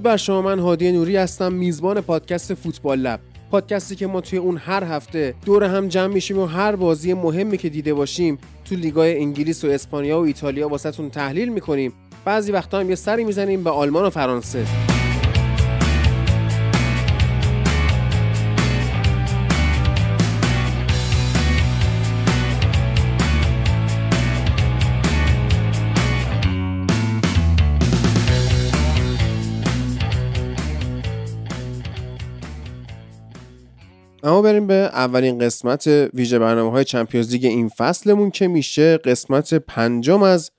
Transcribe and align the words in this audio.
درود 0.00 0.12
بر 0.12 0.16
شما 0.16 0.42
من 0.42 0.58
هادی 0.58 0.92
نوری 0.92 1.16
هستم 1.16 1.52
میزبان 1.52 2.00
پادکست 2.00 2.54
فوتبال 2.54 2.98
لب. 2.98 3.20
پادکستی 3.50 3.96
که 3.96 4.06
ما 4.06 4.20
توی 4.20 4.38
اون 4.38 4.56
هر 4.56 4.84
هفته 4.84 5.34
دور 5.46 5.64
هم 5.64 5.88
جمع 5.88 6.14
میشیم 6.14 6.38
و 6.38 6.46
هر 6.46 6.76
بازی 6.76 7.14
مهمی 7.14 7.58
که 7.58 7.68
دیده 7.68 7.94
باشیم 7.94 8.38
تو 8.64 8.74
لیگای 8.74 9.18
انگلیس 9.18 9.64
و 9.64 9.68
اسپانیا 9.68 10.20
و 10.20 10.24
ایتالیا 10.24 10.68
واسهتون 10.68 11.10
تحلیل 11.10 11.48
می‌کنیم. 11.48 11.92
بعضی 12.24 12.52
وقتا 12.52 12.80
هم 12.80 12.88
یه 12.88 12.94
سری 12.94 13.24
می‌زنیم 13.24 13.64
به 13.64 13.70
آلمان 13.70 14.04
و 14.04 14.10
فرانسه. 14.10 14.89
اما 34.30 34.42
بریم 34.42 34.66
به 34.66 34.74
اولین 34.74 35.38
قسمت 35.38 35.86
ویژه 36.14 36.38
برنامه 36.38 36.70
های 36.70 36.84
چمپیونز 36.84 37.32
لیگ 37.32 37.44
این 37.44 37.68
فصلمون 37.68 38.30
که 38.30 38.48
میشه 38.48 38.96
قسمت 38.96 39.54
پنجم 39.54 40.22
از 40.22 40.50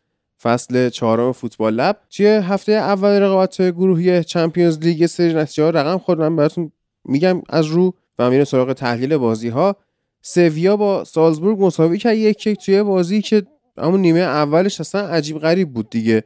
فصل 0.41 0.89
چهارم 0.89 1.31
فوتبال 1.31 1.73
لب. 1.73 1.97
توی 2.09 2.25
هفته 2.25 2.71
اول 2.71 3.09
رقابت 3.09 3.61
گروهی 3.61 4.23
چمپیونز 4.23 4.79
لیگ 4.79 5.05
سری 5.05 5.33
نتیجه 5.33 5.71
رقم 5.71 5.97
خورد. 5.97 6.19
من 6.19 6.35
براتون 6.35 6.71
میگم 7.05 7.41
از 7.49 7.65
رو 7.65 7.93
و 8.19 8.29
میره 8.29 8.43
سراغ 8.43 8.73
تحلیل 8.73 9.17
بازی 9.17 9.49
ها 9.49 9.75
سویا 10.21 10.77
با 10.77 11.03
سالزبورگ 11.03 11.63
مساوی 11.63 11.97
کرد. 11.97 12.17
یک 12.17 12.47
یک 12.47 12.65
توی 12.65 12.83
بازی 12.83 13.21
که 13.21 13.43
همون 13.77 14.01
نیمه 14.01 14.19
اولش 14.19 14.79
اصلا 14.79 15.07
عجیب 15.07 15.39
غریب 15.39 15.73
بود 15.73 15.89
دیگه. 15.89 16.23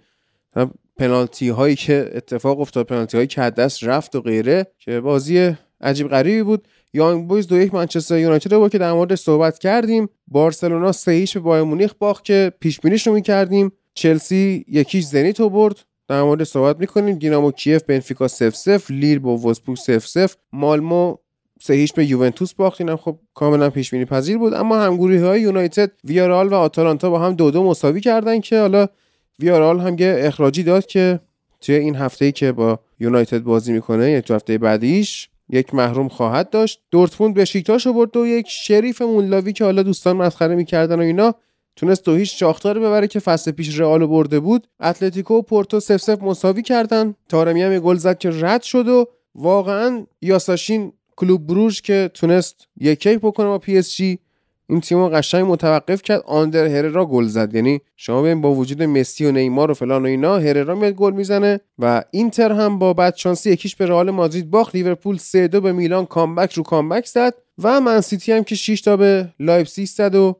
پنالتی 0.97 1.49
هایی 1.49 1.75
که 1.75 2.11
اتفاق 2.13 2.59
افتاد 2.59 2.85
پنالتی 2.85 3.17
هایی 3.17 3.27
که 3.27 3.41
دست 3.41 3.83
رفت 3.83 4.15
و 4.15 4.21
غیره 4.21 4.67
که 4.79 4.99
بازی 4.99 5.55
عجیب 5.81 6.07
غریبی 6.07 6.43
بود. 6.43 6.67
یانگ 6.95 7.27
بویز 7.27 7.47
دو 7.47 7.57
یک 7.57 7.73
منچستر 7.73 8.17
یونایتد 8.17 8.53
رو 8.53 8.69
که 8.69 8.77
در 8.77 8.93
موردش 8.93 9.19
صحبت 9.19 9.59
کردیم. 9.59 10.09
بارسلونا 10.27 10.91
سه 10.91 11.11
هیچ 11.11 11.33
به 11.33 11.39
بایر 11.39 11.63
مونیخ 11.63 11.93
باخت 11.99 12.25
که 12.25 12.51
پیش 12.59 12.79
بینیش 12.79 13.07
رو 13.07 13.13
می‌کردیم. 13.13 13.71
چلسی 13.93 14.65
یکیش 14.67 15.05
زنیت 15.05 15.39
رو 15.39 15.49
برد. 15.49 15.75
در 16.07 16.23
مورد 16.23 16.43
صحبت 16.43 16.79
می‌کنیم. 16.79 17.15
دینامو 17.15 17.51
کیف 17.51 17.83
بنفیکا 17.83 18.27
0 18.27 18.49
0 18.49 18.93
لیر 18.93 19.19
با 19.19 19.37
وزبورگ 19.37 19.79
0 19.79 19.99
0 19.99 20.33
مالمو 20.53 21.15
سه 21.61 21.73
هیچ 21.73 21.93
به 21.93 22.05
یوونتوس 22.05 22.53
باخت. 22.53 22.81
اینم 22.81 22.97
خب 22.97 23.19
کاملا 23.33 23.69
پیش 23.69 23.91
بینی 23.91 24.05
پذیر 24.05 24.37
بود. 24.37 24.53
اما 24.53 24.81
همگروهی 24.81 25.17
های 25.17 25.41
یونایتد 25.41 25.91
ویارال 26.03 26.47
و 26.47 26.53
آتالانتا 26.53 27.09
با 27.09 27.19
هم 27.19 27.33
دو 27.33 27.51
دو 27.51 27.63
مساوی 27.63 28.01
کردن 28.01 28.39
که 28.39 28.59
حالا 28.59 28.87
ویارال 29.39 29.79
هم 29.79 29.95
یه 29.99 30.15
اخراجی 30.19 30.63
داد 30.63 30.85
که 30.85 31.19
توی 31.61 31.75
این 31.75 31.95
هفته 31.95 32.31
که 32.31 32.51
با 32.51 32.79
یونایتد 32.99 33.39
بازی 33.39 33.73
می‌کنه 33.73 34.11
یک 34.11 34.31
هفته 34.31 34.57
بعدیش 34.57 35.29
یک 35.49 35.73
محروم 35.73 36.07
خواهد 36.07 36.49
داشت. 36.49 36.81
دورتموند 36.91 37.33
بشیکتاش 37.33 37.87
برد 37.87 38.11
دو 38.11 38.27
یک 38.27 38.47
شریف 38.49 39.01
مولداوی 39.01 39.53
که 39.53 39.63
حالا 39.63 39.83
دوستان 39.83 40.17
مسخره 40.17 40.55
می‌کردن 40.55 40.99
و 40.99 41.01
اینا 41.01 41.35
تونست 41.75 42.05
دو 42.05 42.15
هیچ 42.15 42.39
شاختار 42.39 42.79
ببره 42.79 43.07
که 43.07 43.19
فصل 43.19 43.51
پیش 43.51 43.79
رئال 43.79 44.05
برده 44.05 44.39
بود. 44.39 44.67
اتلتیکو 44.79 45.33
و 45.33 45.41
پورتو 45.41 45.79
صفر 45.79 45.97
صفر 45.97 46.21
مساوی 46.21 46.61
کردن. 46.61 47.15
تارمی 47.29 47.63
هم 47.63 47.79
گل 47.79 47.95
زد 47.95 48.17
که 48.17 48.29
رد 48.33 48.61
شد 48.61 48.87
و 48.87 49.05
واقعا 49.35 50.05
یاساشین 50.21 50.93
کلوب 51.15 51.47
بروژ 51.47 51.81
که 51.81 52.11
تونست 52.13 52.67
یک 52.77 53.05
یک 53.05 53.19
بکنه 53.19 53.47
با 53.47 53.59
PSG 53.59 54.19
این 54.69 54.81
تیم 54.81 55.07
قشنگ 55.07 55.45
متوقف 55.45 56.01
کرد. 56.01 56.23
آندر 56.25 56.65
هررا 56.65 57.05
گل 57.05 57.25
زد. 57.25 57.55
یعنی 57.55 57.81
شما 57.95 58.21
ببین 58.21 58.41
با 58.41 58.51
وجود 58.51 58.83
مسی 58.83 59.25
و 59.25 59.31
نیمار 59.31 59.71
و 59.71 59.73
فلان 59.73 60.03
و 60.03 60.05
اینا 60.05 60.37
هررا 60.37 60.75
میاد 60.75 60.93
گل 60.93 61.13
می‌زنه 61.13 61.59
و 61.79 62.03
اینتر 62.11 62.51
هم 62.51 62.79
با 62.79 62.93
بد 62.93 63.15
شانسی 63.15 63.51
یکیش 63.51 63.75
به 63.75 63.85
رئال 63.85 64.11
مادرید 64.11 64.49
باخت. 64.49 64.75
لیورپول 64.75 65.17
3 65.17 65.47
2 65.47 65.61
به 65.61 65.71
میلان 65.71 66.05
comeback 66.05 66.53
رو 66.53 66.63
comeback 66.63 67.05
زد 67.05 67.33
و 67.63 67.81
من 67.81 67.98
سیتی 67.98 68.31
هم 68.31 68.43
که 68.43 68.55
6 68.55 68.81
تا 68.81 68.97
به 68.97 69.27
لایپزیگ 69.39 69.87
زد 69.87 70.15
و 70.15 70.35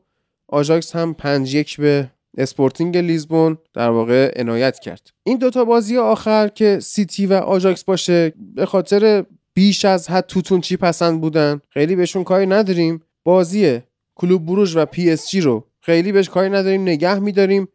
آژاکس 0.48 0.96
هم 0.96 1.14
5 1.14 1.54
1 1.54 1.76
به 1.76 2.10
اسپورتینگ 2.38 2.96
لیزبون 2.96 3.58
در 3.74 3.90
واقع 3.90 4.40
عنایت 4.40 4.78
کرد. 4.78 5.10
این 5.24 5.38
دوتا 5.38 5.64
بازی 5.64 5.96
آخر 5.96 6.48
که 6.48 6.78
سیتی 6.80 7.26
و 7.26 7.32
آژاکس 7.32 7.84
باشه 7.84 8.32
به 8.54 8.66
خاطر 8.66 9.24
بیش 9.54 9.84
از 9.84 10.10
حد 10.10 10.26
توتوچی 10.26 10.76
پسند 10.76 11.20
بودن؟ 11.20 11.60
خیلی 11.70 11.96
بهشون 11.96 12.24
کاری 12.24 12.46
نداریم. 12.46 13.02
بازی 13.24 13.80
کلوب 14.16 14.46
بروژ 14.46 14.76
و 14.76 14.84
PSG 14.84 15.40
رو 15.40 15.64
خیلی 15.80 16.12
بهش 16.12 16.28
کاری 16.28 16.50
نداریم 16.50 16.82
نگه 16.82 17.18
میداریم. 17.18 17.68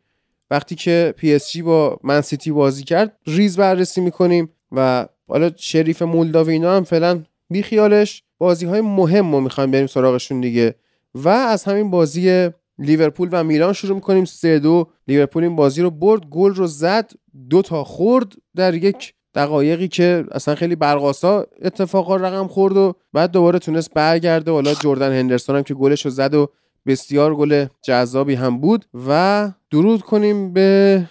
وقتی 0.52 0.76
که 0.76 1.14
PSG 1.18 1.62
با 1.62 2.00
من 2.04 2.22
سیتی 2.22 2.52
بازی 2.52 2.84
کرد 2.84 3.18
ریز 3.28 3.58
بررسی 3.58 4.02
می‌کنیم 4.02 4.50
و 4.72 5.08
حالا 5.28 5.52
شریف 5.58 6.02
مولداو 6.02 6.50
اینا 6.50 6.76
هم 6.76 6.84
فعلا 6.84 7.24
بیخیالش. 7.50 8.24
بازی 8.38 8.66
های 8.66 8.82
مهم 8.82 9.32
رو 9.36 9.42
می‌خوایم 9.42 9.72
بریم 9.72 9.88
سراغشون 9.88 10.42
دیگه. 10.42 10.76
و 11.16 11.30
از 11.30 11.64
همین 11.64 11.92
بازی 11.92 12.50
لیورپول 12.80 13.30
و 13.32 13.44
میلان 13.44 13.74
شروع 13.74 13.96
می‌کنیم. 13.96 14.26
سه 14.26 14.60
دو 14.60 14.88
لیورپول 15.08 15.44
این 15.44 15.56
بازی 15.56 15.82
رو 15.82 15.90
برد 15.90 16.26
گل 16.26 16.54
رو 16.54 16.68
زد 16.68 17.12
دو 17.50 17.62
تا 17.62 17.84
خورد 17.84 18.34
در 18.56 18.74
یک 18.74 19.14
دقایقی 19.36 19.88
که 19.88 20.26
اصلا 20.32 20.56
خیلی 20.56 20.76
برقاسا 20.76 21.46
اتفاقا 21.62 22.16
رقم 22.16 22.48
خورد 22.48 22.78
و 22.78 22.94
بعد 23.14 23.32
دوباره 23.32 23.60
تونست 23.60 23.94
برگرده. 23.94 24.52
حالا 24.52 24.74
جردن 24.74 25.12
هندرسون 25.12 25.56
هم 25.56 25.64
که 25.64 25.74
گلش 25.74 26.06
رو 26.06 26.12
زد 26.12 26.34
و 26.34 26.50
بسیار 26.86 27.36
گل 27.36 27.66
جذابی 27.82 28.36
هم 28.36 28.60
بود. 28.60 28.86
و 29.08 29.52
درود 29.72 30.02
کنیم 30.02 30.54
به 30.54 31.04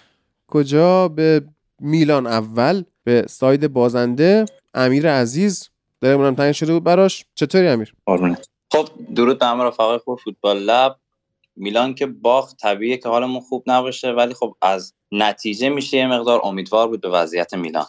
کجا؟ 0.47 1.07
به 1.07 1.41
میلان 1.79 2.27
اول 2.27 2.83
به 3.03 3.25
ساید 3.29 3.73
بازنده 3.73 4.45
امیر 4.73 5.11
عزیز. 5.11 5.69
دلمونم 6.01 6.35
تنگ 6.35 6.51
شده 6.51 6.73
بود 6.73 6.83
براش. 6.83 7.25
چطوری 7.35 7.67
امیر؟ 7.67 7.93
خب 8.71 8.89
درود 9.15 9.39
به 9.39 9.45
همه 9.45 9.71
خوب 9.97 10.19
فوتبال 10.19 10.57
لب. 10.59 10.95
میلان 11.55 11.95
که 11.95 12.05
باخت 12.05 12.57
طبیعیه 12.57 12.97
که 12.97 13.09
حالمون 13.09 13.41
خوب 13.41 13.63
نباشه 13.67 14.11
ولی 14.11 14.33
خب 14.33 14.55
از 14.61 14.93
نتیجه 15.11 15.69
میشه 15.69 15.97
یه 15.97 16.07
مقدار 16.07 16.41
امیدوار 16.43 16.87
بود 16.87 17.01
به 17.01 17.09
وضعیت 17.09 17.53
میلان. 17.53 17.85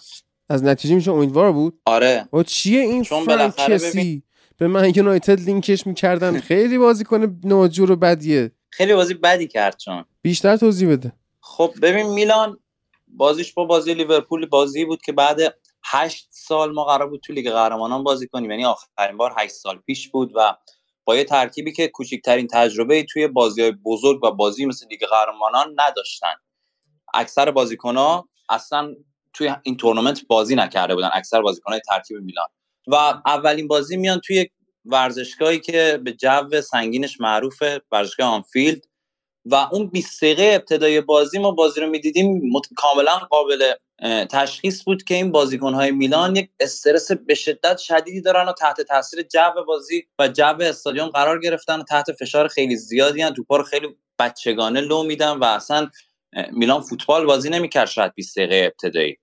از 0.48 0.64
نتیجه 0.64 0.94
میشه 0.94 1.12
امیدوار 1.12 1.52
بود؟ 1.52 1.80
آره. 1.86 2.28
و 2.32 2.42
چیه 2.42 2.80
این 2.80 3.02
فرانک 3.02 3.56
کسی 3.56 4.22
به 4.58 4.68
من 4.68 4.92
یونایتد 4.96 5.40
لینکش 5.40 5.86
می‌کردن 5.86 6.40
خیلی 6.40 6.78
بازی 6.78 7.04
کنه 7.04 7.36
ناجور 7.44 7.90
و 7.90 7.96
بدیه. 7.96 8.52
خیلی 8.70 8.94
بازی 8.94 9.14
بدی 9.14 9.48
کرد 9.48 9.76
چون. 9.76 10.04
بیشتر 10.22 10.56
توضیح 10.56 10.90
بده. 10.90 11.12
خب 11.40 11.74
ببین 11.82 12.06
میلان 12.06 12.58
بازیش 13.08 13.52
با 13.52 13.64
بازی 13.64 13.94
لیورپول 13.94 14.46
بازی 14.46 14.84
بود 14.84 15.02
که 15.02 15.12
بعد 15.12 15.38
هشت 15.84 16.28
سال 16.30 16.72
ما 16.72 16.84
قرار 16.84 17.08
بود 17.08 17.20
تو 17.20 17.32
لیگ 17.32 17.50
قهرمانان 17.50 18.04
بازی 18.04 18.26
کنیم. 18.26 18.50
یعنی 18.50 18.64
آخرین 18.64 19.16
بار 19.16 19.34
هشت 19.36 19.52
سال 19.52 19.78
پیش 19.78 20.08
بود 20.08 20.32
و 20.34 20.56
با 21.04 21.16
یه 21.16 21.24
ترکیبی 21.24 21.72
که 21.72 21.88
کوچکترین 21.88 22.46
تجربه 22.46 23.02
توی 23.02 23.28
بازی 23.28 23.62
های 23.62 23.70
بزرگ 23.70 24.24
و 24.24 24.30
بازی 24.30 24.66
مثل 24.66 24.86
لیگ 24.90 25.00
قهرمانان 25.06 25.74
نداشتن. 25.86 26.34
اکثر 27.14 27.50
بازیکنها 27.50 28.28
اصلا 28.48 28.94
توی 29.32 29.54
این 29.62 29.76
تورنمنت 29.76 30.26
بازی 30.26 30.54
نکرده 30.54 30.94
بودن 30.94 31.10
اکثر 31.12 31.42
بازیکنهای 31.42 31.80
ترکیب 31.80 32.16
میلان. 32.16 32.46
و 32.86 32.94
اولین 33.26 33.68
بازی 33.68 33.96
میان 33.96 34.20
توی 34.20 34.48
ورزشگاهی 34.84 35.60
که 35.60 36.00
به 36.04 36.12
جو 36.12 36.60
سنگینش 36.60 37.20
معروفه 37.20 37.80
ورزشگاه 37.92 38.28
آنفیلد. 38.28 38.86
و 39.44 39.54
اون 39.54 39.86
20 39.86 40.24
دقیقه 40.24 40.42
ابتدای 40.54 41.00
بازی 41.00 41.38
ما 41.38 41.50
بازی 41.50 41.80
رو 41.80 41.86
می‌دیدیم 41.86 42.52
کاملا 42.76 43.18
قابل 43.18 43.72
تشخیص 44.30 44.84
بود 44.84 45.04
که 45.04 45.14
این 45.14 45.32
بازیکنهای 45.32 45.90
میلان 45.90 46.36
یک 46.36 46.50
استرس 46.60 47.12
به 47.12 47.34
شدت 47.34 47.78
شدیدی 47.78 48.20
دارن 48.20 48.48
و 48.48 48.52
تحت 48.52 48.80
تاثیر 48.80 49.22
جو 49.22 49.64
بازی 49.66 50.06
و 50.18 50.28
جو 50.28 50.56
استادیوم 50.60 51.08
قرار 51.08 51.40
گرفتن 51.40 51.80
و 51.80 51.82
تحت 51.82 52.12
فشار 52.12 52.48
خیلی 52.48 52.76
زیادی 52.76 53.22
هن 53.22 53.34
توپا 53.34 53.56
رو 53.56 53.62
خیلی 53.62 53.88
بچگانه 54.18 54.80
لو 54.80 55.02
میدن 55.02 55.30
و 55.30 55.44
اصلا 55.44 55.90
میلان 56.52 56.80
فوتبال 56.80 57.26
بازی 57.26 57.50
نمی‌کرد 57.50 57.88
شاید 57.88 58.14
20 58.14 58.38
دقیقه 58.38 58.56
ابتدایی. 58.72 59.18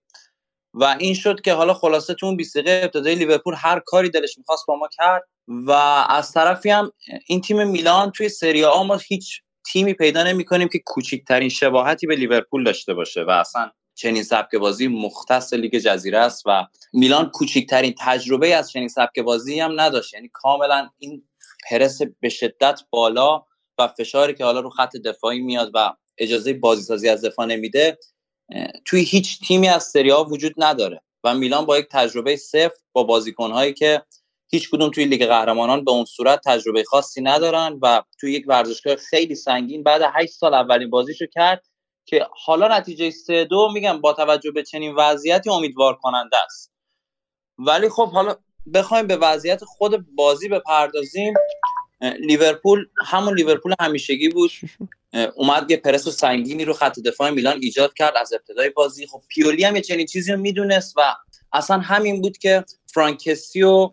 و 0.74 0.95
این 1.00 1.13
شد 1.13 1.42
که 1.42 1.54
حالا 1.54 1.74
خلاصه 1.74 2.13
تو 2.13 2.25
اون 2.25 2.38
20 2.38 2.57
دقیقه 2.57 2.81
ابتدایی 2.83 3.16
لیورپول 3.16 3.54
هر 3.57 3.80
کاری 3.86 4.10
دلش 4.10 4.38
می‌خواست 4.38 4.66
با 4.68 4.75
ما 4.75 4.88
کرد 4.92 5.24
و 5.48 5.71
از 6.10 6.31
طرفی 6.31 6.69
هم 6.69 6.92
این 7.27 7.42
تیم 7.42 7.68
میلان 7.68 8.12
توی 8.12 8.30
سری 8.30 8.63
آ 8.63 8.83
ما 8.83 8.95
هیچ 9.07 9.42
تیمی 9.66 9.94
پیدا 9.94 10.24
نمی 10.24 10.45
کنیم 10.45 10.68
که 10.68 10.80
کوچکترین 10.86 11.50
شباهتی 11.50 12.07
به 12.07 12.16
لیورپول 12.16 12.63
داشته 12.63 12.94
باشه 12.94 13.24
و 13.24 13.30
اصلا 13.30 13.71
چنین 13.95 14.24
سبک 14.24 14.56
بازی 14.56 14.88
مختص 14.88 15.54
لیگ 15.54 15.75
جزیره 15.75 16.19
است 16.19 16.44
و 16.45 16.66
میلان 16.94 17.30
کوچکترین 17.30 17.95
تجربه 18.00 18.56
از 18.56 18.71
چنین 18.71 18.88
سبک 18.88 19.19
بازی 19.19 19.60
هم 19.60 19.81
نداشت. 19.81 20.13
یعنی 20.13 20.30
کاملا 20.33 20.89
این 20.98 21.24
پرس 21.69 22.00
به 22.19 22.30
شدت 22.30 22.80
بالا 22.89 23.45
و 23.77 23.88
فشاری 23.88 24.33
که 24.33 24.45
حالا 24.45 24.60
رو 24.60 24.69
خط 24.69 24.95
دفاعی 24.98 25.39
میاد 25.39 25.71
و 25.74 25.94
اجازه 26.18 26.54
بازی 26.54 26.81
سازی 26.81 27.10
از 27.10 27.25
دفاع 27.25 27.45
نمیده 27.45 27.98
توی 28.86 29.01
هیچ 29.01 29.40
تیمی 29.48 29.68
از 29.68 29.84
سری 29.84 30.12
وجود 30.12 30.54
نداره 30.57 31.01
و 31.24 31.36
میلان 31.36 31.66
با 31.66 31.78
یک 31.78 31.88
تجربه 31.92 32.36
سفت 32.36 32.84
با 32.94 33.04
بازیکنهایی 33.04 33.74
که 33.74 34.01
هیچ 34.51 34.69
کدوم 34.69 34.90
توی 34.90 35.06
لیگ 35.06 35.25
قهرمانان 35.25 35.86
به 35.86 35.92
اون 35.92 36.06
صورت 36.06 36.42
تجربه 36.46 36.84
خاصی 36.84 37.22
ندارن 37.22 37.80
و 37.81 38.04
توی 38.19 38.34
یک 38.34 38.46
ورزشگاه 38.48 38.96
خیلی 38.96 39.36
سنگین 39.36 39.84
بعد 39.84 40.01
8 40.13 40.34
سال 40.34 40.54
اولین 40.54 40.90
بازیشو 40.90 41.25
کرد 41.25 41.66
که 42.06 42.28
حالا 42.46 42.78
نتیجه 42.78 43.12
سه 43.12 43.46
دو 43.46 43.72
میگم 43.74 44.01
با 44.01 44.13
توجه 44.13 44.52
به 44.52 44.63
چنین 44.63 44.95
وضعیتی 44.95 45.50
امیدوار 45.50 45.95
کننده 45.95 46.38
است. 46.45 46.72
ولی 47.57 47.90
خب 47.90 48.12
حالا 48.12 48.36
بخوایم 48.74 49.07
به 49.07 49.18
وضعیت 49.18 49.63
خود 49.63 50.16
بازی 50.16 50.50
بپردازیم. 50.50 51.34
لیورپول 52.02 52.86
همون 53.06 53.34
لیورپول 53.34 53.74
همیشگی 53.80 54.30
بود. 54.30 54.52
اومد 55.35 55.71
یه 55.71 55.77
پرس 55.77 56.07
سنگینی 56.07 56.65
رو 56.65 56.73
خط 56.73 57.00
دفاع 57.00 57.29
میلان 57.29 57.59
ایجاد 57.61 57.94
کرد 57.94 58.13
از 58.17 58.33
ابتدای 58.33 58.69
بازی. 58.69 59.07
خب 59.07 59.21
پیولی 59.27 59.63
هم 59.63 59.75
یه 59.75 59.81
چنین 59.81 60.06
چیزی 60.06 60.31
رو 60.31 60.39
می‌دونست 60.39 60.94
و 60.97 61.15
اصلا 61.53 61.79
همین 61.79 62.21
بود 62.21 62.38
که 62.38 62.65
فرانکسی 62.94 63.63
و 63.63 63.91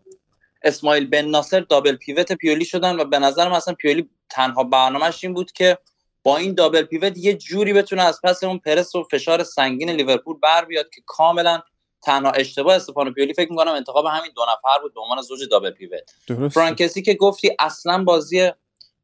اسماعیل 0.62 1.06
بن 1.06 1.24
ناصر 1.24 1.60
دابل 1.60 1.96
پیوت 1.96 2.32
پیولی 2.32 2.64
شدن 2.64 2.96
و 3.00 3.04
به 3.04 3.18
نظر 3.18 3.48
من 3.48 3.56
اصلا 3.56 3.74
پیولی 3.74 4.08
تنها 4.30 4.64
برنامهش 4.64 5.24
این 5.24 5.34
بود 5.34 5.52
که 5.52 5.78
با 6.22 6.36
این 6.36 6.54
دابل 6.54 6.82
پیوت 6.82 7.18
یه 7.18 7.34
جوری 7.34 7.72
بتونه 7.72 8.02
از 8.02 8.20
پس 8.24 8.44
اون 8.44 8.58
پرس 8.58 8.94
و 8.94 9.04
فشار 9.10 9.42
سنگین 9.42 9.90
لیورپول 9.90 10.36
بر 10.42 10.64
بیاد 10.64 10.90
که 10.94 11.02
کاملا 11.06 11.62
تنها 12.02 12.30
اشتباه 12.30 12.76
استفانو 12.76 13.12
پیولی 13.12 13.34
فکر 13.34 13.50
می‌کنم 13.50 13.72
انتخاب 13.72 14.06
همین 14.06 14.30
دو 14.36 14.42
نفر 14.42 14.82
بود 14.82 14.94
به 14.94 15.00
عنوان 15.00 15.22
زوج 15.22 15.48
دابل 15.50 15.70
پیوت. 15.70 16.10
فرانکسی 16.48 17.02
که 17.02 17.14
گفتی 17.14 17.56
اصلا 17.58 18.04
بازی 18.04 18.50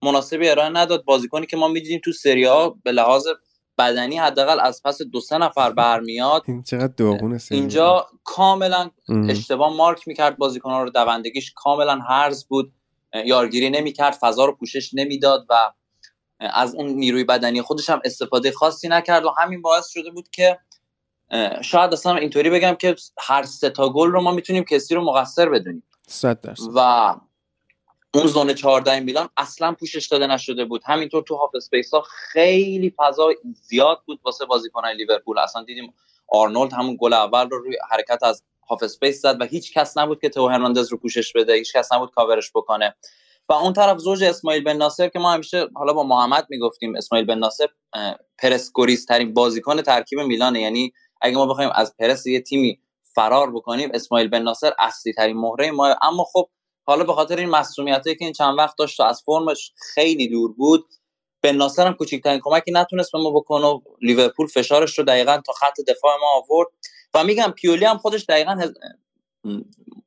مناسبی 0.02 0.48
ارائه 0.48 0.68
نداد. 0.68 1.04
بازیکنی 1.04 1.46
که 1.46 1.56
ما 1.56 1.68
می‌دیدیم 1.68 2.00
تو 2.04 2.12
سری 2.12 2.44
ها 2.44 2.76
به 2.84 2.92
لحاظ 2.92 3.26
بدنی 3.78 4.18
حداقل 4.18 4.60
از 4.60 4.82
پس 4.84 5.02
دو 5.02 5.20
سه 5.20 5.38
نفر 5.38 5.70
برمیاد. 5.72 6.42
این 6.46 6.62
چقدر 6.62 6.94
اینجا 7.50 8.06
کاملا 8.24 8.90
اشتباه 9.28 9.76
مارک 9.76 10.08
می‌کرد. 10.08 10.38
بازیکن 10.38 10.70
رو 10.70 10.90
دوندگیش 10.90 11.52
کاملا 11.56 11.98
هرز 11.98 12.44
بود. 12.44 12.72
یارگیری 13.24 13.70
نمی‌کرد. 13.70 14.14
فضا 14.20 14.44
رو 14.44 14.56
پوشش 14.56 14.94
نمی‌داد 14.94 15.46
و 15.48 15.72
از 16.40 16.74
اون 16.74 16.86
نیروی 16.86 17.24
بدنی 17.24 17.62
خودش 17.62 17.90
هم 17.90 18.00
استفاده 18.04 18.52
خاصی 18.52 18.88
نکرد 18.88 19.24
و 19.24 19.34
همین 19.38 19.62
باعث 19.62 19.88
شده 19.88 20.10
بود 20.10 20.28
که 20.30 20.58
شاید 21.62 21.92
اصلا 21.92 22.16
اینطوری 22.16 22.50
بگم 22.50 22.74
که 22.74 22.96
هر 23.18 23.42
سه 23.42 23.70
تا 23.70 23.88
گل 23.88 24.10
رو 24.10 24.20
ما 24.20 24.30
می‌تونیم 24.32 24.64
کسی 24.64 24.94
رو 24.94 25.04
مقصر 25.04 25.48
بدونیم. 25.48 25.82
و 26.74 27.14
اون 28.14 28.26
zone 28.26 28.54
14 28.54 29.00
میلان 29.00 29.28
اصلا 29.36 29.72
پوشش 29.72 30.06
داده 30.06 30.26
نشده 30.26 30.64
بود. 30.64 30.82
همینطور 30.86 31.22
تو 31.22 31.36
half 31.36 31.50
space 31.54 31.94
ها 31.94 32.00
خیلی 32.00 32.94
فضا 32.96 33.28
زیاد 33.54 34.02
بود 34.06 34.20
واسه 34.24 34.44
بازیکن 34.44 34.88
لیورپول. 34.88 35.38
اصلا 35.38 35.64
دیدیم 35.64 35.94
آرنولد 36.28 36.72
همون 36.72 36.96
گل 37.00 37.12
اول 37.12 37.48
رو 37.48 37.58
روی 37.58 37.76
حرکت 37.90 38.22
از 38.22 38.42
half 38.70 38.82
space 38.82 39.22
زد 39.22 39.36
و 39.40 39.44
هیچ 39.44 39.72
کس 39.72 39.98
نبود 39.98 40.20
که 40.20 40.28
تو 40.28 40.48
هرناندز 40.48 40.92
رو 40.92 40.98
پوشش 40.98 41.32
بده. 41.32 41.54
هیچ 41.54 41.72
کس 41.72 41.92
نبود 41.92 42.10
کاورش 42.10 42.50
بکنه. 42.54 42.94
و 43.48 43.52
اون 43.52 43.72
طرف 43.72 43.98
زوج 43.98 44.24
اسماعیل 44.24 44.64
بن 44.64 44.76
ناصر 44.76 45.08
که 45.08 45.18
ما 45.18 45.32
همیشه 45.32 45.68
حالا 45.74 45.92
با 45.92 46.02
محمد 46.02 46.46
می‌گفتیم 46.50 46.96
اسماعیل 46.96 47.26
بن 47.26 47.38
ناصر 47.38 47.68
پرس 48.38 48.66
گریز 48.66 49.04
ترین 49.04 49.34
بازیکن 49.34 49.82
ترکیب 49.82 50.20
میلانه. 50.20 50.60
یعنی 50.60 50.92
اگه 51.20 51.36
ما 51.36 51.46
بخوایم 51.46 51.70
از 51.74 51.96
پرس 51.98 52.26
یه 52.26 52.40
تیمی 52.40 52.78
فرار 53.14 53.50
بکنیم 53.50 53.90
اسماعیل 53.94 54.28
بن 54.28 54.42
ناصر 54.42 54.72
اصلی 54.78 55.12
ترین 55.12 55.36
مهره 55.36 55.70
ما. 55.70 55.96
اما 56.02 56.24
خب 56.24 56.48
حالا 56.84 57.04
به 57.04 57.12
خاطر 57.12 57.36
این 57.36 57.48
مسئولیتی 57.48 58.14
که 58.14 58.24
این 58.24 58.32
چند 58.32 58.58
وقت 58.58 58.76
داشت 58.78 59.00
و 59.00 59.02
از 59.02 59.22
فرمش 59.26 59.72
خیلی 59.94 60.28
دور 60.28 60.52
بود 60.52 60.84
بن 61.42 61.56
ناصر 61.56 61.86
هم 61.86 61.94
کوچکترین 61.94 62.40
کمکی 62.42 62.70
نتونست 62.72 63.12
به 63.12 63.18
ما 63.18 63.30
بکنه 63.30 63.82
لیورپول 64.02 64.46
فشارش 64.46 64.98
رو 64.98 65.04
دقیقا 65.04 65.40
تا 65.46 65.52
خط 65.52 65.80
دفاع 65.88 66.16
ما 66.20 66.26
آورد. 66.36 66.68
و 67.14 67.24
میگم 67.24 67.52
پیولی 67.56 67.84
هم 67.84 67.98
خودش 67.98 68.24
دقیقا 68.24 68.72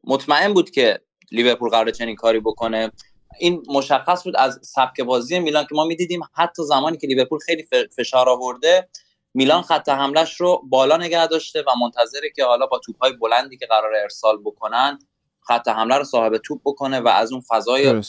مطمئن 0.04 0.54
بود 0.54 0.70
که 0.70 1.00
لیورپول 1.32 1.70
قرار 1.70 1.92
چنین 1.92 2.16
کاری 2.16 2.40
بکنه. 2.40 2.92
این 3.40 3.64
مشخص 3.68 4.24
بود 4.24 4.36
از 4.38 4.60
سبک 4.64 5.02
بازی 5.02 5.40
میلان 5.40 5.64
که 5.64 5.76
ما 5.76 5.86
می‌دیدیم 5.86 6.22
حتی 6.34 6.64
زمانی 6.64 6.98
که 6.98 7.08
لیورپول 7.08 7.40
خیلی 7.40 7.68
فشار 7.96 8.30
آورده 8.30 8.90
میلان 9.34 9.62
خط 9.62 9.90
حملش 9.90 10.42
رو 10.42 10.62
بالا 10.70 10.98
نگه 10.98 11.28
داشته 11.28 11.62
و 11.62 11.72
منتظره 11.82 12.30
که 12.36 12.46
حالا 12.46 12.66
با 12.66 12.80
توپهای 12.80 13.14
بلندی 13.14 13.58
که 13.58 13.66
قرار 13.66 13.96
ارسال 13.96 14.38
بکنن 14.38 15.00
خط 15.48 15.68
حمله 15.68 15.96
رو 15.96 16.04
صاحب 16.04 16.38
توپ 16.38 16.62
بکنه 16.66 17.00
و 17.00 17.08
از 17.08 17.32
اون 17.32 17.42
فضای 17.42 18.02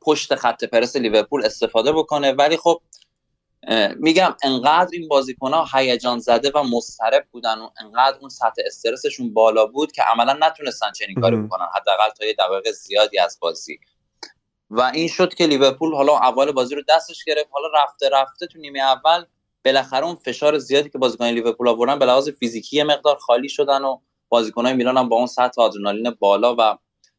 پشت 0.00 0.34
خط 0.34 0.64
پرس 0.64 0.96
لیورپول 0.96 1.44
استفاده 1.44 1.92
بکنه. 1.92 2.32
ولی 2.32 2.56
خب 2.56 2.80
میگم 3.96 4.34
انقدر 4.42 4.90
این 4.92 5.08
بازیکن 5.08 5.52
ها 5.52 5.66
هیجان 5.72 6.18
زده 6.18 6.50
و 6.54 6.62
مضطرب 6.62 7.24
بودن 7.30 7.58
و 7.58 7.70
انقدر 7.80 8.18
اون 8.20 8.28
سطح 8.28 8.62
استرسشون 8.66 9.34
بالا 9.34 9.66
بود 9.66 9.92
که 9.92 10.02
عملا 10.02 10.38
نتونستن 10.40 10.92
چنین 10.92 11.20
کاری 11.20 11.36
بکنن 11.36 11.66
حداقل 11.76 12.10
تا 12.18 12.26
یه 12.26 12.34
دقیقه 12.38 12.72
زیادی 12.72 13.18
از 13.18 13.38
بازی. 13.40 13.78
و 14.70 14.80
این 14.80 15.08
شد 15.08 15.34
که 15.34 15.46
لیورپول 15.46 15.94
حالا 15.94 16.16
اول 16.16 16.52
بازی 16.52 16.74
رو 16.74 16.82
دستش 16.88 17.24
گرفت 17.24 17.48
حالا 17.50 17.68
رفته 17.74 18.08
رفته 18.12 18.46
تو 18.46 18.58
نیمه 18.58 18.80
اول 18.80 19.24
بالاخره 19.64 20.06
اون 20.06 20.14
فشار 20.14 20.58
زیادی 20.58 20.90
که 20.90 20.98
بازیکن 20.98 21.24
لیورپول 21.24 21.68
آوردن 21.68 21.98
به 21.98 22.06
لحاظ 22.06 22.28
فیزیکی 22.28 22.82
مقدار 22.82 23.16
خالی 23.16 23.48
شدن 23.48 23.82
و 23.82 23.98
بازیکنان 24.34 24.72
میلان 24.72 24.96
هم 24.96 25.08
با 25.08 25.16
اون 25.16 25.26
سطح 25.26 25.62
آدرنالین 25.62 26.10
بالا 26.10 26.56
و 26.58 26.78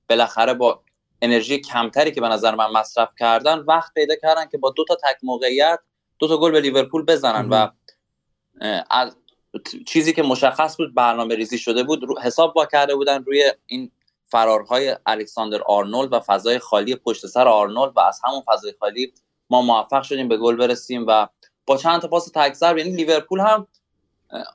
بالاخره 0.10 0.54
با 0.54 0.82
انرژی 1.22 1.58
کمتری 1.58 2.12
که 2.12 2.22
به 2.22 2.28
نظر 2.28 2.56
من 2.56 2.72
مصرف 2.72 3.14
کردن 3.20 3.60
وقت 3.60 3.94
پیدا 3.94 4.16
کردن 4.16 4.46
که 4.46 4.58
با 4.58 4.70
دو 4.70 4.86
تا 4.86 4.96
تک 4.96 5.18
موقعیت 5.24 5.80
دو 6.20 6.28
تا 6.28 6.38
گل 6.38 6.52
به 6.52 6.62
لیورپول 6.62 7.06
بزنن 7.06 7.50
و 7.50 7.68
از 8.90 9.16
چیزی 9.88 10.14
که 10.14 10.24
مشخص 10.24 10.78
بود 10.78 10.96
برنامه 10.96 11.36
ریزی 11.36 11.58
شده 11.58 11.84
بود 11.84 12.20
حساب 12.24 12.54
باز 12.54 12.66
کرده 12.66 12.96
بودن 12.96 13.24
روی 13.24 13.52
این 13.66 13.92
فرارهای 14.26 14.96
الکساندر 15.06 15.62
آرنولد 15.62 16.14
و 16.14 16.20
فضای 16.20 16.60
خالی 16.60 16.96
پشت 16.96 17.28
سر 17.28 17.48
آرنولد 17.48 17.92
و 17.96 18.00
از 18.00 18.22
همون 18.24 18.42
فضای 18.42 18.74
خالی 18.80 19.14
ما 19.50 19.62
موفق 19.62 20.04
شدیم 20.04 20.28
به 20.28 20.38
گل 20.38 20.56
برسیم 20.56 21.06
و 21.08 21.28
با 21.66 21.78
چند 21.78 22.02
تا 22.02 22.08
پاس 22.08 22.32
تک 22.34 22.56
ضرب 22.56 22.78
یعنی 22.78 22.92
لیورپول 22.92 23.40
هم 23.40 23.68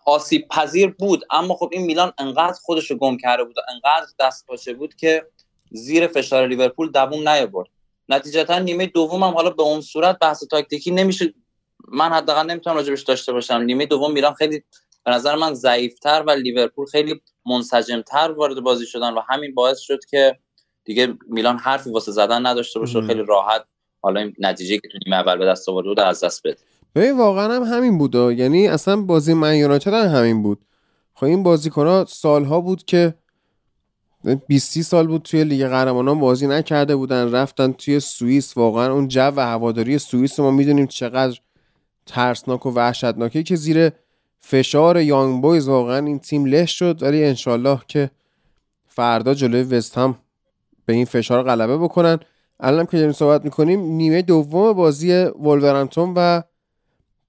آسیب 0.06 0.48
پذیر 0.48 0.86
بود. 0.98 1.24
اما 1.30 1.54
خب 1.54 1.68
این 1.72 1.82
میلان 1.82 2.12
انقدر 2.18 2.58
خودش 2.62 2.90
رو 2.90 2.96
گم 2.96 3.16
کرده 3.16 3.44
بود 3.44 3.58
و 3.58 3.60
انقدر 3.68 4.06
دست 4.20 4.46
پاچه 4.46 4.74
بود 4.74 4.94
که 4.94 5.26
زیر 5.70 6.06
فشار 6.06 6.46
لیورپول 6.46 6.90
دووم 6.90 7.28
نیاورد. 7.28 7.68
نتیجتا 8.08 8.58
نیمه 8.58 8.86
دوم 8.86 9.22
هم 9.22 9.34
حالا 9.34 9.50
به 9.50 9.62
اون 9.62 9.80
صورت 9.80 10.18
بحث 10.18 10.44
تاکتیکی 10.44 10.90
نمیشه. 10.90 11.34
من 11.88 12.12
حداقل 12.12 12.46
نمی‌تونم 12.46 12.76
راجبش 12.76 13.02
داشته 13.02 13.32
باشم. 13.32 13.54
نیمه 13.54 13.86
دوم 13.86 14.12
میلان 14.12 14.34
خیلی 14.34 14.62
به 15.04 15.10
نظر 15.10 15.34
من 15.34 15.54
ضعیفتر 15.54 16.24
و 16.26 16.30
لیورپول 16.30 16.86
خیلی 16.86 17.20
منسجمتر 17.46 18.30
وارد 18.30 18.60
بازی 18.60 18.86
شدن 18.86 19.14
و 19.14 19.20
همین 19.28 19.54
باعث 19.54 19.78
شد 19.78 20.04
که 20.04 20.38
دیگه 20.84 21.14
میلان 21.28 21.58
حرفی 21.58 21.90
واسه 21.90 22.12
زدن 22.12 22.46
نداشته 22.46 22.80
باشه 22.80 22.98
و 22.98 23.06
خیلی 23.06 23.22
راحت 23.22 23.64
حالا 24.02 24.20
این 24.20 24.34
نتیجه 24.38 24.78
که 24.78 24.88
تو 24.88 24.98
نیمه 25.06 25.16
اول 25.16 25.38
به 25.38 25.46
دست 25.46 25.68
آورده 25.68 25.88
بود 25.88 26.00
از 26.00 26.24
دست 26.24 26.46
بده. 26.46 26.56
ببین 26.94 27.18
واقعا 27.18 27.54
هم 27.54 27.62
همین 27.62 27.98
بود. 27.98 28.14
یعنی 28.14 28.68
اصلا 28.68 29.02
بازی 29.02 29.34
من 29.34 29.56
یونایتد 29.56 29.94
هم 29.94 30.16
همین 30.16 30.42
بود. 30.42 30.58
خب 31.14 31.26
این 31.26 31.42
بازیکن‌ها 31.42 32.04
سالها 32.08 32.60
بود 32.60 32.84
که 32.84 33.14
20 34.46 34.82
سال 34.82 35.06
بود 35.06 35.22
توی 35.22 35.44
لیگ 35.44 35.66
قهرمانان 35.66 36.20
بازی 36.20 36.46
نکرده 36.46 36.96
بودن 36.96 37.32
رفتن 37.32 37.72
توی 37.72 38.00
سوئیس. 38.00 38.56
واقعا 38.56 38.92
اون 38.92 39.08
جو 39.08 39.32
و 39.36 39.40
هواداری 39.40 39.98
سوئیس 39.98 40.40
ما 40.40 40.50
می‌دونیم 40.50 40.86
چقدر 40.86 41.38
ترسناک 42.06 42.66
و 42.66 42.70
وحشتناکه 42.70 43.42
که 43.42 43.56
زیر 43.56 43.90
فشار 44.38 45.00
یانگ 45.00 45.42
بویز. 45.42 45.68
واقعا 45.68 46.06
این 46.06 46.18
تیم 46.18 46.44
له 46.44 46.66
شد. 46.66 47.02
ولی 47.02 47.24
انشالله 47.24 47.80
که 47.88 48.10
فردا 48.86 49.34
جلوی 49.34 49.62
وست 49.62 49.98
هم 49.98 50.18
به 50.86 50.92
این 50.92 51.04
فشار 51.04 51.42
غلبه 51.42 51.78
بکنن. 51.78 52.18
الان 52.60 52.86
که 52.86 52.96
داریم 52.96 53.12
صحبت 53.12 53.44
می‌کنیم 53.44 53.80
نیمه 53.80 54.22
دوم 54.22 54.72
بازی 54.72 55.12
ولورهمپتون 55.12 56.12
و 56.16 56.42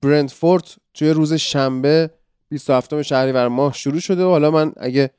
برندفورد 0.01 0.75
توی 0.93 1.09
روز 1.09 1.33
شنبه 1.33 2.09
27 2.49 3.01
شهریور 3.01 3.47
ماه 3.47 3.73
شروع 3.73 3.99
شده 3.99 4.23
و 4.23 4.29
حالا 4.29 4.51
من 4.51 4.73
اگه 4.77 5.09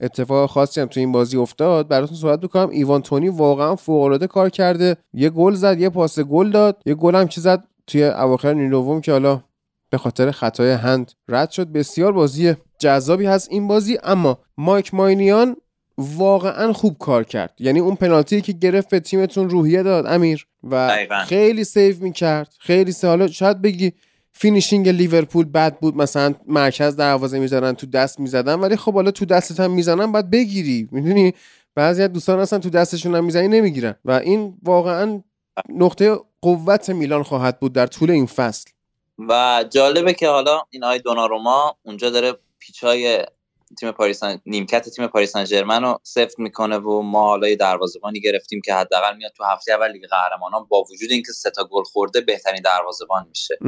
اتفاق 0.00 0.50
خاصی 0.50 0.80
هم 0.80 0.86
تو 0.86 1.00
این 1.00 1.12
بازی 1.12 1.36
افتاد 1.36 1.88
براتون 1.88 2.16
صحبت 2.16 2.42
می‌کنم. 2.42 2.70
ایوان 2.70 3.02
تونی 3.02 3.28
واقعا 3.28 3.76
فوق 3.76 4.02
العاده 4.02 4.26
کار 4.26 4.50
کرده. 4.50 4.96
یه 5.14 5.30
گل 5.30 5.54
زد 5.54 5.80
یه 5.80 5.88
پاس 5.88 6.20
گل 6.20 6.50
داد 6.50 6.82
یه 6.86 6.94
گل 6.94 7.14
هم 7.14 7.28
که 7.28 7.40
زد 7.40 7.64
توی 7.86 8.04
اواخر 8.04 8.52
نیمه 8.52 8.70
دوم 8.70 9.00
که 9.00 9.12
حالا 9.12 9.42
به 9.90 9.98
خاطر 9.98 10.30
خطای 10.30 10.70
هند 10.70 11.12
رد 11.28 11.50
شد. 11.50 11.68
بسیار 11.68 12.12
بازی 12.12 12.54
جذابی 12.78 13.26
هست 13.26 13.48
این 13.50 13.68
بازی 13.68 13.98
اما 14.02 14.38
مایک 14.56 14.94
ماینیان 14.94 15.56
واقعا 15.98 16.72
خوب 16.72 16.96
کار 16.98 17.24
کرد. 17.24 17.54
یعنی 17.58 17.80
اون 17.80 17.96
پنالتی 17.96 18.40
که 18.40 18.52
گرفت 18.52 18.90
به 18.90 19.00
تیمتون 19.00 19.50
روحیه 19.50 19.82
داد 19.82 20.06
امیر. 20.06 20.46
و 20.70 20.96
خیلی 21.26 21.64
save 21.64 21.96
می‌کرد. 22.00 22.54
خیلی 22.58 22.92
سه 22.92 23.28
شاید 23.28 23.62
بگی 23.62 23.92
finishing 24.32 24.88
لیورپول 24.88 25.44
بد 25.44 25.78
بود. 25.78 25.96
مثلا 25.96 26.34
مرکز 26.46 26.96
دروازه 26.96 27.38
می‌زنن 27.38 27.72
تو 27.72 27.86
دست 27.86 28.20
می‌زدن. 28.20 28.54
ولی 28.54 28.76
خب 28.76 28.94
حالا 28.94 29.10
تو 29.10 29.24
دستت 29.24 29.60
هم 29.60 29.70
می‌زنن 29.70 30.12
باید 30.12 30.30
بگیری. 30.30 30.88
می‌دونی؟ 30.92 31.34
بعضی 31.74 32.02
از 32.02 32.12
دوستان 32.12 32.38
اصلا 32.38 32.58
تو 32.58 32.70
دستشون 32.70 33.14
هم 33.14 33.24
می‌زنی 33.24 33.48
نمی‌گیرن. 33.48 33.94
و 34.04 34.10
این 34.10 34.58
واقعا 34.62 35.22
نقطه 35.68 36.18
قوت 36.40 36.90
میلان 36.90 37.22
خواهد 37.22 37.60
بود 37.60 37.72
در 37.72 37.86
طول 37.86 38.10
این 38.10 38.26
فصل. 38.26 38.70
و 39.28 39.64
جالبه 39.70 40.14
که 40.14 40.28
حالا 40.28 40.60
این 40.70 40.84
آی 40.84 40.98
دوناروما 40.98 41.76
اونجا 41.82 42.10
داره 42.10 42.32
پیچای 42.58 43.24
تیم 43.80 43.90
پاریس 43.90 44.20
نیمکت 44.46 44.88
تیم 44.88 45.06
پاریس 45.06 45.32
سن 45.32 45.44
ژرمن 45.44 45.82
رو 45.82 45.98
سفت 46.02 46.38
می‌کنه 46.38 46.78
و 46.78 47.02
ما 47.02 47.24
حالا 47.24 47.54
دروازه‌بانی 47.54 48.20
گرفتیم 48.20 48.60
که 48.64 48.74
حداقل 48.74 49.16
میاد 49.16 49.32
تو 49.36 49.44
هفته 49.44 49.72
اول 49.72 49.92
لیگ 49.92 50.02
قهرمانان 50.10 50.66
با 50.68 50.82
وجود 50.82 51.10
اینکه 51.10 51.32
سه 51.32 51.50
تا 51.50 51.64
گل 51.64 51.82
خورده 51.82 52.20
بهترین 52.20 52.62
دروازه‌بان 52.64 53.26
میشه. 53.28 53.58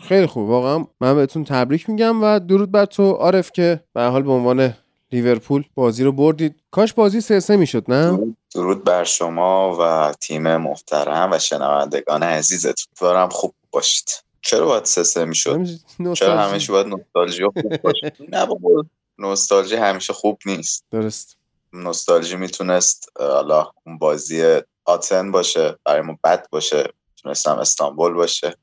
خیلی 0.00 0.26
خوب. 0.26 0.48
واقعا 0.48 0.86
من 1.00 1.16
بهتون 1.16 1.44
تبریک 1.44 1.90
میگم 1.90 2.22
و 2.22 2.38
درود 2.38 2.72
بر 2.72 2.84
تو 2.84 3.10
عارف 3.10 3.52
که 3.52 3.80
به 3.94 4.02
حال 4.02 4.22
به 4.22 4.32
عنوان 4.32 4.74
لیورپول 5.12 5.64
بازی 5.74 6.04
رو 6.04 6.12
بردید. 6.12 6.54
کاش 6.70 6.92
بازی 6.92 7.20
سه 7.20 7.40
سه 7.40 7.56
می‌شد 7.56 7.84
نه؟ 7.88 8.34
درود 8.54 8.84
بر 8.84 9.04
شما 9.04 9.76
و 9.80 10.12
تیم 10.20 10.56
محترم 10.56 11.30
و 11.32 11.38
شنوندگان 11.38 12.22
عزیزتون. 12.22 12.92
دارم 13.00 13.28
خوب 13.28 13.54
باشید. 13.70 14.08
چرا 14.42 14.66
باید 14.66 14.84
سه 14.84 15.02
سه 15.02 15.24
می‌شد؟ 15.24 15.66
چرا 16.14 16.40
همیشه 16.40 16.72
باید 16.72 16.86
نوستالژی 16.86 17.44
خوب 17.44 17.76
باشه 17.76 18.12
نه 18.28 18.46
بابا. 18.46 18.84
نوستالژی 19.18 19.76
همیشه 19.76 20.12
خوب 20.12 20.38
نیست. 20.46 20.84
درست. 20.90 21.38
نوستالژی 21.72 22.36
می‌تونست 22.36 23.08
حالا 23.18 23.70
اون 23.86 23.98
بازی 23.98 24.60
آتن 24.84 25.30
باشه 25.30 25.78
برای 25.84 26.00
ما 26.00 26.18
بد 26.24 26.46
باشه 26.50 26.92
می‌تونستم 27.16 27.58
استانبول 27.58 28.12
باشه 28.12 28.56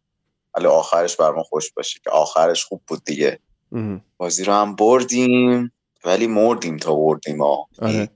ولی 0.55 0.67
آخرش 0.67 1.15
بر 1.15 1.31
ما 1.31 1.43
خوش 1.43 1.73
باشه 1.73 1.99
که 2.03 2.09
آخرش 2.09 2.65
خوب 2.65 2.81
بود 2.87 3.03
دیگه. 3.03 3.39
بازی 4.17 4.43
رو 4.43 4.53
هم 4.53 4.75
بردیم 4.75 5.71
ولی 6.05 6.27
مردیم 6.27 6.77
تا 6.77 6.95
بردیم 6.95 7.41
ها. 7.41 7.67
آره. 7.81 8.09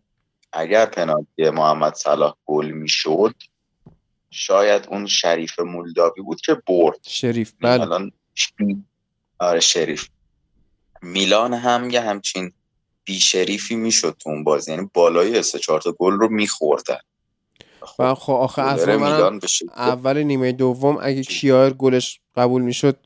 اگر 0.53 0.85
پنالتی 0.85 1.49
محمد 1.49 1.95
صلاح 1.95 2.35
گل 2.45 2.71
می‌شد 2.71 3.35
شاید 4.31 4.87
اون 4.87 5.05
شریف 5.05 5.59
مولداوی 5.59 6.21
بود 6.21 6.41
که 6.41 6.61
برد. 6.67 6.99
شریف 7.07 7.53
بله. 7.61 7.81
الان 7.81 8.11
آره 9.39 9.59
شریف. 9.59 10.09
میلان 11.03 11.53
هم 11.53 11.89
یه 11.89 12.01
همچین 12.01 12.53
بی 13.03 13.19
شریفی 13.19 13.75
می‌شد 13.75 14.15
تو 14.19 14.29
اون 14.29 14.43
بازی. 14.43 14.71
یعنی 14.71 14.89
بالای 14.93 15.43
سه 15.43 15.59
چهار 15.59 15.81
تا 15.81 15.91
گل 15.91 16.13
رو 16.13 16.29
میخوردن. 16.29 16.99
و 17.99 18.15
خب 18.15 18.33
آخه 18.33 18.61
اصلا 18.61 19.39
اول 19.75 20.23
نیمه 20.23 20.51
دوم 20.51 20.97
اگه 21.01 21.21
کیار 21.21 21.73
گلش 21.73 22.19
قبول 22.35 22.61
می‌شد 22.61 22.97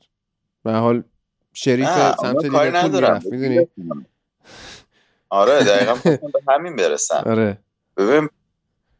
به 0.64 0.72
حال 0.72 1.02
شریف 1.52 1.88
سمت 2.20 2.44
لیورپول 2.44 2.90
می‌رفت 2.90 3.26
می‌دونی؟ 3.26 3.66
آره 5.30 5.64
دقیقا 5.64 6.18
همین 6.48 6.76
برسن 6.76 7.22
آره. 7.26 7.58
ببین 7.96 8.28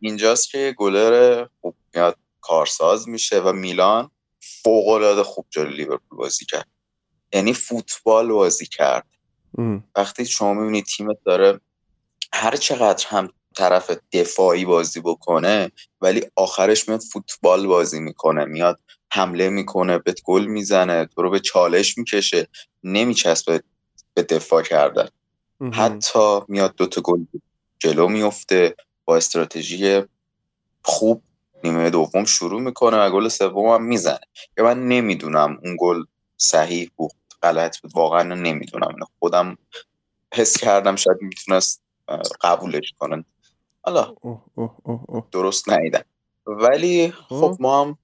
اینجاست 0.00 0.50
که 0.50 0.74
گلر 0.76 1.46
خوب 1.60 1.74
میاد 1.94 2.16
کارساز 2.40 3.08
میشه 3.08 3.40
و 3.40 3.52
میلان 3.52 4.10
فوق 4.40 4.88
العاده 4.88 5.22
خوب 5.22 5.46
جلوی 5.50 5.76
لیورپول 5.76 6.18
بازی 6.18 6.44
کرد. 6.44 6.68
یعنی 7.32 7.52
فوتبال 7.52 8.32
بازی 8.32 8.66
کرد. 8.66 9.06
وقتی 9.96 10.26
شما 10.26 10.54
می‌بینید 10.54 10.84
تیمت 10.84 11.16
داره 11.24 11.60
هر 12.32 12.56
چقدر 12.56 13.06
هم 13.08 13.28
طرف 13.56 13.90
دفاعی 14.12 14.64
بازی 14.64 15.00
بکنه 15.00 15.70
ولی 16.00 16.26
آخرش 16.36 16.88
میاد 16.88 17.00
فوتبال 17.12 17.66
بازی 17.66 18.00
می‌کنه 18.00 18.44
میاد 18.44 18.80
حمله 19.12 19.48
می‌کنه 19.48 19.98
بهت 19.98 20.22
گل 20.24 20.44
می‌زنه 20.46 21.06
تو 21.06 21.22
رو 21.22 21.30
به 21.30 21.40
چالش 21.40 21.98
می‌کشه 21.98 22.48
نمیچسبه 22.84 23.62
به 24.14 24.22
دفاع 24.22 24.62
کردن. 24.62 25.08
حتی 25.72 26.40
میاد 26.48 26.74
دوتا 26.76 27.00
گل 27.00 27.24
جلو 27.78 28.08
میفته 28.08 28.76
با 29.04 29.16
استراتژی 29.16 30.02
خوب. 30.82 31.22
نیمه 31.64 31.90
دوم 31.90 32.24
شروع 32.24 32.60
می‌کنه 32.60 32.96
و 32.96 33.10
گل 33.10 33.28
سوم 33.28 33.68
هم 33.68 33.82
می‌زنه. 33.82 34.20
که 34.56 34.62
من 34.62 34.88
نمی‌دونم 34.88 35.58
اون 35.64 35.76
گل 35.80 36.02
صحیح 36.36 36.90
بود 36.96 37.12
غلط 37.42 37.78
بود. 37.80 37.92
واقعا 37.94 38.22
نمی‌دونم. 38.22 38.94
خودم 39.18 39.58
حس 40.34 40.58
کردم 40.58 40.96
شاید 40.96 41.18
می‌تونست 41.22 41.82
قبولش 42.40 42.92
کنن 42.98 43.24
حالا 43.82 44.14
درست 45.32 45.68
نیدم 45.68 46.04
ولی 46.46 47.10
خب 47.10 47.56
ما 47.60 47.84
هم 47.84 47.98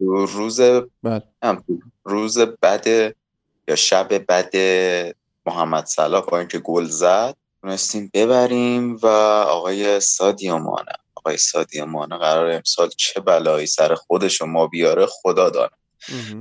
روز 0.00 0.60
بله. 1.02 1.22
روز 2.04 2.38
بد 2.38 3.14
یا 3.68 3.76
شب 3.76 4.08
بد 4.28 4.54
محمد 5.46 5.86
صلاح 5.86 6.24
با 6.24 6.38
اینکه 6.38 6.58
گل 6.58 6.84
زد 6.84 7.36
تونستیم 7.60 8.10
ببریم 8.14 8.96
و 8.96 9.06
آقای 9.48 10.00
سادیو 10.00 10.58
مانه 10.58 10.92
آقای 11.14 11.36
سادیو 11.36 11.86
مانه 11.86 12.16
قرار 12.16 12.50
امسال 12.50 12.88
چه 12.88 13.20
بلایی 13.20 13.66
سر 13.66 13.94
خودش 13.94 14.42
و 14.42 14.46
ما 14.46 14.66
بیاره 14.66 15.06
خدا 15.06 15.50
داره 15.50 15.76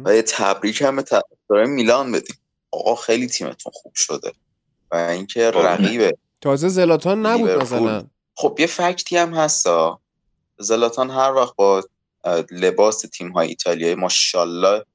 و 0.05 0.15
یه 0.15 0.21
تبریک 0.21 0.81
هم 0.81 1.03
به 1.49 1.65
میلان 1.65 2.11
بدیم. 2.11 2.35
آقا 2.71 2.95
خیلی 2.95 3.27
تیمتون 3.27 3.71
خوب 3.75 3.93
شده 3.95 4.31
و 4.91 4.95
اینکه 4.95 5.51
خب. 5.53 5.59
رقیب 5.59 6.17
تازه 6.41 6.67
زلاتان 6.67 7.25
نبود 7.25 7.49
مثلا. 7.49 8.07
خب 8.35 8.57
یه 8.59 8.67
فکتی 8.67 9.17
هم 9.17 9.33
هستا 9.33 9.99
زلاتان 10.59 11.09
هر 11.09 11.33
وقت 11.33 11.55
با 11.55 11.83
لباس 12.51 13.01
تیم 13.01 13.31
های 13.31 13.47
ایتالیایی 13.47 13.95
ماشاءالله 13.95 14.85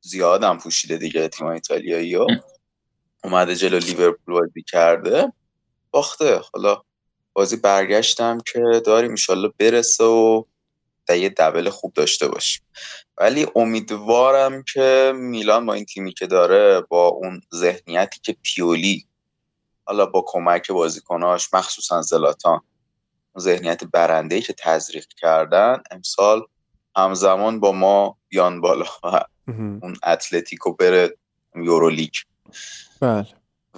زیاد 0.00 0.44
هم 0.44 0.58
پوشیده 0.58 0.96
دیگه 0.96 1.28
تیم 1.28 1.46
های 1.46 1.54
ایتالیایی 1.54 2.14
ها. 2.14 2.26
اومده 3.24 3.54
جلو 3.54 3.78
لیورپول 3.78 4.34
بازی 4.34 4.62
کرده. 4.62 5.32
باخته. 5.90 6.40
حالا 6.54 6.82
بازی 7.32 7.56
برگشتم 7.56 8.38
که 8.52 8.82
داریم 8.86 9.10
ایشالله 9.10 9.52
برسه 9.58 10.04
و 10.04 10.42
یه 11.08 11.28
دبل 11.28 11.70
خوب 11.70 11.92
داشته 11.92 12.28
باشیم. 12.28 12.62
ولی 13.20 13.46
امیدوارم 13.54 14.62
که 14.62 15.12
میلان 15.16 15.66
با 15.66 15.74
این 15.74 15.84
تیمی 15.84 16.12
که 16.12 16.26
داره 16.26 16.80
با 16.80 17.08
اون 17.08 17.40
ذهنیتی 17.54 18.20
که 18.22 18.36
پیولی 18.42 19.06
حالا 19.84 20.06
با 20.06 20.24
کمک 20.26 20.70
بازیکناش 20.70 21.54
مخصوصا 21.54 22.02
زلاتان 22.02 22.60
اون 23.34 23.44
ذهنیت 23.44 23.84
برنده 23.84 24.40
که 24.40 24.52
تزریق 24.52 25.06
کردن 25.06 25.82
امسال 25.90 26.42
همزمان 26.96 27.60
با 27.60 27.72
ما 27.72 28.16
بیان 28.28 28.60
بالا 28.60 28.86
و 29.02 29.20
اون 29.82 29.96
اتلتیکو 30.06 30.72
بره 30.72 31.16
یورولیگ. 31.56 32.12
بله. 33.00 33.26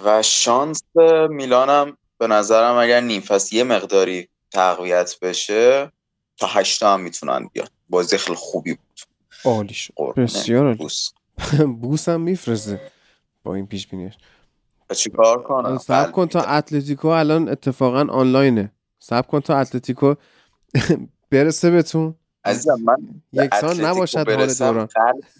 و 0.03 0.23
شانس 0.23 0.83
میلانم 1.29 1.97
به 2.17 2.27
نظرم 2.27 2.75
اگر 2.75 2.99
نیم 2.99 3.23
یه 3.51 3.63
مقداری 3.63 4.29
تقویت 4.51 5.19
بشه 5.21 5.91
تا 6.37 6.47
هشتا 6.47 6.93
هم 6.93 7.01
می‌تونن 7.01 7.49
بیان. 7.53 7.67
بازی 7.89 8.17
خیلی 8.17 8.35
خوبی 8.35 8.73
بود. 8.73 9.10
عالی 9.45 9.73
شد. 9.73 9.93
بسیار 10.17 10.73
بوس. 10.73 11.09
بوس 11.81 12.09
هم 12.09 12.21
میفرسته 12.21 12.81
با 13.43 13.55
این 13.55 13.67
پیش 13.67 13.87
بینیش. 13.87 14.13
چی 14.95 15.09
کار 15.09 15.43
کنم؟ 15.43 15.77
سب 15.77 16.11
کن 16.11 16.27
تا 16.27 16.41
اتلتیکو 16.41 17.07
الان 17.07 17.49
اتفاقا 17.49 18.05
آنلاینه. 18.13 18.71
سب 18.99 19.27
کن 19.27 19.39
تا 19.39 19.57
اتلتیکو 19.57 20.13
برسه 21.31 21.71
بهتون. 21.71 22.15
عزیزم 22.45 22.79
من 22.83 22.97
یکسان 23.33 23.81
نباشد 23.81 24.29
حال 24.29 24.53
دوران. 24.53 24.89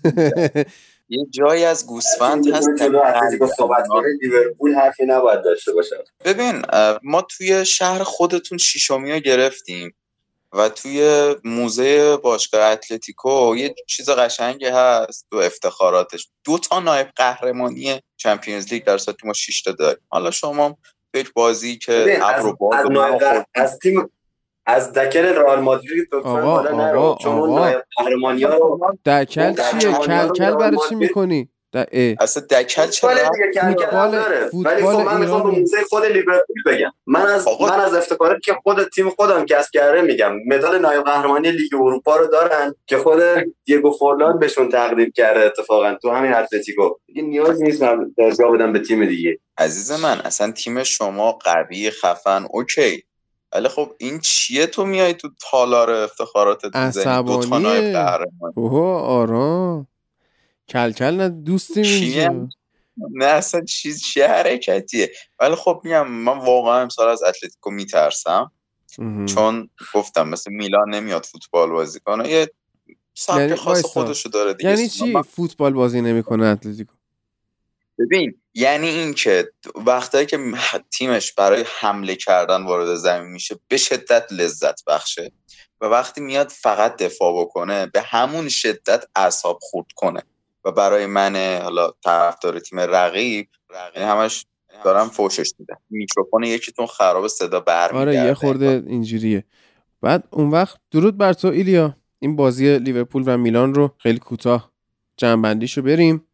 یه 1.10 1.25
جایی 1.29 1.63
از 1.63 1.86
گوسفند 1.88 2.48
هست 2.53 2.70
صحبت 3.58 3.86
لیورپول 4.22 4.74
حرفی 4.75 5.05
نباید 5.05 5.43
داشته 5.43 5.74
باشد. 5.74 6.08
ببین 6.25 6.62
ما 7.03 7.22
توی 7.22 7.65
شهر 7.65 8.03
خودتون 8.03 8.58
شیشمی 8.58 9.22
گرفتیم. 9.22 9.93
و 10.53 10.70
توی 10.70 11.36
موزه 11.43 12.17
باشگاه 12.17 12.62
اتلتیکو 12.63 13.55
یه 13.58 13.75
چیز 13.88 14.10
قشنگی 14.10 14.65
هست 14.65 15.27
تو 15.31 15.38
افتخاراتش. 15.38 16.29
دو 16.43 16.58
تا 16.58 16.79
نایب 16.79 17.08
قهرمانی 17.15 18.01
چمپیونز 18.17 18.74
لیگ 18.74 18.84
در 18.84 18.98
سطح 18.98 19.27
ما 19.27 19.34
6 19.34 19.62
تا 19.62 19.72
داریم. 19.72 20.03
حالا 20.10 20.31
شما 20.31 20.77
یک 21.13 21.34
بازی 21.34 21.77
که 21.77 22.20
ابر 22.22 23.36
از, 23.36 23.46
از 23.55 23.79
تیم 23.79 24.12
از 24.65 24.93
دکل 24.93 25.25
رئال 25.25 25.60
مادرید 25.60 26.15
آقا 26.15 26.60
آقا 26.60 27.29
آقا. 27.29 27.81
قهرمانی 27.98 28.43
ها 28.43 28.79
دکل 29.05 29.53
چیه؟ 29.53 29.93
کل 29.93 30.29
کل 30.29 30.55
برای 30.55 30.77
چی 30.89 30.96
می‌کنی؟ 30.96 31.50
اصلا 32.19 32.43
دکل 32.49 32.87
چرا 32.87 33.11
فوتبال 33.61 34.15
ولی 34.65 34.83
خب 34.83 34.99
من 34.99 35.19
می‌خوام 35.19 35.43
به 35.43 35.49
موزه 35.59 35.77
خود 35.89 36.05
لیورپول 36.05 36.63
بگم. 36.65 36.91
من 37.05 37.21
از 37.21 37.47
من 37.61 37.79
از 37.79 37.93
افتخارات 37.93 38.41
که 38.43 38.53
خود 38.63 38.83
تیم 38.83 39.09
خودم 39.09 39.45
کسب 39.45 39.69
کرده 39.73 40.01
میگم. 40.01 40.35
مدال 40.47 40.79
نایب 40.79 41.03
قهرمانی 41.03 41.51
لیگ 41.51 41.75
اروپا 41.75 42.15
رو 42.15 42.27
دارن 42.27 42.75
که 42.87 42.97
خود 42.97 43.19
دیگو 43.65 43.91
فورلان 43.91 44.39
بهشون 44.39 44.69
تقدیم 44.69 45.11
کرده 45.15 45.45
اتفاقا 45.45 45.95
تو 46.01 46.09
همین 46.09 46.33
اتلتیکو. 46.33 46.89
دیگه 47.07 47.21
نیاز 47.21 47.61
نیست 47.61 47.83
من 47.83 48.13
جا 48.39 48.51
بدم 48.51 48.73
به 48.73 48.79
تیم 48.79 49.05
دیگه. 49.05 49.39
عزیز 49.57 49.91
من 49.91 50.21
اصلا 50.21 50.51
تیم 50.51 50.83
شما 50.83 51.31
قوی 51.31 51.91
خفن 51.91 52.45
okay. 52.51 53.03
ولی 53.53 53.67
خب 53.67 53.91
این 53.97 54.19
چیه 54.19 54.65
تو 54.65 54.85
میای 54.85 55.13
تو 55.13 55.29
تالار 55.51 55.91
افتخارات 55.91 56.75
عصبانیه. 56.75 57.93
اوه 58.55 59.01
آرام. 59.01 59.87
کلکل 60.71 61.11
نه 61.11 61.29
دوستیم 61.29 61.83
اینجا. 61.83 62.47
نه 63.11 63.25
اصلا 63.25 63.61
چیز 63.61 64.03
چه 64.03 64.27
حرکتیه؟ 64.27 65.11
ولی 65.39 65.55
خب 65.55 65.81
میگم 65.83 66.07
من 66.07 66.37
واقعا 66.37 66.81
امسال 66.81 67.09
از 67.09 67.23
اتلتیکو 67.23 67.71
میترسم. 67.71 68.51
چون 69.25 69.69
گفتم 69.93 70.29
مثل 70.29 70.51
میلان 70.51 70.89
نمیاد 70.89 71.25
فوتبال 71.25 71.69
بازی 71.69 71.99
کنه. 71.99 72.29
یه 72.29 72.51
سبک 73.13 73.37
یعنی 73.37 73.55
خاص 73.55 73.85
خودشو 73.85 74.29
داره 74.29 74.53
دیگه. 74.53 74.69
یعنی 74.69 74.89
چی؟ 74.89 75.23
فوتبال 75.23 75.73
بازی 75.73 76.01
نمی‌کنه 76.01 76.45
اتلتیکو. 76.45 76.93
ببین 77.99 78.41
یعنی 78.53 78.87
اینکه 78.87 79.51
وقتایی 79.75 80.25
که 80.25 80.39
تیمش 80.91 81.33
برای 81.33 81.65
حمله 81.79 82.15
کردن 82.15 82.63
وارد 82.63 82.95
زمین 82.95 83.29
میشه 83.29 83.59
به 83.67 83.77
شدت 83.77 84.27
لذت 84.31 84.85
بخشه. 84.85 85.31
و 85.81 85.85
وقتی 85.85 86.21
میاد 86.21 86.49
فقط 86.49 86.97
دفاع 86.97 87.41
بکنه 87.41 87.85
به 87.85 88.01
همون 88.01 88.49
شدت 88.49 89.05
اعصاب 89.15 89.59
خورد 89.61 89.87
کنه. 89.95 90.23
و 90.65 90.71
برای 90.71 91.05
من 91.05 91.59
حالا 91.63 91.91
طرفدار 92.03 92.59
تیم 92.59 92.79
رقیب 92.79 93.47
رقیب 93.69 94.01
همش 94.01 94.45
دارم 94.83 95.07
فوشش 95.09 95.51
میدم. 95.59 95.77
میکروفون 95.89 96.43
یکیتون 96.43 96.85
خراب 96.85 97.27
صدا 97.27 97.59
برمیگرده 97.59 97.99
آره 97.99 98.27
یه 98.27 98.33
خورده 98.33 98.83
اینجوریه. 98.87 99.43
بعد 100.01 100.27
اون 100.31 100.49
وقت 100.49 100.77
درود 100.91 101.17
بر 101.17 101.33
تو 101.33 101.47
ایلیا. 101.47 101.95
این 102.19 102.35
بازی 102.35 102.77
لیورپول 102.77 103.23
و 103.25 103.37
میلان 103.37 103.73
رو 103.73 103.91
خیلی 103.97 104.19
کوتاه 104.19 104.71
جنبندیشو 105.17 105.81
بریم 105.81 106.27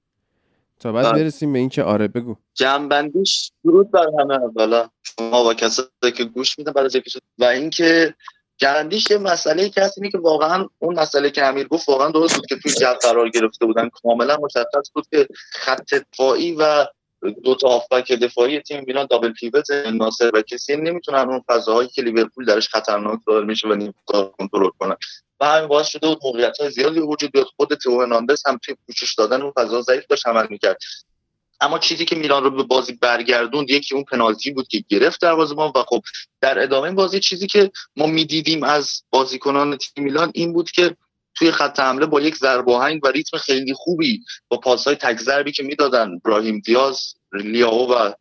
تا 0.80 0.92
بعد. 0.92 1.16
برسیم 1.16 1.54
به 1.54 1.60
اینکه 1.60 1.84
آره 1.84 2.08
بگو. 2.08 2.36
جنبندیش 2.54 3.52
درود 3.64 3.92
بر 3.92 4.06
همه 4.20 4.34
اولا. 4.34 4.90
شما 5.04 5.46
و 5.50 5.54
کسایی 5.54 6.14
که 6.18 6.24
گوش 6.24 6.60
میدن 6.60 6.72
برای 6.72 6.90
و 7.38 7.44
اینکه 7.44 8.16
جنبندیش 8.58 9.12
یه 9.12 9.18
مسئله 9.18 9.70
که 9.70 9.82
هست 9.82 9.98
اینه 9.98 10.12
که 10.12 10.18
واقعا 10.18 10.68
اون 10.80 11.00
مسئله 11.00 11.32
که 11.32 11.46
امیر 11.46 11.68
گفت 11.68 11.90
واقعا 11.90 12.12
درست 12.12 12.36
بود 12.36 12.46
که 12.46 12.56
توی 12.56 12.72
جو 12.72 12.94
قرار 13.02 13.30
گرفته 13.30 13.66
بودن. 13.66 13.90
کاملا 13.90 14.38
مشخص 14.42 14.92
بود 14.94 15.06
که 15.12 15.28
خط 15.52 15.94
دفاعی 15.94 16.52
و 16.52 16.86
دو 17.44 17.56
تا 17.56 17.70
هافبک 17.70 18.12
دفاعی 18.12 18.60
تیم 18.60 18.84
میلان 18.88 19.08
دابل 19.10 19.32
پیوت 19.32 19.72
ناصر 19.72 20.32
و 20.34 20.42
کسی 20.42 20.76
نمی‌تونن 20.76 21.30
اون 21.30 21.44
فضاهایی 21.48 21.90
که 21.90 22.02
لیورپول 22.02 22.46
درش 22.46 22.70
خطرناک 22.70 23.20
داره 23.28 23.46
میشه 23.46 23.68
و 23.68 23.74
نمی‌تونن 23.74 24.32
کنترل 24.38 24.70
کنن. 24.80 24.96
و 25.40 25.46
همین 25.46 25.68
باعث 25.68 25.88
شده 25.88 26.08
بود 26.08 26.20
موقعیت 26.24 26.58
های 26.60 26.70
زیادی 26.70 27.00
وجود 27.00 27.32
بیاد. 27.32 27.46
خود 27.58 27.74
تو 27.74 28.02
هرناندز 28.02 28.44
هم 28.46 28.60
توی 28.64 28.76
پوشش 28.88 29.14
دادن 29.14 29.42
اون 29.42 29.54
فضا 29.58 29.82
ضعیف 29.82 30.06
داشت 30.08 30.28
عمل 30.28 30.48
می‌کرد. 30.50 30.78
اما 31.62 31.80
چیزی 31.80 32.06
که 32.06 32.16
میلان 32.16 32.44
رو 32.44 32.52
به 32.52 32.64
بازی 32.64 32.94
برگردوند 32.94 33.70
یکی 33.70 33.96
اون 33.96 34.04
پنالتی 34.04 34.52
بود 34.52 34.68
که 34.68 34.84
گرفت 34.90 35.22
دروازه‌بان 35.22 35.72
و 35.76 35.84
خب 35.88 36.02
در 36.42 36.64
ادامه 36.64 36.92
بازی 36.92 37.20
چیزی 37.20 37.48
که 37.48 37.72
ما 37.96 38.08
می‌دیدیم 38.08 38.64
از 38.64 39.04
بازیکنان 39.10 39.78
تیم 39.78 40.04
میلان 40.04 40.32
این 40.34 40.54
بود 40.54 40.72
که 40.72 40.96
توی 41.36 41.52
خط 41.52 41.80
حمله 41.80 42.06
با 42.06 42.22
یک 42.22 42.36
ضرب 42.36 42.68
و 42.68 43.08
ریتم 43.14 43.38
خیلی 43.38 43.74
خوبی 43.74 44.24
با 44.48 44.58
پاسهای 44.58 44.96
تک 44.96 45.20
ضربی 45.20 45.52
که 45.52 45.64
می‌دادن 45.64 46.20
براهیم 46.20 46.60
دیاز 46.60 47.14
لیاو 47.34 47.94
و 47.94 48.12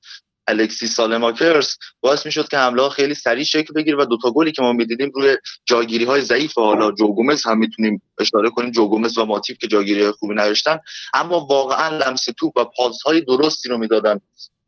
الکسی 0.48 0.86
سالماکرز 0.86 1.76
باعث 2.00 2.26
می‌شد 2.26 2.48
که 2.48 2.58
حمله 2.58 2.88
خیلی 2.88 3.14
سریع 3.14 3.44
شکل 3.44 3.74
بگیره 3.74 3.96
و 3.96 4.04
دوتا 4.04 4.30
گلی 4.30 4.52
که 4.52 4.62
ما 4.62 4.72
می‌دیدیم 4.72 5.12
روی 5.14 5.36
جاگیری 5.66 6.04
های 6.04 6.20
ضعیف. 6.20 6.54
حالا 6.54 6.92
جوگومز 6.92 7.46
هم 7.46 7.58
می‌تونیم 7.58 8.02
اشاره 8.18 8.50
کنیم 8.50 8.70
جوگومز 8.70 9.18
و 9.18 9.24
ماتیف 9.24 9.58
که 9.58 9.66
جاگیری 9.66 10.10
خوبی 10.10 10.34
نداشتن. 10.34 10.78
اما 11.14 11.40
واقعا 11.40 11.96
لمس 11.96 12.24
توپ 12.38 12.56
و 12.56 12.64
پاس 12.64 13.02
های 13.02 13.20
درستی 13.20 13.68
رو 13.68 13.78
می‌دادن 13.78 14.20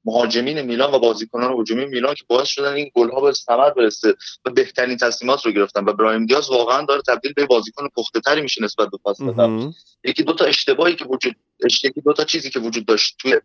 مهاجمین 0.04 0.62
میلان 0.62 0.94
و 0.94 0.98
بازیکنان 0.98 1.60
هجومی 1.60 1.86
میلان 1.86 2.14
که 2.14 2.24
باعث 2.28 2.48
شدن 2.48 2.72
این 2.72 2.90
گل 2.94 3.10
ها 3.10 3.20
به 3.20 3.32
ثمر 3.32 3.70
برسه 3.70 4.14
و 4.44 4.50
بهترین 4.50 4.96
تصمیمات 4.96 5.46
رو 5.46 5.52
گرفتن. 5.52 5.84
و 5.84 5.92
برایم 5.92 6.26
دیاز 6.26 6.50
واقعا 6.50 6.82
داره 6.82 7.02
تبدیل 7.02 7.32
به 7.32 7.46
بازیکن 7.46 7.88
پخته 7.96 8.20
تری 8.20 8.40
میشه 8.40 8.64
نسبت 8.64 8.88
به 8.90 8.98
پاس 9.02 9.18
دادن. 9.18 9.72
یکی 10.04 10.22
دو 10.22 10.32
تا 10.32 10.44
اشتباهی 10.44 10.94
که 10.94 11.04
وجود 11.04 11.36
یکی 11.84 12.00
دو 12.04 12.12
تا 12.12 12.24
چیزی 12.24 12.50
که 12.50 12.60
وجود 12.60 12.86
داشت 12.86 13.16
توی 13.18 13.40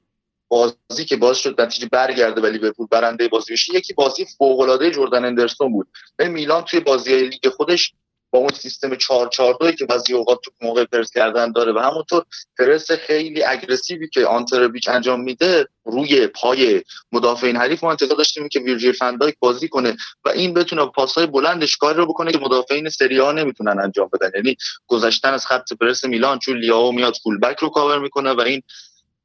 بازی 0.53 1.05
که 1.05 1.15
باز 1.15 1.38
شد 1.38 1.62
نتیجه 1.62 1.88
برگرده 1.91 2.41
ولی 2.41 2.57
لیورپول 2.57 2.88
برنده 2.91 3.27
بازی 3.27 3.53
بشه 3.53 3.75
یکی 3.75 3.93
بازی 3.93 4.25
فوق 4.38 4.60
العاده 4.60 4.91
جردن 4.91 5.25
اندرسون 5.25 5.72
بود. 5.72 5.88
به 6.15 6.27
میلان 6.27 6.63
توی 6.63 6.79
بازی 6.79 7.29
لیگ 7.29 7.50
خودش 7.50 7.93
با 8.31 8.39
اون 8.39 8.50
سیستم 8.50 8.95
4 8.95 9.29
4 9.29 9.57
2 9.60 9.72
که 9.72 9.86
بعضی 9.86 10.13
اوقات 10.13 10.39
تو 10.43 10.51
موقع 10.62 10.86
پرس 10.86 11.12
کردن 11.12 11.51
داره. 11.51 11.74
و 11.74 11.79
همونطور 11.79 12.25
پرس 12.60 12.91
خیلی 12.91 13.43
aggressive 13.43 14.03
ی 14.03 14.10
که 14.10 14.25
آنته 14.25 14.53
ربیچ 14.53 14.88
انجام 14.88 15.22
میده 15.22 15.67
روی 15.86 16.27
پای 16.27 16.83
مدافعین 17.12 17.55
حریف 17.55 17.83
ما 17.83 17.89
انتظار 17.89 18.17
داشتیم 18.17 18.50
که 18.50 18.60
ویرجیل 18.60 18.91
فندایک 18.91 19.36
بازی 19.39 19.67
کنه 19.67 19.98
و 20.25 20.29
این 20.29 20.53
بتونه 20.53 20.86
پاسهای 20.86 21.27
بلندش 21.27 21.77
کاری 21.77 21.98
رو 21.98 22.05
بکنه 22.05 22.32
که 22.32 22.38
مدافعین 22.38 22.89
سری 22.89 23.19
آ 23.19 23.32
نمی‌تونن 23.32 23.80
انجام 23.84 24.10
بدن. 24.13 24.32
یعنی 24.36 24.58
گذشتن 24.88 25.34
از 25.34 25.45
خط 25.45 25.73
پرس 25.73 26.06
میلان 26.06 26.39
چون 26.39 26.58
لیائو 26.58 26.91
میاد 26.91 27.15
full 27.23 27.39
back 27.39 27.60
رو 27.60 27.69
کاور 27.69 27.99
می‌کنه 27.99 28.32
و 28.32 28.41
این 28.41 28.63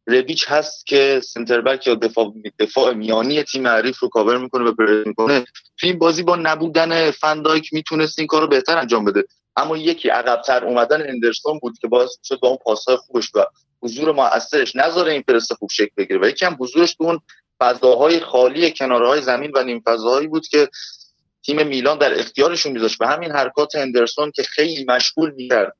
ربیچ 0.08 0.44
هست 0.48 0.86
که 0.86 1.20
center 1.24 1.60
back 1.60 1.86
یا 1.86 1.94
دفاع, 1.94 2.32
دفاع 2.58 2.94
میانی 2.94 3.42
تیم 3.42 3.66
حریف 3.66 3.98
رو 3.98 4.08
کاور 4.08 4.38
می‌کنه 4.38 4.64
و 4.64 4.72
پرس 4.72 5.06
می‌کنه. 5.06 5.40
تو 5.78 5.86
این 5.86 5.98
بازی 5.98 6.22
با 6.22 6.36
نبودن 6.36 7.10
فندایک 7.10 7.72
می‌تونست 7.72 8.18
این 8.18 8.28
کار 8.28 8.40
رو 8.40 8.48
بهتر 8.48 8.78
انجام 8.78 9.04
بده. 9.04 9.24
اما 9.56 9.76
یکی 9.76 10.08
عقبتر 10.08 10.64
اومدن 10.64 11.08
اندرسون 11.08 11.58
بود 11.58 11.78
که 11.78 11.88
باعث 11.88 12.10
شد 12.24 12.40
با 12.40 12.48
اون 12.48 12.58
پاسهای 12.64 12.96
خوبش 12.96 13.30
و 13.34 13.44
حضور 13.82 14.12
موثرش 14.12 14.76
نذاره 14.76 15.12
این 15.12 15.22
پرس 15.22 15.52
خوب 15.52 15.68
شکل 15.72 15.92
بگیره. 15.96 16.20
و 16.20 16.28
یکی 16.28 16.44
هم 16.44 16.56
حضورش 16.60 16.94
تو 16.94 17.04
اون 17.04 17.20
فضاهای 17.60 18.20
خالی 18.20 18.70
کنارهای 18.70 19.22
زمین 19.22 19.50
و 19.54 19.62
نیم 19.62 19.82
فضاهایی 19.86 20.26
بود 20.26 20.46
که 20.46 20.68
تیم 21.44 21.66
میلان 21.66 21.98
در 21.98 22.20
اختیارشون 22.20 22.72
میذاشت. 22.72 23.00
و 23.00 23.06
همین 23.06 23.30
حرکات 23.30 23.76
اندرسون 23.76 24.30
که 24.30 24.42
خیلی 24.42 24.84
مشغول 24.84 25.30
می‌کرد. 25.30 25.76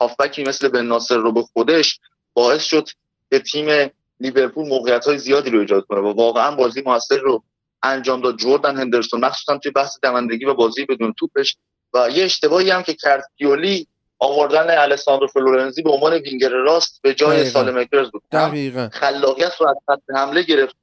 هافبکی 0.00 0.42
مثل 0.42 0.68
بن 0.68 0.86
ناصر 0.86 1.16
رو 1.16 1.32
به 1.32 1.42
خودش 1.42 2.00
باعث 2.34 2.62
شد 2.62 2.88
که 3.32 3.38
تیم 3.38 3.90
لیورپول 4.20 4.68
موقعیت 4.68 5.06
های 5.06 5.18
زیادی 5.18 5.50
رو 5.50 5.60
ایجاد 5.60 5.86
کنه 5.86 6.00
و 6.00 6.12
واقعا 6.12 6.56
بازی 6.56 6.82
موثر 6.86 7.18
رو 7.18 7.42
انجام 7.82 8.20
داد. 8.20 8.38
جردن 8.38 8.76
هندرسون 8.76 9.24
مخصوصا 9.24 9.58
توی 9.58 9.72
بحث 9.72 9.98
دوندگی 10.02 10.44
و 10.44 10.54
بازی 10.54 10.84
بدون 10.84 11.14
توپش. 11.18 11.56
و 11.94 12.08
یه 12.10 12.24
اشتباهی 12.24 12.70
هم 12.70 12.82
که 12.82 12.94
کرد 12.94 13.24
پیولی 13.38 13.86
آوردن 14.18 14.78
الساندرو 14.78 15.26
فلورنزی 15.26 15.82
به 15.82 15.90
عنوان 15.90 16.12
وینگر 16.12 16.48
راست 16.48 17.00
به 17.02 17.14
جای 17.14 17.44
سالمکرز 17.44 18.10
بود. 18.10 18.22
دقیقاً. 18.32 18.88
خلاقیت 18.92 19.52
رو 19.60 19.68
از 19.68 19.76
خط 19.86 20.16
حمله 20.16 20.42
گرفت 20.42 20.76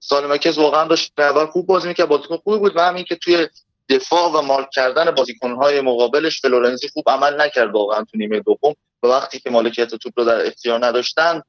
سالمکرز 0.00 0.58
واقعا 0.58 0.84
داشت 0.84 1.12
اول 1.18 1.46
خوب 1.46 1.66
بازی 1.66 1.88
می‌کرد 1.88 2.08
بازیکن 2.08 2.36
خوبی 2.36 2.58
بود 2.58 2.76
و 2.76 2.80
همین 2.80 3.04
که 3.04 3.16
توی 3.16 3.48
دفاع 3.90 4.32
و 4.32 4.42
مارک 4.42 4.70
کردن 4.70 5.10
بازیکنهای 5.10 5.80
مقابلش 5.80 6.40
فلورنزی 6.40 6.88
خوب 6.88 7.04
عمل 7.10 7.40
نکرد 7.40 7.74
واقعا 7.74 8.04
تو 8.04 8.18
نیمه 8.18 8.40
دوم. 8.40 8.74
و 9.02 9.06
وقتی 9.06 9.40
که 9.40 9.50
مالکیت 9.50 9.94
توپ 9.94 10.12
رو 10.16 10.24
در 10.24 10.46
اختیار 10.46 10.86
نداشتن 10.86 11.42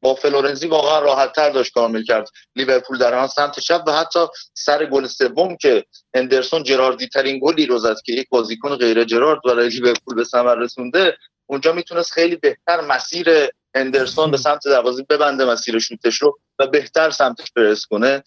با 0.00 0.14
فلورنزی 0.14 0.66
واقعا 0.66 0.98
راحت 0.98 1.32
تر 1.32 1.50
داشت 1.50 1.72
کار 1.72 2.02
کرد 2.02 2.28
لیورپول 2.56 2.98
در 2.98 3.14
آن 3.14 3.26
سمت 3.26 3.60
چپ 3.60 3.82
و 3.86 3.92
حتی 3.92 4.26
سر 4.54 4.86
گل 4.86 5.06
سوم 5.06 5.56
که 5.56 5.84
اندرسون 6.14 6.62
جراردی 6.62 7.08
ترین 7.08 7.40
گلی 7.42 7.66
رو 7.66 7.78
زد 7.78 7.96
که 8.04 8.12
یک 8.12 8.28
بازیکن 8.28 8.76
غیر 8.76 9.04
جرارد 9.04 9.40
برای 9.44 9.68
لیورپول 9.68 10.14
به 10.14 10.24
ثمر 10.24 10.54
رسونده 10.54 11.16
اونجا 11.46 11.72
می‌تونست 11.72 12.12
خیلی 12.12 12.36
بهتر 12.36 12.80
مسیر 12.80 13.48
اندرسون 13.74 14.30
به 14.30 14.36
سمت 14.36 14.64
دروازه 14.64 15.02
ببنده 15.02 15.44
مسیر 15.44 15.78
شوتش 15.78 16.22
رو 16.22 16.38
و 16.58 16.66
بهتر 16.66 17.10
سمتش 17.10 17.52
پرس 17.56 17.86
کنه. 17.86 18.22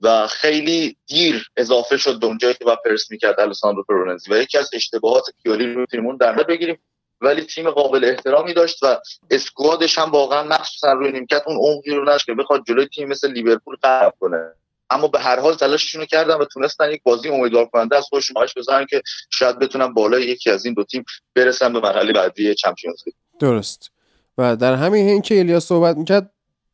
و 0.00 0.26
خیلی 0.26 0.96
دیر 1.06 1.50
اضافه 1.56 1.96
شد 1.96 2.20
به 2.20 2.26
اونجایی 2.26 2.54
که 2.54 2.64
باید 2.64 2.76
پرس 2.84 3.10
می‌کرد 3.10 3.40
الساندرو 3.40 3.82
فلورنزی 3.82 4.32
و 4.32 4.36
یکی 4.36 4.58
از 4.58 4.70
اشتباهات 4.72 5.24
پیولی 5.42 5.74
رو 5.74 5.86
می‌تونیم 5.86 6.16
در 6.16 6.26
نظر 6.26 6.42
بگیریم. 6.42 6.78
ولی 7.20 7.42
تیم 7.42 7.70
قابل 7.70 8.04
احترامی 8.04 8.54
داشت 8.54 8.82
و 8.82 8.98
squad 9.30 9.79
ش 9.79 9.98
هم 9.98 10.10
واقعا 10.10 10.42
مخصوصا 10.42 10.92
روی 10.92 11.12
نیمکت 11.12 11.42
اون 11.46 11.56
عمقی 11.56 11.90
رو 11.90 12.02
نداشت 12.02 12.26
که 12.26 12.34
بخواد 12.34 12.62
جلوی 12.68 12.86
تیم 12.86 13.08
مثل 13.08 13.32
لیورپول 13.32 13.76
غلبه 13.82 14.14
کنه. 14.20 14.52
اما 14.90 15.08
به 15.08 15.20
هر 15.20 15.40
حال 15.40 15.54
تلاششون 15.54 16.04
کردن 16.04 16.34
و 16.34 16.44
تونستن 16.44 16.90
یک 16.90 17.02
بازی 17.02 17.28
امیدوار 17.28 17.66
کننده 17.66 17.96
از 17.96 18.04
خودشون 18.04 18.34
باش 18.34 18.54
بزنن 18.56 18.86
که 18.86 19.02
شاید 19.30 19.58
بتونن 19.58 19.94
بالای 19.94 20.22
یکی 20.22 20.50
از 20.50 20.64
این 20.64 20.74
دو 20.74 20.84
تیم 20.84 21.04
برسن 21.34 21.72
به 21.72 21.80
مرحله 21.80 22.12
بعدی 22.12 22.54
چمپیونز 22.54 23.02
لیگ. 23.06 23.14
درست. 23.38 23.90
و 24.38 24.56
در 24.56 24.74
همین 24.74 25.08
حین 25.08 25.22
که 25.22 25.38
الیا 25.38 25.60
صحبت 25.60 25.96
می‌کرد 25.96 26.30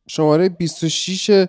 شماره 0.09 0.49
26 0.49 1.47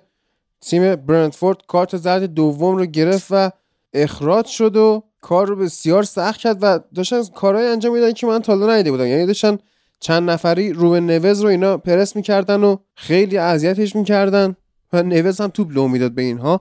تیم 0.60 0.96
برندفورد 0.96 1.58
کارت 1.68 1.96
زرد 1.96 2.24
دوم 2.24 2.76
رو 2.76 2.86
گرفت 2.86 3.26
و 3.30 3.50
اخراج 3.92 4.46
شد 4.46 4.76
و 4.76 5.02
کار 5.20 5.46
رو 5.46 5.56
بسیار 5.56 6.02
سخت 6.02 6.40
کرد 6.40 6.58
و 6.62 6.78
داشتن 6.94 7.22
کارهای 7.24 7.66
انجام 7.66 7.94
میدن 7.94 8.12
که 8.12 8.26
من 8.26 8.42
تا 8.42 8.52
حالا 8.56 8.72
ندیده 8.72 8.90
بودم. 8.90 9.06
یعنی 9.06 9.26
داشتن 9.26 9.58
چند 10.00 10.30
نفری 10.30 10.72
روبن 10.72 11.06
نوز 11.06 11.40
رو 11.40 11.48
اینا 11.48 11.76
پرس 11.76 12.16
می‌کردن 12.16 12.64
و 12.64 12.76
خیلی 12.94 13.38
اذیتش 13.38 13.96
می‌کردن 13.96 14.56
و 14.92 15.02
نوز 15.02 15.40
هم 15.40 15.48
توپ 15.48 15.70
لو 15.70 15.88
می‌داد 15.88 16.12
به 16.12 16.22
اینها. 16.22 16.60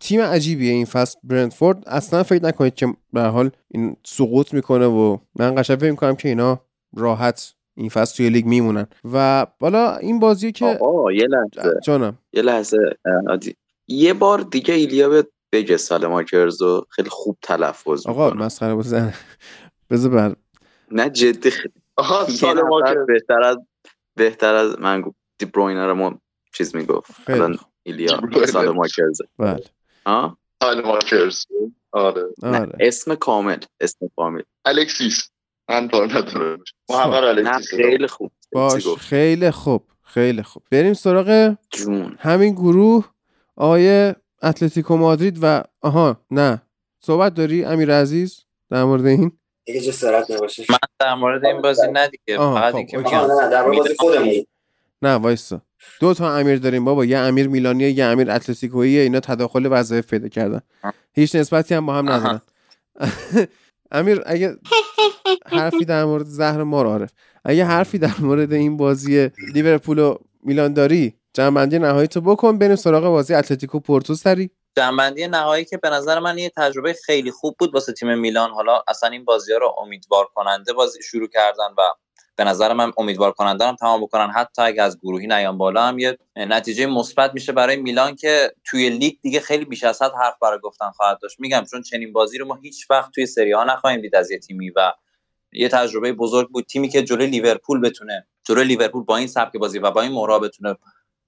تیم 0.00 0.20
عجیبیه 0.20 0.72
این 0.72 0.84
فصل 0.84 1.18
برندفورد. 1.24 1.88
اصلا 1.88 2.22
فکر 2.22 2.44
نکنید 2.44 2.74
که 2.74 2.94
به 3.12 3.22
حال 3.22 3.50
این 3.68 3.96
سقوط 4.04 4.54
می‌کنه 4.54 4.86
و 4.86 5.16
من 5.36 5.54
قشنگ 5.54 5.78
فکر 5.78 5.90
می‌کنم 5.90 6.16
که 6.16 6.28
اینا 6.28 6.60
راحت 6.96 7.54
این 7.80 7.88
فصل 7.88 8.16
توی 8.16 8.30
لیگ 8.30 8.46
میمونن. 8.46 8.86
و 9.12 9.46
بالا 9.58 9.96
این 9.96 10.18
بازی 10.20 10.52
که 10.52 10.78
آه 10.80 11.14
یه 11.14 11.26
لحظه. 11.26 11.80
جانم. 11.84 12.18
یه 12.32 12.42
لحظه 12.42 12.78
یه 13.88 14.14
بار 14.14 14.40
دیگه 14.40 14.74
ایلیا 14.74 15.24
بگه 15.52 15.76
سالماکرز 15.76 16.62
رو 16.62 16.86
خیلی 16.90 17.08
خوب 17.08 17.38
تلفظ 17.42 18.06
آقا 18.06 18.30
مسخره 18.30 18.74
بزن 18.74 19.14
بذار 19.90 20.10
بر 20.12 20.36
نه 20.90 21.10
جدی. 21.10 21.50
آها 21.96 22.26
بهتر 23.08 23.42
از 23.42 23.58
بهتر 24.16 24.54
از 24.54 24.78
من 24.78 25.00
گفت. 25.00 25.16
دی 25.38 25.46
بروینر 25.46 25.86
رو 25.86 26.18
چیز 26.54 26.76
می‌گفت. 26.76 27.10
الان 27.26 27.58
ایلیا 27.82 28.20
سالماکرز 28.46 29.18
بله. 29.38 29.64
ها 30.06 30.36
سالماکرز 30.62 31.46
آره. 31.92 32.22
آره. 32.42 32.72
اسم 32.80 33.14
کامل. 33.14 33.58
اسم 33.80 34.10
کامل. 34.16 34.42
الکسیس. 34.64 35.30
من 35.70 35.88
کار 35.88 36.06
ندارم 36.90 37.60
خیلی 37.70 38.06
خوب. 38.06 38.30
باش 38.52 38.88
خیلی 38.88 39.50
خوب 39.50 39.82
خیلی 40.02 40.42
خوب. 40.42 40.62
بریم 40.70 40.92
سراغ 40.92 41.54
جون. 41.70 42.16
همین 42.18 42.52
گروه 42.54 43.04
آقای 43.56 44.14
اتلتیکو 44.42 44.96
مادرید 44.96 45.38
و 45.42 45.62
آها 45.80 46.20
نه. 46.30 46.62
صحبت 47.00 47.34
داری 47.34 47.64
امیر 47.64 47.92
عزیز؟ 47.94 48.40
در 48.70 48.84
مورد 48.84 49.06
این؟ 49.06 49.32
دیگه 49.64 49.80
جسارت 49.80 50.30
نباشه. 50.30 50.64
من 50.70 50.78
در 50.98 51.14
مورد 51.14 51.46
این 51.46 51.62
بازی 51.62 51.92
نه 51.92 52.08
دیگه 52.08 52.38
فقط 52.38 52.70
خب، 52.72 52.76
اینکه 52.76 52.98
نه 52.98 53.50
در 53.50 53.62
مورد 53.62 53.78
بازی 53.78 53.94
خودمون. 53.98 54.46
نه 55.02 55.14
وایسا 55.14 55.62
دو 56.00 56.14
تا 56.14 56.36
امیر 56.36 56.58
داریم 56.58 56.84
بابا 56.84 57.04
یه 57.04 57.18
امیر 57.18 57.48
میلانیه 57.48 57.90
یه 57.90 58.04
امیر 58.04 58.30
اتلتیکویی 58.30 58.98
اینا 58.98 59.20
تداخل 59.20 59.68
وظایف 59.70 60.06
پیدا 60.06 60.28
کردن. 60.28 60.60
هیچ 61.14 61.34
نسبتی 61.34 61.74
هم 61.74 61.86
با 61.86 61.94
هم 61.94 62.08
ندارن. 62.10 62.40
امیر 63.92 64.22
اگه 64.26 64.56
حرفی 65.46 65.84
در 65.84 66.04
مورد 66.04 66.26
زهر 66.26 66.62
ما 66.62 66.82
رو 66.82 66.88
عارف. 66.88 67.10
اگه 67.44 67.64
حرفی 67.64 67.98
در 67.98 68.14
مورد 68.18 68.52
این 68.52 68.76
بازی 68.76 69.30
لیورپول 69.54 69.98
و 69.98 70.14
میلان 70.42 70.72
داری 70.74 71.14
جنبندی 71.34 71.78
نهایی 71.78 72.08
تو 72.08 72.20
بکن 72.20 72.58
بریم 72.58 72.76
سراغ 72.76 73.04
بازی 73.04 73.34
اتلتیکو 73.34 73.80
پورتو 73.80 74.14
سری. 74.14 74.50
جنبندی 74.76 75.26
نهایی 75.26 75.64
که 75.64 75.76
به 75.76 75.90
نظر 75.90 76.18
من 76.18 76.38
یه 76.38 76.52
تجربه 76.56 76.92
خیلی 76.92 77.30
خوب 77.30 77.56
بود 77.58 77.74
واسه 77.74 77.92
تیم 77.92 78.18
میلان. 78.18 78.50
حالا 78.50 78.82
اصلا 78.88 79.08
این 79.08 79.24
بازی 79.24 79.52
ها 79.52 79.58
رو 79.58 79.74
امیدوار 79.82 80.26
کننده 80.34 80.72
بازی 80.72 81.02
شروع 81.02 81.28
کردن 81.28 81.68
و 81.78 81.82
به 82.40 82.44
نظر 82.44 82.72
من 82.72 82.92
امیدوار 82.96 83.32
کننده 83.32 83.66
هم 83.66 83.76
تمام 83.76 84.00
بکنن. 84.00 84.30
حتی 84.30 84.62
اگه 84.62 84.82
از 84.82 84.98
گروهی 85.00 85.26
نیان 85.26 85.58
بالا 85.58 85.82
هم 85.82 85.98
یه 85.98 86.18
نتیجه 86.36 86.86
مثبت 86.86 87.34
میشه 87.34 87.52
برای 87.52 87.76
میلان 87.76 88.16
که 88.16 88.52
توی 88.64 88.90
لیگ 88.90 89.14
دیگه 89.22 89.40
خیلی 89.40 89.64
بیش 89.64 89.84
از 89.84 90.02
حد 90.02 90.12
حرف 90.22 90.38
برای 90.42 90.58
گفتن 90.58 90.90
خواهد 90.90 91.18
داشت. 91.22 91.40
میگم 91.40 91.64
چون 91.70 91.82
چنین 91.82 92.12
بازی 92.12 92.38
رو 92.38 92.46
ما 92.46 92.54
هیچ 92.54 92.90
وقت 92.90 93.10
توی 93.10 93.26
سری 93.26 93.52
ها 93.52 93.64
نخواهیم 93.64 94.00
دید 94.00 94.16
از 94.16 94.30
یه 94.30 94.38
تیمی 94.38 94.70
و 94.70 94.92
یه 95.52 95.68
تجربه 95.68 96.12
بزرگ 96.12 96.48
بود. 96.48 96.64
تیمی 96.64 96.88
که 96.88 97.02
جلوی 97.02 97.26
لیورپول 97.26 97.80
بتونه 97.80 98.26
جلوی 98.44 98.64
لیورپول 98.64 99.04
با 99.04 99.16
این 99.16 99.26
سبک 99.26 99.56
بازی 99.56 99.78
و 99.78 99.90
با 99.90 100.02
این 100.02 100.12
مهرا 100.12 100.38
بتونه 100.38 100.76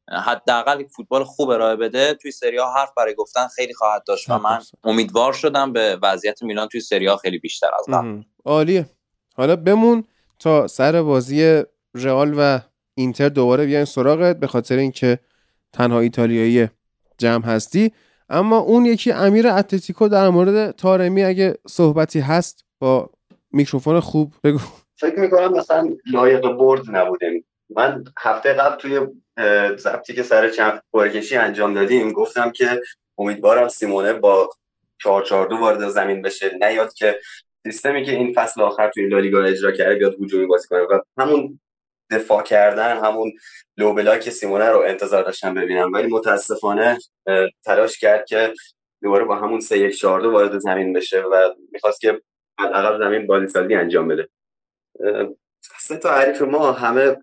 حداقل 0.09 0.85
فوتبال 0.87 1.25
خوب 1.25 1.51
ارائه 1.51 1.77
بده 1.77 2.15
توی 2.15 2.31
سری 2.31 2.59
ها 2.59 2.75
حرف 2.75 2.95
برای 2.97 3.15
گفتن 3.15 3.47
خیلی 3.47 3.75
خواهد 3.75 4.05
داشت 4.07 4.31
و 4.31 4.39
من 4.39 4.61
امیدوار 4.85 5.33
شدم 5.33 5.73
به 5.73 5.99
وضعیت 6.03 6.43
میلان 6.43 6.69
توی 6.69 6.81
سری 6.81 7.07
ها 7.07 7.17
خیلی 7.17 7.39
بیشتر 7.39 7.71
از 7.79 7.87
قبل. 7.95 8.23
عالیه. 8.45 8.87
حالا 9.37 9.57
بمون 9.57 10.05
تا 10.43 10.67
سر 10.67 11.03
بازی 11.03 11.63
رئال 11.95 12.35
و 12.39 12.59
اینتر 12.95 13.29
دوباره 13.29 13.67
بیاین 13.67 13.85
سراغت 13.85 14.37
به 14.37 14.47
خاطر 14.47 14.77
اینکه 14.77 15.19
تنها 15.73 16.01
ایتالیایی 16.01 16.69
جمع 17.19 17.45
هستی. 17.45 17.93
اما 18.29 18.59
اون 18.59 18.87
یکی 18.87 19.13
امیر 19.13 19.49
اتلتیکو 19.49 20.09
در 20.09 20.29
مورد 20.29 20.71
تارمی 20.71 21.25
اگه 21.25 21.55
صحبتی 21.69 22.21
هست 22.21 22.65
با 22.79 23.11
میکروفون 23.51 24.01
خوب 24.01 24.35
بگو. 24.45 24.59
فکر 24.97 25.21
می‌کنم 25.21 25.53
مثلا 25.53 25.89
لایق 26.13 26.49
برد 26.49 26.83
نبودیم 26.91 27.45
من 27.77 28.05
هفته 28.19 28.53
قبل 28.53 28.77
توی 28.77 29.01
ضبطی 29.77 30.15
که 30.15 30.23
سر 30.23 30.51
چند 30.51 30.83
پرکشی 30.93 31.37
انجام 31.37 31.75
دادیم 31.75 32.13
گفتم 32.13 32.51
که 32.51 32.81
امیدوارم 33.19 33.69
سیمونه 33.69 34.13
با 34.13 34.51
442 35.03 35.57
وارد 35.57 35.89
زمین 35.89 36.23
بشه. 36.23 36.51
نیاد 36.61 36.93
که 36.93 37.17
سیستمی 37.67 38.05
که 38.05 38.13
این 38.13 38.33
فصل 38.33 38.61
آخر 38.63 38.91
توی 38.91 39.09
لالیگا 39.09 39.43
اجرا 39.45 39.73
کرده 39.73 39.95
بیاد 39.95 40.15
هجومی 40.23 40.47
بازی 40.47 40.69
کنه 40.69 40.81
و 40.81 41.01
همون 41.19 41.61
دفاع 42.11 42.43
کردن 42.43 42.97
همون 42.97 43.33
لو 43.77 43.95
بلاک 43.95 44.31
سیمونه 44.31 44.71
رو 44.71 44.79
انتظار 44.79 45.23
داشتم 45.23 45.55
ببینم. 45.55 45.93
ولی 45.93 46.07
متاسفانه 46.07 46.99
تلاش 47.65 47.99
کرد 47.99 48.25
که 48.25 48.55
دوباره 49.03 49.25
با 49.25 49.37
همون 49.37 49.61
3 49.61 49.79
1 49.79 49.99
4 49.99 50.27
وارد 50.27 50.59
زمین 50.59 50.93
بشه 50.93 51.21
و 51.21 51.55
می‌خواست 51.73 52.01
که 52.01 52.21
حداقل 52.59 52.99
زمین 52.99 53.27
بازی 53.27 53.47
سازی 53.47 53.75
انجام 53.75 54.09
بده. 54.09 54.29
سه 55.81 55.97
تا 55.97 56.15
حریف 56.15 56.43
ما 56.43 56.73
همه 56.73 57.17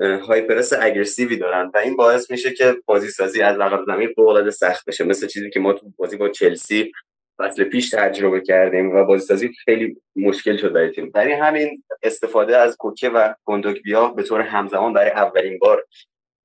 های 0.00 0.40
پرس 0.42 0.72
اگریسیوی 0.72 1.36
دارن 1.36 1.70
و 1.74 1.78
این 1.78 1.96
باعث 1.96 2.30
میشه 2.30 2.52
که 2.52 2.76
بازی 2.86 3.08
سازی 3.08 3.42
از 3.42 3.58
عقب 3.58 3.84
زمین 3.86 4.12
فوق 4.16 4.50
سخت 4.50 4.84
بشه. 4.88 5.04
مثل 5.04 5.26
چیزی 5.26 5.50
که 5.50 5.60
ما 5.60 5.72
تو 5.72 5.92
بازی 5.96 6.16
با 6.16 6.28
چلسی 6.28 6.92
فصل 7.38 7.64
پیش 7.64 7.90
تجربه 7.90 8.40
کردیم 8.40 8.96
و 8.96 9.04
بازی 9.04 9.26
سازی 9.26 9.52
خیلی 9.64 9.96
مشکل 10.16 10.56
شد 10.56 10.72
برای 10.72 10.90
تیم. 10.90 11.10
برای 11.10 11.32
همین 11.32 11.82
استفاده 12.02 12.56
از 12.58 12.76
کوکه 12.76 13.08
و 13.08 13.34
کندوکبیا 13.44 14.08
به 14.08 14.22
طور 14.22 14.40
همزمان 14.40 14.92
برای 14.92 15.10
اولین 15.10 15.58
بار 15.58 15.84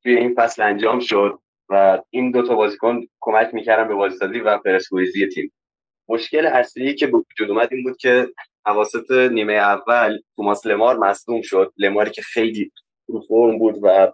توی 0.04 0.18
این 0.18 0.36
فصل 0.38 0.62
انجام 0.62 1.00
شد 1.00 1.40
و 1.70 2.02
این 2.10 2.32
دو 2.32 2.42
تا 2.42 2.56
بازیکن 2.56 3.02
کمک 3.20 3.54
می‌کردن 3.54 3.88
به 3.88 3.94
بازی 3.94 4.18
سازی 4.18 4.40
و 4.40 4.58
پرسپولیسی 4.58 5.28
تیم. 5.28 5.52
مشکل 6.10 6.46
اصلی 6.46 6.96
که 6.96 7.08
به 7.08 7.18
وجود 7.18 7.50
اومد 7.50 7.68
این 7.72 7.84
بود 7.84 7.98
که 7.98 8.28
اواسط 8.66 9.12
نیمه 9.12 9.54
اول 9.54 10.18
توماس 10.36 10.66
لمار 10.66 10.98
مصدوم 10.98 11.42
شد. 11.42 11.74
لماری 11.78 12.12
که 12.12 12.22
خیلی 12.22 12.72
رو 13.08 13.22
فرم 13.22 13.58
بود 13.58 13.76
و 13.84 14.12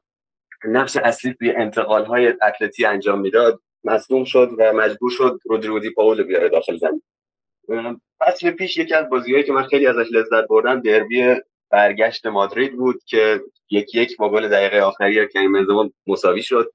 نقش 0.65 0.97
اصلی 0.97 1.33
توی 1.33 1.51
انتقال 1.51 2.05
های 2.05 2.27
اتلتی 2.27 2.85
انجام 2.85 3.21
می‌داد. 3.21 3.61
مصدوم 3.85 4.23
شد 4.23 4.49
و 4.57 4.73
مجبور 4.73 5.09
شد 5.09 5.39
رودریگو 5.45 5.79
دی 5.79 5.89
پاول 5.89 6.23
بیاره 6.23 6.49
داخل 6.49 6.77
زمین. 6.77 7.01
فصل 8.19 8.51
پیش 8.51 8.77
یکی 8.77 8.93
از 8.93 9.09
بازیهایی 9.09 9.43
که 9.43 9.53
من 9.53 9.63
خیلی 9.63 9.87
ازش 9.87 10.07
لذت 10.11 10.47
بردم 10.49 10.81
دربی 10.81 11.35
برگشت 11.69 12.25
مادرید 12.25 12.75
بود 12.75 13.03
که 13.05 13.41
یک 13.69 13.95
یک 13.95 14.17
با 14.17 14.29
گل 14.31 14.47
دقیقه 14.47 14.79
آخری 14.79 15.27
کریم 15.27 15.53
بنزما 15.53 15.89
مساوی 16.07 16.43
شد. 16.43 16.71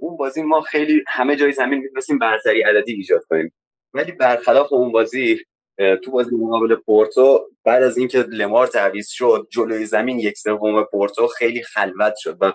اون 0.00 0.16
بازی 0.16 0.42
ما 0.42 0.60
خیلی 0.60 1.04
همه 1.08 1.36
جای 1.36 1.52
زمین 1.52 1.78
می‌تونستیم 1.78 2.18
برتری 2.18 2.62
عددی 2.62 2.92
ایجاد 2.92 3.24
کنیم. 3.24 3.52
ولی 3.94 4.12
برخلاف 4.12 4.72
اون 4.72 4.92
بازی 4.92 5.38
تو 6.04 6.10
بازی 6.10 6.36
مقابل 6.36 6.74
پورتو 6.74 7.48
بعد 7.64 7.82
از 7.82 7.98
اینکه 7.98 8.18
لمار 8.18 8.66
تعویض 8.66 9.08
شد 9.08 9.48
جلوی 9.50 9.86
زمین 9.86 10.18
یک 10.18 10.38
سوم 10.38 10.82
پورتو 10.82 11.26
خیلی 11.26 11.62
خلوت 11.62 12.14
شد 12.16 12.36
و 12.40 12.52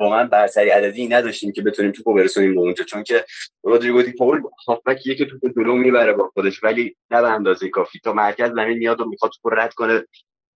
واقعا 0.00 0.24
برتری 0.24 0.70
عددی 0.70 1.08
نداشتیم 1.08 1.52
که 1.52 1.62
بتونیم 1.62 1.92
توپو 1.92 2.14
برسونیم 2.14 2.54
به 2.54 2.60
اونجا 2.60 2.84
چون 2.84 3.02
که 3.02 3.24
رودریگو 3.62 4.02
دی 4.02 4.12
پاول 4.12 4.40
هافبکیه 4.68 5.14
که 5.14 5.24
توپو 5.24 5.48
جلو 5.48 5.74
می‌بره 5.74 6.12
با 6.12 6.30
خودش 6.34 6.64
ولی 6.64 6.96
نه 7.10 7.20
به 7.20 7.28
اندازه 7.28 7.68
کافی. 7.68 7.98
تا 8.04 8.12
مرکز 8.12 8.50
زمین 8.50 8.78
میاد 8.78 9.00
و 9.00 9.04
می‌خواد 9.04 9.32
توپو 9.32 9.50
رد 9.50 9.74
کنه 9.74 10.04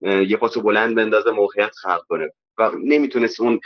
یه 0.03 0.37
پاسو 0.37 0.63
بلند 0.63 0.95
بندازه 0.95 1.31
موقعیت 1.31 1.75
خلق 1.83 2.03
کنه. 2.09 2.31
و 2.59 2.71
نمی‌تونست 2.85 3.41
اون 3.41 3.61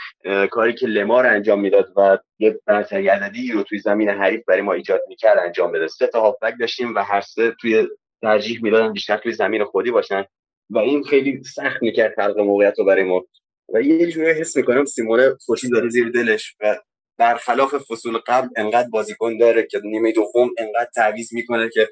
کاری 0.51 0.73
که 0.73 0.87
لمار 0.87 1.27
انجام 1.27 1.59
می‌داد 1.61 1.93
و 1.97 2.17
یه 2.39 2.59
برتری 2.65 3.07
عددی 3.07 3.51
رو 3.51 3.63
توی 3.63 3.79
زمین 3.79 4.09
حریف 4.09 4.45
برای 4.47 4.61
ما 4.61 4.73
ایجاد 4.73 5.01
می‌کرد 5.07 5.39
انجام 5.39 5.71
بده. 5.71 5.87
سه 5.87 6.07
تا 6.07 6.21
هافبک 6.21 6.53
داشتیم 6.59 6.95
و 6.95 6.99
هر 6.99 7.21
سه 7.21 7.55
توی 7.61 7.87
ترجیح 8.21 8.63
می‌دادن 8.63 8.93
بیشتر 8.93 9.17
توی 9.17 9.31
زمین 9.33 9.63
خودی 9.63 9.91
باشن. 9.91 10.25
و 10.69 10.77
این 10.77 11.03
خیلی 11.03 11.43
سخت 11.43 11.81
می‌کرد 11.81 12.15
خلق 12.15 12.39
موقعیت 12.39 12.79
رو 12.79 12.85
برای 12.85 13.03
ما. 13.03 13.25
و 13.73 13.81
یه 13.81 14.11
جوری 14.11 14.31
حس 14.31 14.57
می‌کنم 14.57 14.85
سیمونه 14.85 15.35
خوشی 15.45 15.69
داره 15.69 15.89
زیر 15.89 16.09
دلش 16.09 16.55
و 16.59 16.77
برخلاف 17.17 17.75
فصول 17.75 18.17
قبل 18.17 18.47
انقدر 18.55 18.89
بازیکن 18.89 19.37
داره 19.37 19.63
که 19.63 19.81
نیمه 19.83 20.11
دوم 20.11 20.49
انقدر 20.57 20.89
تعویض 20.95 21.33
می‌کنه 21.33 21.69
که 21.69 21.89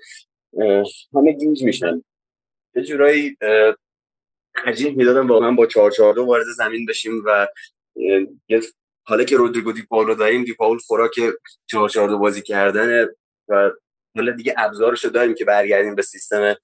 همه 1.16 1.32
گیج 1.32 1.64
میشن. 1.64 2.04
یه 2.76 2.84
جورایی 2.84 3.38
ترجیح 4.56 4.96
می‌دادم 4.96 5.28
واقعا 5.28 5.52
با 5.52 5.66
4 5.66 5.92
4 5.92 6.14
2 6.14 6.26
وارد 6.26 6.46
زمین 6.58 6.86
بشیم 6.86 7.24
و 7.26 7.48
حالا 9.04 9.24
که 9.24 9.38
رودریگو 9.38 9.72
دی 9.72 9.84
پاولو 9.84 10.16
داریم 10.16 10.44
دی 10.44 10.54
پاول 10.54 10.78
خوراک 10.78 11.12
4 11.66 11.90
4 11.90 12.10
2 12.10 12.18
بازی 12.18 12.42
کردن 12.42 13.08
و 13.48 13.72
حالا 14.16 14.32
دیگه 14.32 14.54
ابزارش 14.58 15.06
رو 15.06 15.12
داریم 15.12 15.36
که 15.36 15.46
برگردیم 15.46 15.96
به 15.96 16.02
سیستم 16.02 16.56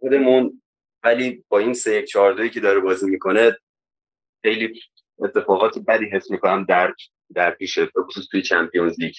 خودمون. 0.00 0.62
ولی 1.04 1.44
با 1.48 1.58
این 1.58 1.74
3 1.74 1.92
1 1.92 2.04
4 2.04 2.34
2 2.34 2.48
که 2.48 2.60
داره 2.60 2.80
بازی 2.80 3.10
می‌کنه 3.10 3.56
خیلی 4.42 4.80
اتفاقات 5.18 5.78
بدی 5.78 6.04
حس 6.04 6.30
می‌کنم 6.30 6.64
در 6.64 6.94
در 7.34 7.50
پیش 7.50 7.78
خصوص 7.78 8.26
توی 8.30 8.42
چمپیونز 8.42 9.00
لیگ. 9.00 9.14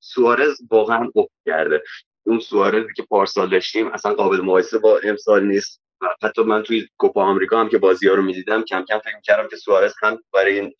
سوارز 0.00 0.60
واقعا 0.70 1.10
افت 1.16 1.32
کرده. 1.46 1.82
اون 2.26 2.38
سوارزی 2.38 2.92
که 2.96 3.02
پارسال 3.02 3.50
داشتیم 3.50 3.86
اصلا 3.88 4.14
قابل 4.14 4.40
مقایسه 4.40 4.78
با 4.78 5.00
امسال 5.04 5.46
نیست. 5.46 5.82
حتی 6.22 6.42
من 6.42 6.62
توی 6.62 6.88
کوپا 6.98 7.24
آمریکا 7.24 7.60
هم 7.60 7.68
که 7.68 7.78
بازی 7.78 8.08
ها 8.08 8.14
رو 8.14 8.22
می‌دیدم 8.22 8.62
کم 8.62 8.84
کم 8.88 8.98
فکر 8.98 9.16
می‌کردم 9.16 9.48
که 9.48 9.56
سوارز 9.56 9.94
هم 10.02 10.22
برای 10.32 10.60
این 10.60 10.74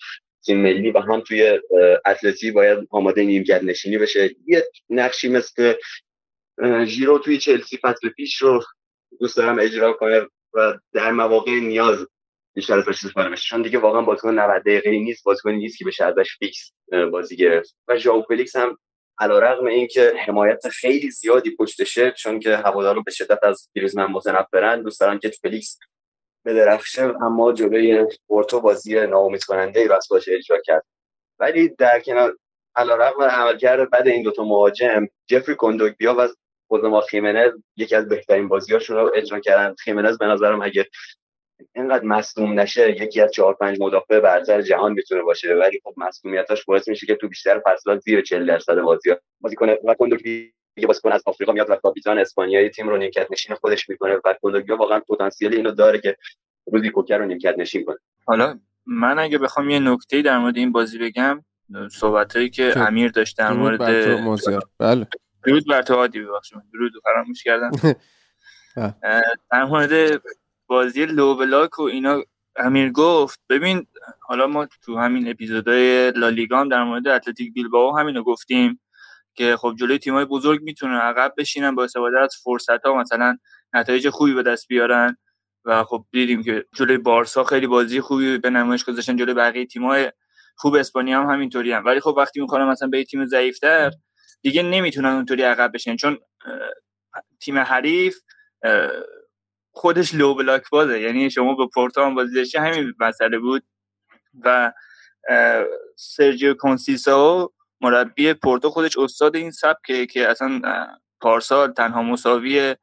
تیم 0.45 0.63
ملی 0.63 0.91
و 0.91 0.99
هم 0.99 1.21
توی 1.21 1.61
اتلتی 2.07 2.51
باید 2.51 2.89
آماده 2.91 3.25
نیمکت 3.25 3.63
نشینی 3.63 3.99
بشه. 3.99 4.31
یه 4.47 4.65
نقشی 4.91 5.29
مثل 5.29 5.75
ژیرو 6.85 7.19
توی 7.19 7.39
چلسی 7.39 7.77
فصل 7.77 8.09
پیش 8.09 8.43
رو 8.43 8.63
دوست 9.21 9.37
دارم 9.37 9.59
اجرا 9.59 9.93
کنه. 9.93 10.27
و 10.57 10.75
در 10.93 11.13
مواقع 11.13 11.53
نیاز 11.53 12.07
بیشتر 12.55 12.79
ازش 12.79 12.89
استفاده 12.89 13.29
بشه 13.29 13.49
چون 13.49 13.63
دیگه 13.63 13.79
واقعا 13.79 14.03
بازیکن 14.03 14.39
90 14.39 14.63
دقیقه 14.63 14.91
نیست 14.91 15.25
بازیکن 15.25 15.51
نیست 15.51 15.79
که 15.79 15.85
بشه 15.85 16.05
ازش 16.05 16.37
fix 16.39 16.73
بازی 17.13 17.37
گرفت. 17.37 17.77
و 17.89 17.97
ژائو 17.97 18.23
فلیکس 18.23 18.57
هم 18.57 18.79
علیرغم 19.19 19.67
اینکه 19.67 20.13
حمایت 20.27 20.69
خیلی 20.69 21.11
زیادی 21.11 21.57
پشتشه 21.57 22.11
چون 22.11 22.41
که 22.41 22.57
هواداران 22.57 23.03
به 23.03 23.11
شدت 23.11 23.45
از 23.45 23.71
گریزمن 23.75 24.07
متنفرن 24.07 24.83
دوست 24.83 25.01
دارن 25.01 25.19
که 25.19 25.29
فلیکس 25.29 25.79
بدرخشه 26.45 27.03
اما 27.03 27.53
جلوی 27.53 28.07
پورتو 28.29 28.61
بازی 28.61 29.07
ناامید 29.07 29.45
کننده 29.45 29.81
ای 29.81 29.89
باشه 30.11 30.35
اجرا 30.35 30.59
کرد. 30.65 30.87
ولی 31.39 31.69
در 31.69 32.01
کنار 32.01 32.39
علیرغم 32.77 33.23
عملکرد 33.23 33.91
بعد 33.91 34.09
این 34.09 34.23
دوتا 34.23 34.45
مهاجم 34.45 35.07
جفری 35.27 35.55
کندوکبیا 35.55 36.15
و 36.19 36.29
خوزما 36.69 37.01
خیمنز 37.01 37.53
یکی 37.77 37.97
از 37.97 38.09
بهترین 38.09 38.49
بازیاشون 38.49 38.97
رو 38.97 39.13
اجرا 39.15 39.41
کردن. 39.41 39.75
خیمنز 39.75 40.19
به 40.19 40.27
نظرم 40.27 40.63
اگه 40.63 40.87
اینقدر 41.75 42.05
مصدوم 42.05 42.61
نشه 42.61 43.03
یکی 43.03 43.21
از 43.21 43.33
چهار 43.33 43.55
پنج 43.55 43.77
مدافع 43.81 44.21
برتر 44.21 44.63
جهان 44.63 44.93
می‌تونه 44.93 45.23
باشه. 45.23 45.55
ولی 45.55 45.81
خب 45.85 45.95
مصدومیتاش 45.97 46.65
باعث 46.65 46.89
میشه 46.89 47.07
که 47.07 47.15
تو 47.15 47.29
بیشتر 47.29 47.63
فصلات 47.67 48.01
زیر 48.01 48.21
40 48.21 48.47
درصد 48.47 48.81
بازی 48.81 49.15
بازی 49.41 49.57
کنه 49.57 49.79
و 49.85 49.95
کندوگی 49.95 50.53
یه 50.77 50.87
بازیکن 50.87 51.13
از 51.13 51.23
آفریقا 51.27 51.53
میاد 51.53 51.71
و 51.71 51.77
کاپیتان 51.77 52.19
اسپانیایی 52.19 52.69
تیم 52.69 52.89
رو 52.89 52.97
نیمکت 52.97 53.27
نشین 53.31 53.57
خودش 53.57 53.89
می‌کنه 53.89 54.21
و 54.25 54.35
کندوگی 54.43 54.73
واقعا 54.73 55.01
پتانسیل 55.01 55.55
اینو 55.55 55.71
داره 55.71 55.99
که 55.99 56.17
روزی 56.73 56.91
کوکر 56.91 57.19
رو 57.19 57.27
نیمکت 57.27 57.55
نشین 57.59 57.85
کنه. 57.85 57.97
حالا 58.27 58.59
من 58.87 59.19
اگه 59.19 59.39
بخوام 59.39 59.71
یه 59.71 59.79
نکته 59.79 60.23
در 60.23 60.39
مورد 60.39 60.57
این 60.57 60.73
بازی 60.73 60.99
بگم 60.99 61.45
صحبتایی 61.93 62.51
که 62.51 62.73
امیر 62.77 63.11
داشت 63.11 63.39
در 63.39 63.53
مورد 63.53 63.81
بله. 64.79 65.07
درود 65.47 65.67
بر 65.67 65.83
تو 65.83 65.95
عادی 65.95 66.21
ببخشید 66.21 66.59
درود 66.73 66.93
فراموش 67.05 67.43
کردم. 67.45 67.71
در 69.53 69.65
مورد 69.65 70.23
بازی 70.67 71.07
لو 71.07 71.35
بلاک 71.37 71.79
و 71.79 71.83
اینا 71.83 72.23
امیر 72.57 72.93
گفت 72.93 73.41
ببین 73.49 73.87
حالا 74.21 74.47
ما 74.47 74.67
تو 74.83 74.99
همین 74.99 75.31
اپیزودهای 75.31 76.11
لالیگا 76.11 76.61
هم 76.61 76.69
در 76.69 76.85
مورد 76.85 77.09
اتلتیک 77.09 77.53
بیلبائو 77.55 77.99
همینو 77.99 78.23
گفتیم 78.23 78.81
که 79.35 79.57
خب 79.57 79.75
جلوی 79.79 79.99
تیمای 79.99 80.25
بزرگ 80.25 80.63
می‌تونن 80.63 80.95
عقب 80.95 81.35
بشینن 81.39 81.75
با 81.75 81.85
استفاده 81.85 82.21
از 82.21 82.37
فرصت 82.45 82.87
ها 82.87 82.95
مثلا 82.95 83.39
نتایج 83.75 84.09
خوبی 84.09 84.35
به 84.35 84.43
دست 84.43 84.69
بیارن 84.69 85.17
و 85.65 85.85
خب 85.85 86.07
دیدیم 86.13 86.43
که 86.43 86.65
جلوی 86.75 86.99
بارسا 86.99 87.45
خیلی 87.45 87.67
بازی 87.67 88.01
خوبی 88.01 88.39
به 88.39 88.51
نمایش 88.51 88.85
گذاشتن 88.85 89.17
جلوی 89.17 89.35
بقیه 89.35 89.67
تیمای 89.67 90.13
خوب 90.57 90.75
اسپانیا 90.75 91.23
هم 91.23 91.31
همینطوری 91.31 91.73
هم 91.73 91.85
ولی 91.85 92.01
خب 92.01 92.15
وقتی 92.19 92.41
می‌خوان 92.41 92.69
مثلا 92.69 92.89
به 92.89 93.05
تیم 93.05 93.27
ضعیفتر 93.27 93.91
دیگه 94.47 94.63
نمی‌تونن 94.63 95.09
اونطوری 95.09 95.43
عقب 95.43 95.71
بشن. 95.75 95.97
چون 95.97 96.19
تیم 97.41 97.59
حریف 97.59 98.19
خودش 99.71 100.15
لو 100.15 100.35
بلاک 100.35 100.71
بازه. 100.71 101.01
یعنی 101.01 101.31
شما 101.31 101.55
به 101.55 101.67
پورتو 101.75 102.03
هم 102.03 102.15
بازی 102.15 102.35
داشتی 102.35 102.59
همین 102.59 102.95
مسئله 103.01 103.39
بود. 103.39 103.63
و 104.45 104.73
سرجیو 105.97 106.55
کونسیسا 106.55 107.51
مربی 107.81 108.35
پورتو 108.35 108.71
خودش 108.71 108.99
استاد 108.99 109.37
این 109.37 109.51
سبکه 109.51 110.07
که 110.07 110.29
اصلا 110.29 110.61
پارسال 111.21 111.73
تنها 111.73 112.03
مساوی 112.03 112.77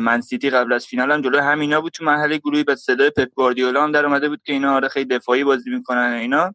منسیتی 0.00 0.50
قبل 0.50 0.72
از 0.72 0.86
فینال 0.86 1.12
هم 1.12 1.22
جلو 1.22 1.40
همینا 1.40 1.80
بود. 1.80 1.92
تو 1.92 2.04
مرحله 2.04 2.38
گروهی 2.38 2.64
به 2.64 2.76
صدای 2.76 3.10
پپ 3.10 3.28
گواردیولا 3.34 3.82
هم 3.82 3.92
در 3.92 4.06
اومده 4.06 4.28
بود 4.28 4.42
که 4.42 4.52
اینا 4.52 4.74
آره 4.74 4.88
خیلی 4.88 5.06
دفاعی 5.06 5.44
بازی 5.44 5.70
می‌کنن 5.70 6.12
اینا. 6.12 6.54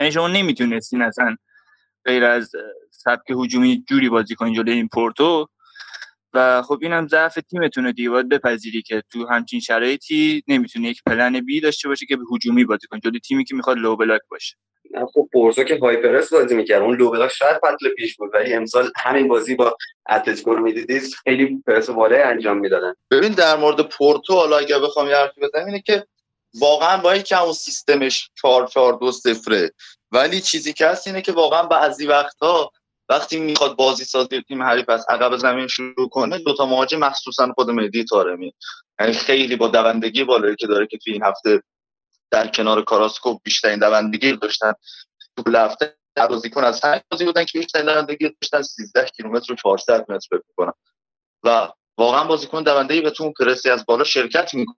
یعنی 0.00 0.12
شما 0.12 0.28
نمی‌تونستین 0.28 1.02
اصلا 1.02 1.36
غیر 2.04 2.24
از 2.24 2.50
سبک 3.06 3.30
هجومی 3.30 3.84
جوری 3.88 4.08
بازی 4.08 4.34
کنین 4.34 4.54
جلوی 4.54 4.74
این 4.74 4.88
پورتو. 4.88 5.48
و 6.34 6.62
خب 6.62 6.78
اینم 6.82 7.08
ضعف 7.08 7.38
تیمتونه 7.50 7.92
دیگه. 7.92 8.10
باید 8.10 8.28
بپذیری 8.28 8.82
که 8.82 9.02
تو 9.12 9.26
همچین 9.26 9.60
شرایطی 9.60 10.42
نمی‌تونه 10.48 10.88
یک 10.88 11.02
plan 11.06 11.40
B 11.40 11.60
داشته 11.60 11.88
باشه 11.88 12.06
که 12.06 12.16
به 12.16 12.22
هجومی 12.34 12.64
بازی 12.64 12.86
کنه 12.86 13.00
جلوی 13.00 13.20
تیمی 13.20 13.44
که 13.44 13.54
می‌خواد 13.54 13.76
low 13.78 13.96
block 13.96 14.20
باشه. 14.30 14.56
نه 14.90 15.06
خب 15.14 15.28
پورتو 15.32 15.64
که 15.64 15.78
high 15.82 16.04
press 16.04 16.32
بازی 16.32 16.54
می‌کرد. 16.56 16.82
اون 16.82 16.96
low 16.96 17.10
block 17.10 17.32
شاید 17.32 17.56
فصل 17.56 17.88
پیش 17.96 18.16
بود 18.16 18.30
ولی 18.34 18.54
امسال 18.54 18.90
همین 18.96 19.28
بازی 19.28 19.54
با 19.54 19.76
اتلتیکو 20.08 20.54
رو 20.54 20.62
می‌دیدید 20.62 21.02
خیلی 21.24 21.62
پرس 21.66 21.90
بالای 21.90 22.22
انجام 22.22 22.58
می‌دادن. 22.58 22.94
ببین 23.10 23.32
در 23.32 23.56
مورد 23.56 23.88
پورتو 23.88 24.34
حالا 24.34 24.58
اگه 24.58 24.78
بخوام 24.78 25.08
یه 25.08 25.16
حرفی 25.16 25.40
بزنم 25.40 25.66
اینه 25.66 25.80
که 25.80 26.06
واقعا 26.60 26.96
با 26.96 27.12
اینکه 27.12 27.42
اون 27.42 27.52
سیستمش 27.52 28.30
4 28.42 28.66
4 28.66 28.98
2 29.00 29.12
0 29.12 29.68
ولی 30.12 30.40
چیزی 30.40 30.72
که 30.72 30.86
هست 30.86 31.06
اینه 31.06 31.22
که 31.22 31.32
واقعا 31.32 31.62
بعضی 31.62 32.06
وقتها 32.06 32.70
وقتی 33.08 33.40
می‌خواد 33.40 33.76
بازی 33.76 34.04
سازی 34.04 34.42
تیم 34.42 34.62
حریف 34.62 34.88
از 34.88 35.06
عقب 35.08 35.36
زمین 35.36 35.66
شروع 35.66 36.08
کنه 36.08 36.38
دو 36.38 36.54
تا 36.54 36.66
مهاجم 36.66 36.98
مخصوصا 36.98 37.52
خود 37.54 37.70
مهدی 37.70 38.04
طارمی. 38.04 38.54
یعنی 39.00 39.12
خیلی 39.12 39.56
با 39.56 39.68
دوندگی 39.68 40.24
بالایی 40.24 40.56
که 40.56 40.66
داره 40.66 40.86
که 40.86 40.98
توی 40.98 41.12
این 41.12 41.22
هفته 41.22 41.62
در 42.30 42.46
کنار 42.46 42.84
کاراسکو 42.84 43.38
بیشترین 43.44 43.78
دوندگی 43.78 44.32
داشتن. 44.32 44.72
تو 45.36 45.58
هفته 45.58 45.96
بازیکن 46.28 46.64
از 46.64 46.84
هر 46.84 47.00
بازی 47.10 47.24
بودن 47.24 47.44
که 47.44 47.58
بیشترین 47.58 47.86
دوندگی 47.86 48.30
داشتن 48.40 48.62
13 48.62 49.06
کیلومتر 49.16 49.52
و 49.52 49.56
400 49.56 50.10
متر 50.10 50.40
کنم 50.56 50.74
و 51.44 51.68
واقعا 51.98 52.24
بازیکن 52.24 52.62
دوندگی 52.62 53.00
به 53.00 53.10
تو 53.10 53.32
پرسی 53.32 53.70
از 53.70 53.86
بالا 53.86 54.04
شرکت 54.04 54.54
می‌کنه. 54.54 54.76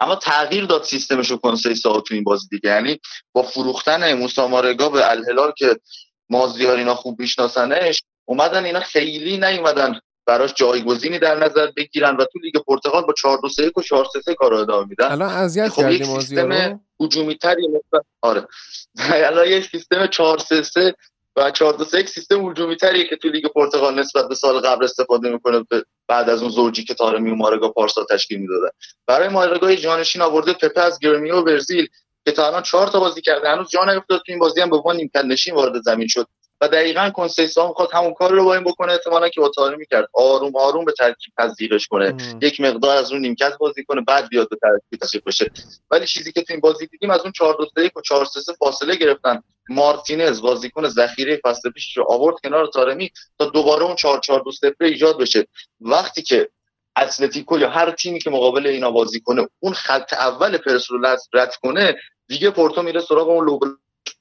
اما 0.00 0.16
تغییر 0.16 0.64
داد 0.64 0.84
سیستمش 0.84 1.30
رو 1.30 1.36
کنسیسا 1.36 2.00
تو 2.00 2.14
این 2.14 2.24
بازی 2.24 2.48
دیگه. 2.48 2.70
یعنی 2.70 3.00
با 3.32 3.42
فروختن 3.42 4.12
موسامارگا 4.12 4.88
به 4.88 5.10
الهلال 5.10 5.52
که 5.58 5.80
مازیار 6.30 6.76
اینا 6.76 6.94
خوب 6.94 7.20
میشناسنش 7.20 8.02
اومدن 8.24 8.64
اینا 8.64 8.80
خیلی 8.80 9.36
نیومدن 9.36 10.00
براش 10.26 10.54
جایگزینی 10.54 11.18
در 11.18 11.44
نظر 11.44 11.70
بگیرن 11.76 12.16
و 12.16 12.24
تو 12.24 12.38
لیگ 12.38 12.56
پرتغال 12.66 13.02
با 13.02 13.12
4 13.12 13.38
2 13.42 13.48
3 13.48 13.70
و 13.76 13.82
4 13.82 14.06
3 14.12 14.20
3 14.20 14.34
کار 14.34 14.54
ادامه 14.54 14.86
میدن. 14.88 15.12
الان 15.12 15.30
اذیت 15.30 15.68
خب 15.68 15.82
کردی 15.82 16.04
سیستم 16.04 16.80
هجومی 17.00 17.34
تری 17.34 17.68
مثلا 17.68 18.00
آره. 18.22 18.46
الان 19.28 19.48
یه 19.48 19.60
سیستم 19.60 20.06
4 20.06 20.38
3 20.38 20.62
3 20.62 20.94
و 21.36 21.50
4 21.50 21.72
2 21.72 21.84
3 21.84 22.06
سیستم 22.06 22.46
هجومی 22.46 22.76
تریه 22.76 23.08
که 23.08 23.16
تو 23.16 23.28
لیگ 23.28 23.46
پرتغال 23.46 23.98
نسبت 23.98 24.28
به 24.28 24.34
سال 24.34 24.60
قبل 24.60 24.84
استفاده 24.84 25.30
می‌کنه 25.30 25.64
بعد 26.08 26.30
از 26.30 26.42
اون 26.42 26.50
زوجی 26.50 26.84
که 26.84 26.94
تارمی 26.94 27.30
و 27.30 27.34
مارگا 27.34 27.68
پارسا 27.68 28.04
تشکیل 28.10 28.38
می‌دادن. 28.40 28.68
برای 29.06 29.28
مارگا 29.28 29.74
جانشین 29.74 30.22
آورده 30.22 30.52
پپه 30.52 30.80
از 30.80 30.98
گرمیو 30.98 31.42
برزیل. 31.42 31.88
که 32.26 32.32
تا 32.32 32.46
الان 32.46 32.62
4 32.62 32.86
تا 32.88 33.00
بازی 33.00 33.20
کرده 33.20 33.48
هنوز 33.48 33.70
جا 33.70 33.84
نیفتاد. 33.84 34.18
تو 34.18 34.24
این 34.28 34.38
بازی 34.38 34.60
هم 34.60 34.70
به 34.70 34.76
عنوان 34.76 34.96
نیمکت 34.96 35.24
نشین 35.24 35.54
وارد 35.54 35.82
زمین 35.82 36.08
شد. 36.08 36.26
و 36.60 36.68
دقیقا 36.68 37.10
کنسیسا 37.10 37.68
می‌خواد 37.68 37.88
همون 37.92 38.14
کار 38.14 38.32
رو 38.32 38.44
با 38.44 38.54
این 38.54 38.64
بکنه 38.64 38.92
احتمالا 38.92 39.28
که 39.28 39.40
با 39.40 39.48
تاری 39.48 39.76
می‌کرد. 39.76 40.08
آروم 40.14 40.56
آروم 40.56 40.84
به 40.84 40.92
ترکیب 40.92 41.34
تزریقش 41.38 41.86
کنه. 41.86 42.06
ام. 42.06 42.38
یک 42.42 42.60
مقدار 42.60 42.96
از 42.96 43.12
اون 43.12 43.20
نیمکت 43.20 43.58
بازی 43.58 43.84
کنه 43.84 44.00
بعد 44.00 44.28
بیاد 44.28 44.48
به 44.48 44.56
ترکیب 44.62 45.00
تشریف 45.00 45.24
بشه. 45.24 45.50
ولی 45.90 46.06
چیزی 46.06 46.32
که 46.32 46.42
تو 46.42 46.52
این 46.52 46.60
بازی 46.60 46.86
دیدیم 46.86 47.10
از 47.10 47.20
اون 47.20 47.32
4 47.32 47.56
2 47.58 47.66
3 47.74 47.90
و 47.96 48.00
4 48.00 48.24
3 48.24 48.52
فاصله 48.52 48.96
گرفتن. 48.96 49.42
مارتینز 49.68 50.40
بازیکن 50.42 50.88
ذخیره 50.88 51.40
فصل 51.44 51.70
پیش 51.70 51.96
رو 51.96 52.04
آورد 52.08 52.36
کنار 52.44 52.66
تارمی 52.66 53.10
تا 53.38 53.44
دوباره 53.44 53.84
اون 53.84 53.96
4 53.96 54.20
4 54.20 54.40
2 54.40 54.50
0 54.52 54.74
ایجاد 54.80 55.18
بشه. 55.18 55.46
وقتی 55.80 56.22
که 56.22 56.48
اتلتیکو 56.96 57.58
یا 57.58 57.70
هر 57.70 57.90
تیمی 57.90 58.18
که 58.18 58.30
مقابل 58.30 58.66
اینا 58.66 58.90
بازی 58.90 59.20
کنه 59.20 59.48
اون 59.60 59.72
خط 59.72 60.12
اول 60.12 60.58
پرس 60.58 60.90
رو 60.90 61.18
رد 61.32 61.56
کنه 61.62 61.96
دیگه 62.28 62.50
پورتو 62.50 62.82
میره 62.82 63.00
سراغ 63.00 63.28
اون 63.28 63.46
لوبل 63.46 63.68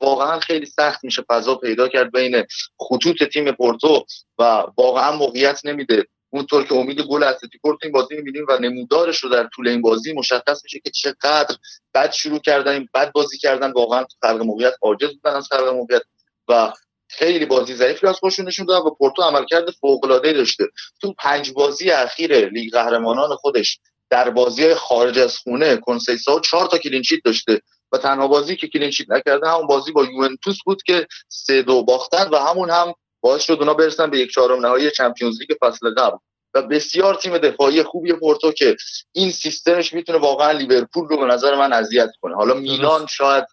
واقعا 0.01 0.39
خیلی 0.39 0.65
سخت 0.65 1.03
میشه 1.03 1.23
فضا 1.29 1.55
پیدا 1.55 1.87
کرد 1.87 2.11
بین 2.11 2.43
خطوط 2.79 3.23
تیم 3.23 3.51
پورتو 3.51 4.05
و 4.39 4.63
واقعا 4.77 5.11
موقعیت 5.11 5.61
نمیده. 5.65 6.05
اونطور 6.29 6.63
که 6.63 6.75
امید 6.75 7.01
گل 7.01 7.23
اتلتیکو 7.23 7.71
رو 7.71 7.77
این 7.83 7.91
بازی 7.91 8.15
می‌بینیم 8.15 8.45
و 8.49 8.57
نمودارش 8.57 9.19
رو 9.19 9.29
در 9.29 9.47
طول 9.53 9.67
این 9.67 9.81
بازی 9.81 10.13
مشخص 10.13 10.63
میشه 10.63 10.79
که 10.79 10.89
چقدر 10.89 11.55
بد 11.93 12.11
شروع 12.11 12.39
کردن 12.39 12.87
بد 12.93 13.11
بازی 13.11 13.37
کردن 13.37 13.71
واقعا 13.71 14.05
خلق 14.21 14.41
موقعیت 14.41 14.73
عاجز 14.81 15.09
بودن 15.09 15.35
از 15.35 15.47
خلق 15.51 15.67
موقعیت 15.67 16.01
و 16.47 16.73
خیلی 17.07 17.45
بازی 17.45 17.73
ضعیفی 17.73 18.07
از 18.07 18.15
خودشون 18.15 18.47
نشون 18.47 18.65
دادن 18.65 18.85
و 18.85 18.89
پورتو 18.89 19.21
عملکرد 19.21 19.71
فوق 19.71 20.05
العاده 20.05 20.33
داشته. 20.33 20.63
تو 21.01 21.13
پنج 21.13 21.51
بازی 21.51 21.91
اخیر 21.91 22.49
لیگ 22.49 22.73
قهرمانان 22.73 23.35
خودش 23.35 23.79
در 24.09 24.29
بازی 24.29 24.73
خارج 24.73 25.19
از 25.19 25.37
خونه 25.37 25.77
کنسیسائو 25.77 26.39
چهار 26.39 26.67
تا 26.67 26.77
clean 26.77 26.98
sheet 26.98 27.19
داشته 27.25 27.61
و 27.91 27.97
تنها 27.97 28.27
بازی 28.27 28.55
که 28.55 28.67
clean 28.67 28.88
sheet 28.88 29.09
نکرده 29.09 29.49
همون 29.49 29.67
بازی 29.67 29.91
با 29.91 30.05
یوونتوس 30.05 30.57
بود 30.65 30.83
که 30.83 31.07
سه 31.29 31.61
دو 31.61 31.83
باختن 31.83 32.29
و 32.29 32.37
همون 32.37 32.69
هم 32.69 32.93
باعث 33.21 33.41
شد 33.41 33.57
اونا 33.59 33.73
برسن 33.73 34.09
به 34.09 34.19
یک 34.19 34.31
چهارم 34.31 34.65
نهایی 34.65 34.91
Champions 34.91 35.39
League 35.39 35.49
فصل 35.61 35.93
قبل. 35.97 36.17
و 36.53 36.61
بسیار 36.61 37.15
تیم 37.15 37.37
دفاعی 37.37 37.83
خوبی 37.83 38.13
پورتو 38.13 38.51
که 38.51 38.75
این 39.11 39.31
سیستمش 39.31 39.93
می‌تونه 39.93 40.19
واقعا 40.19 40.51
لیورپول 40.51 41.07
رو 41.07 41.17
به 41.17 41.25
نظر 41.25 41.55
من 41.55 41.73
اذیت 41.73 42.09
کنه. 42.21 42.35
حالا 42.35 42.53
میلان 42.53 43.07
شاید 43.07 43.45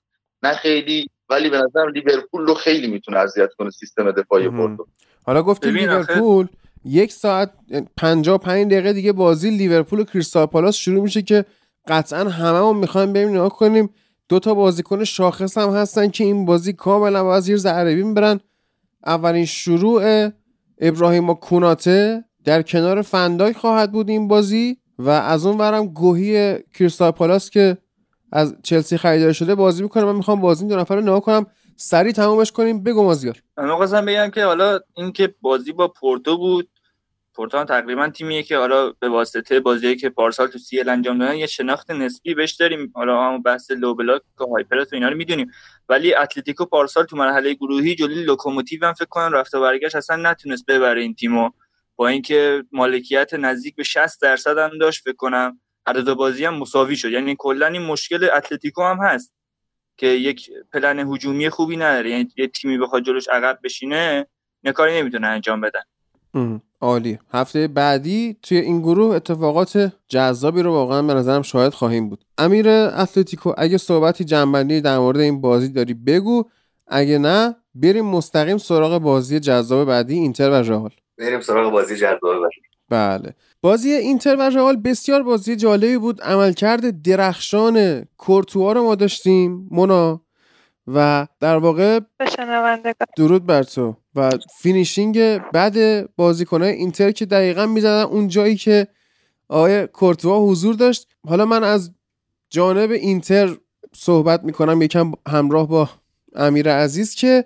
نه 0.43 0.55
خیلی 0.55 1.07
ولی 1.33 1.51
به 1.51 1.59
نظر 1.59 1.91
لیورپول 1.95 2.47
رو 2.47 2.55
خیلی 2.55 2.87
می‌تونه 2.87 3.19
اذیت 3.19 3.51
کنه 3.59 3.71
سیستم 3.71 4.11
دفاعی 4.11 4.49
پورتو. 4.49 4.87
حالا 5.25 5.43
گفتیم 5.43 5.77
لیورپول 5.77 6.47
یک 6.85 7.13
ساعت 7.13 7.51
55 7.97 8.73
دقیقه 8.73 8.93
دیگه 8.93 9.13
بازی 9.13 9.51
لیورپول 9.51 10.01
و 10.01 10.05
کریستال 10.05 10.47
پالاس 10.47 10.77
شروع 10.77 11.03
میشه 11.03 11.23
که 11.23 11.45
قطعا 11.89 12.29
هممون 12.29 12.77
می‌خوایم 12.77 13.13
بریم 13.13 13.29
نگاه 13.29 13.49
کنیم. 13.49 13.91
دو 14.29 14.39
تا 14.39 14.55
بازیکن 14.55 15.05
شاخص 15.05 15.59
هم 15.59 15.71
هستن 15.71 16.09
که 16.09 16.25
این 16.25 16.45
بازی 16.45 16.73
کاملا 16.73 17.25
باید 17.25 17.43
زیر 17.43 17.57
ذره 17.57 18.05
برن 18.15 18.41
اولین 19.07 19.45
شروع 19.45 20.31
ابراهیم 20.79 21.31
و 21.31 21.35
کوناته 21.35 22.25
در 22.45 22.63
کنار 22.63 23.03
فندای 23.03 23.53
خواهد 23.53 23.93
بود 23.93 24.09
این 24.09 24.29
بازی 24.29 24.77
و 24.99 25.09
از 25.09 25.47
اون 25.47 25.59
ورم 25.59 25.87
گوهی 25.87 26.59
کریستال 26.75 27.11
پالاس 27.11 27.51
که 27.51 27.77
از 28.33 28.57
چلسی 28.63 28.97
خریدار 28.97 29.33
شده 29.33 29.55
بازی 29.55 29.83
می‌کنه. 29.83 30.05
من 30.05 30.17
می‌خوام 30.17 30.41
بازی 30.41 30.69
دو 30.69 30.77
نفر 30.77 30.95
رو 30.97 31.01
نگاه 31.01 31.21
کنم. 31.21 31.47
سریع 31.77 32.13
تمومش 32.13 32.53
کنیم. 32.53 32.83
بگو 32.83 33.05
مازیار. 33.05 33.43
من 33.57 34.05
بگم 34.05 34.31
که 34.31 34.45
حالا 34.45 34.81
اینکه 34.97 35.35
بازی 35.41 35.73
با 35.73 35.89
پورتو 35.89 36.37
بود 36.37 36.69
پورتو 37.35 37.65
تقریبا 37.65 38.09
تیمیه 38.09 38.43
که 38.43 38.57
حالا 38.57 38.93
به 39.01 39.09
واسطه 39.09 39.61
بازی 39.61 39.97
که 39.97 40.09
پارسال 40.09 40.47
تو 40.49 40.59
سیل 40.59 40.89
انجام 40.89 41.19
دادن 41.19 41.37
یه 41.37 41.47
شناخت 41.47 41.91
نسبی 41.91 42.35
بهش 42.35 42.53
داریم. 42.53 42.93
حالا 42.95 43.23
هم 43.23 43.43
بحث 43.43 43.71
لو 43.71 43.95
بلاک 43.95 44.23
و 44.41 44.45
هایپرس 44.45 44.93
و 44.93 44.95
اینا 44.97 45.09
رو 45.09 45.17
می‌دونیم. 45.17 45.51
ولی 45.89 46.15
اتلتیکو 46.15 46.65
پارسال 46.65 47.05
تو 47.05 47.17
مرحله 47.17 47.55
گروهی 47.55 47.95
جلوی 47.95 48.25
لوکوموتیو 48.25 48.85
هم 48.85 48.93
فکر 48.93 49.07
کنم 49.07 49.33
رفت 49.33 49.55
و 49.55 49.61
برگشت. 49.61 49.97
اصلا 49.97 50.17
نتونست 50.17 50.67
ببره 50.67 51.03
این 51.03 51.15
تیمو. 51.15 51.51
با 51.97 52.09
اینکه 52.09 52.65
مالکیت 52.73 53.35
نزدیک 53.35 53.77
به 53.77 53.83
60 53.83 54.23
درصد 54.23 54.59
هم 54.59 54.79
داشت 54.79 55.05
فکر 55.05 55.17
کنم. 55.17 55.61
هر 55.87 56.00
دو 56.00 56.13
بازی 56.13 56.45
هم 56.45 56.55
مساوی 56.55 56.97
شد. 56.97 57.11
یعنی 57.11 57.37
کلا 57.39 57.67
این 57.67 57.83
مشکل 57.83 58.29
اتلتیکو 58.37 58.83
هم 58.83 58.99
هست 59.03 59.33
که 59.97 60.07
یک 60.07 60.51
پلن 60.73 60.99
هجومی 60.99 61.49
خوبی 61.49 61.77
نداره. 61.77 62.11
یعنی 62.11 62.29
یه 62.37 62.47
تیمی 62.47 62.79
بخواد 62.79 63.03
جلوش 63.03 63.29
عقب 63.29 63.59
بشینه 63.65 64.27
کاری 64.65 65.01
نمی‌تونه 65.01 65.27
انجام 65.27 65.61
بدن. 65.61 65.81
عالی. 66.81 67.19
هفته 67.33 67.69
بعدی 67.69 68.37
توی 68.43 68.59
این 68.59 68.81
گروه 68.81 69.15
اتفاقات 69.15 69.93
جذابی 70.09 70.63
رو 70.63 70.73
واقعا 70.73 71.03
به 71.03 71.15
نظرم 71.15 71.43
شاهد 71.43 71.75
خواهیم 71.75 72.09
بود. 72.09 72.25
امیر 72.39 72.69
اتلتیکو 72.69 73.53
اگه 73.59 73.79
صحبتی 73.79 74.25
جمع‌بندی 74.25 74.81
در 74.81 74.99
مورد 74.99 75.21
این 75.21 75.41
بازی 75.41 75.69
داری 75.69 75.95
بگو. 75.95 76.45
اگه 76.87 77.19
نه 77.19 77.57
بریم 77.75 78.05
مستقیم 78.05 78.59
سراغ 78.59 78.99
بازی 78.99 79.41
جذاب 79.41 79.89
بعدی 79.89 80.15
اینتر 80.15 80.51
و 80.51 80.55
رئال 80.55 80.91
بریم 81.19 81.41
سراغ 81.41 81.73
بازی 81.73 81.97
جذاب 81.97 82.21
بعدی. 82.23 82.72
بله. 82.93 83.35
بازی 83.63 83.91
اینتر 83.91 84.37
و 84.37 84.43
رئال 84.43 84.77
بسیار 84.77 85.23
بازی 85.23 85.57
جالبی 85.57 85.99
بود. 85.99 86.23
عملکرد 86.23 87.03
درخشان 87.03 88.07
کورتوا 88.17 88.73
رو 88.73 88.83
ما 88.83 88.95
داشتیم 88.95 89.69
مونا 89.71 90.21
و 90.87 91.27
در 91.41 91.57
واقع 91.57 92.01
درود 93.17 93.47
بر 93.47 93.63
تو. 93.63 93.97
و 94.15 94.31
finishing 94.59 95.39
بد 95.39 96.07
بازیکنهای 96.17 96.73
اینتر 96.73 97.11
که 97.11 97.27
دقیقا 97.27 97.67
می‌زدن 97.67 98.03
اون 98.03 98.29
جایی 98.29 98.57
که 98.57 98.87
آقای 99.49 99.87
کورتوا 99.87 100.41
حضور 100.41 100.75
داشت. 100.75 101.09
حالا 101.29 101.45
من 101.45 101.65
از 101.65 101.93
جانب 102.51 102.91
اینتر 102.91 103.57
صحبت 103.95 104.45
می‌کنم 104.45 104.83
یکم 104.83 105.13
همراه 105.29 105.69
با 105.69 105.91
امیر 106.35 106.73
عزیز 106.73 107.15
که 107.15 107.45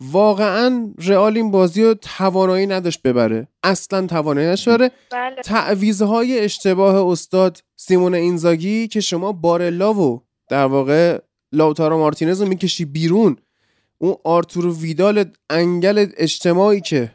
واقعا 0.00 0.94
رئال 0.98 1.36
این 1.36 1.50
بازی 1.50 1.84
رو 1.84 1.94
توانایی 1.94 2.66
نداشت 2.66 3.02
ببره. 3.02 3.48
اصلا 3.62 4.06
توانایی 4.06 4.46
نداشت 4.46 4.68
بله. 4.68 4.90
تعویزهای 5.44 6.38
اشتباه 6.38 7.06
استاد 7.06 7.58
سیمون 7.76 8.14
اینزاگی 8.14 8.88
که 8.88 9.00
شما 9.00 9.32
بارلا 9.32 9.94
و 9.94 10.22
در 10.48 10.64
واقع 10.64 11.18
لاوتارو 11.52 11.98
مارتینز 11.98 12.42
رو 12.42 12.48
می‌کشی 12.48 12.84
بیرون 12.84 13.36
اون 13.98 14.16
آرتورو 14.24 14.76
ویدال 14.76 15.24
انگل 15.50 16.06
اجتماعی 16.16 16.80
که 16.80 17.12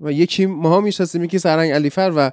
و 0.00 0.12
یکی 0.12 0.46
ماها 0.46 0.80
می‌شناسیم 0.80 1.24
یکی 1.24 1.38
سرنگ 1.38 1.72
علیفر 1.72 2.12
و 2.16 2.30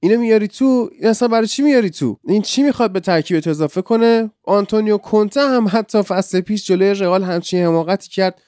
اینو 0.00 0.20
میاری 0.20 0.48
تو 0.48 0.90
این 0.98 1.08
اصلا 1.08 1.28
برای 1.28 1.46
چی 1.46 1.62
میاری 1.62 1.90
تو؟ 1.90 2.18
این 2.24 2.42
چی 2.42 2.62
می‌خواد 2.62 2.92
به 2.92 3.00
ترکیب 3.00 3.42
اضافه 3.46 3.82
کنه؟ 3.82 4.30
آنتونیو 4.44 4.98
کونته 4.98 5.40
هم 5.40 5.68
حتی 5.72 6.02
فصل 6.02 6.40
پیش 6.40 6.66
جلوی 6.66 6.94
رئال 6.94 7.22
همچین 7.22 7.64
حماقتی 7.64 8.08
کرد. 8.08 8.42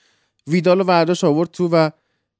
ویدال 0.46 0.80
و 0.80 0.84
ورداش 0.84 1.24
آورد 1.24 1.50
تو 1.50 1.68
و 1.68 1.90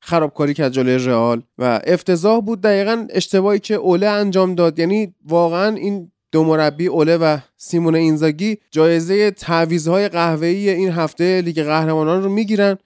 خرابکاری 0.01 0.55
کرد 0.55 0.73
جلوی 0.73 1.07
رئال. 1.07 1.43
و 1.59 1.81
افتضاح 1.87 2.41
بود 2.41 2.61
دقیقا 2.61 3.07
اشتباهی 3.11 3.59
که 3.59 3.75
اوله 3.75 4.07
انجام 4.07 4.55
داد. 4.55 4.79
یعنی 4.79 5.15
واقعا 5.29 5.77
این 5.77 6.11
دو 6.33 6.45
مربی 6.45 6.87
اوله 6.87 7.17
و 7.17 7.39
سیمون 7.57 7.95
اینزاگی 7.95 8.59
جایزه 8.71 9.31
تعویض‌های 9.31 10.09
قهوه‌ای 10.09 10.71
این 10.71 10.91
هفته 10.91 11.41
لیگ 11.41 11.63
قهرمانان 11.63 12.23
رو 12.23 12.31
می‌گیرن 12.31 12.79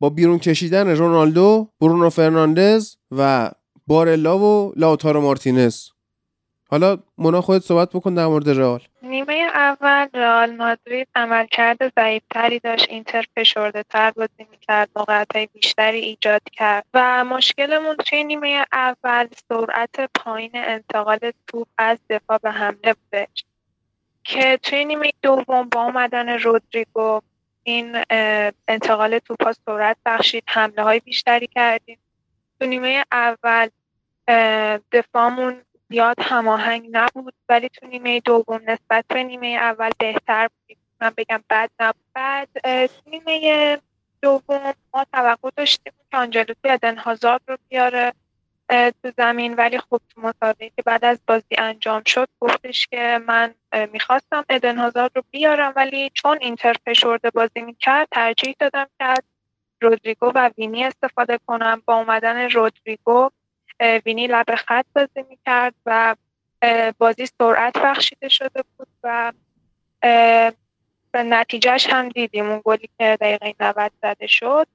با 0.00 0.10
بیرون 0.10 0.38
کشیدن 0.38 0.88
رونالدو، 0.88 1.68
برونو 1.80 2.10
فرناندز 2.10 2.94
و 3.10 3.50
بارلا 3.86 4.38
و 4.38 4.72
لاوتارو 4.76 5.20
مارتینز. 5.20 5.80
حالا 6.74 6.98
مونا 7.18 7.40
خودت 7.40 7.62
صحبت 7.62 7.90
بکن 7.90 8.14
در 8.14 8.26
مورد 8.26 8.48
رئال. 8.50 8.80
نیمه 9.02 9.34
اول 9.54 10.08
رئال 10.14 10.56
مادرید 10.56 11.08
عملکرد 11.14 11.94
ضعیفتری 11.98 12.58
داشت 12.58 12.86
اینتر 12.90 13.24
فشرده 13.36 13.82
تر 13.82 14.10
بازی 14.10 14.46
می‌کرد 14.50 14.90
موقعیت 14.96 15.52
بیشتری 15.52 15.98
ایجاد 15.98 16.42
کرد 16.52 16.84
و 16.94 17.24
مشکلمون 17.24 17.96
توی 17.96 18.24
نیمه 18.24 18.64
اول 18.72 19.28
سرعت 19.48 20.10
پایین 20.14 20.50
انتقال 20.54 21.18
توپ 21.46 21.68
از 21.78 21.98
دفاع 22.10 22.38
به 22.38 22.50
حمله 22.50 22.94
بودش 22.94 23.44
که 24.24 24.58
توی 24.62 24.84
نیمه 24.84 25.12
دوم 25.22 25.68
با 25.68 25.80
آمدن 25.80 26.28
رودریگو 26.28 27.20
این 27.62 27.96
انتقال 28.68 29.18
توپ 29.18 29.44
ها 29.44 29.52
سرعت 29.66 29.96
بخشید 30.06 30.44
حمله 30.46 30.82
های 30.82 31.00
بیشتری 31.00 31.46
کردیم. 31.46 31.98
تو 32.60 32.66
نیمه 32.66 33.04
اول 33.12 33.68
دفاعمون 34.92 35.62
زیاد 35.90 36.16
هماهنگ 36.20 36.88
نبود 36.92 37.34
ولی 37.48 37.68
تو 37.68 37.86
نیمه 37.86 38.20
دوم 38.20 38.60
نسبت 38.66 39.04
به 39.08 39.22
نیمه 39.22 39.46
اول 39.46 39.90
بهتر 39.98 40.48
بود 40.48 40.76
من 41.00 41.12
بگم 41.16 41.44
بد 41.50 41.70
نبود. 41.80 42.04
بعد 42.14 42.48
نیمه 43.06 43.78
دوم 44.22 44.74
ما 44.94 45.06
توقع 45.12 45.50
داشتیم 45.56 45.92
که 46.10 46.16
آنجلوتی 46.16 46.68
ادن 46.68 46.96
هازارد 46.98 47.40
رو 47.48 47.56
بیاره 47.68 48.12
تو 49.02 49.12
زمین. 49.16 49.54
ولی 49.54 49.78
خب 49.78 50.00
تو 50.14 50.20
مسابقه 50.20 50.70
که 50.76 50.82
بعد 50.82 51.04
از 51.04 51.20
بازی 51.26 51.54
انجام 51.58 52.02
شد 52.06 52.28
گفتش 52.40 52.86
که 52.86 53.20
من 53.26 53.54
می‌خواستم 53.92 54.44
ادن 54.48 54.78
هازارد 54.78 55.12
رو 55.14 55.22
بیارم 55.30 55.72
ولی 55.76 56.10
چون 56.14 56.38
اینتر 56.40 56.74
فشرده 56.86 57.30
بازی 57.30 57.60
می‌کرد 57.60 58.08
ترجیح 58.10 58.56
دادم 58.58 58.86
که 58.98 59.14
رودریگو 59.80 60.32
و 60.34 60.50
وینی 60.58 60.84
استفاده 60.84 61.38
کنم. 61.46 61.82
با 61.84 61.94
اومدن 61.94 62.50
رودریگو 62.50 63.30
وینی 63.80 64.26
لب 64.26 64.54
خط 64.54 64.86
بازی 64.94 65.24
می‌کرد 65.28 65.74
و 65.86 66.16
بازی 66.98 67.26
سرعت 67.26 67.78
بخشیده 67.78 68.28
شده 68.28 68.64
بود 68.76 68.88
و 69.02 69.32
به 71.12 71.22
نتیجهش 71.22 71.86
هم 71.86 72.08
دیدیم. 72.08 72.50
اون 72.50 72.62
گلی 72.64 72.88
که 72.98 73.18
دقیقه 73.20 73.54
90 73.60 73.92
زده 74.02 74.26
شد. 74.26 74.66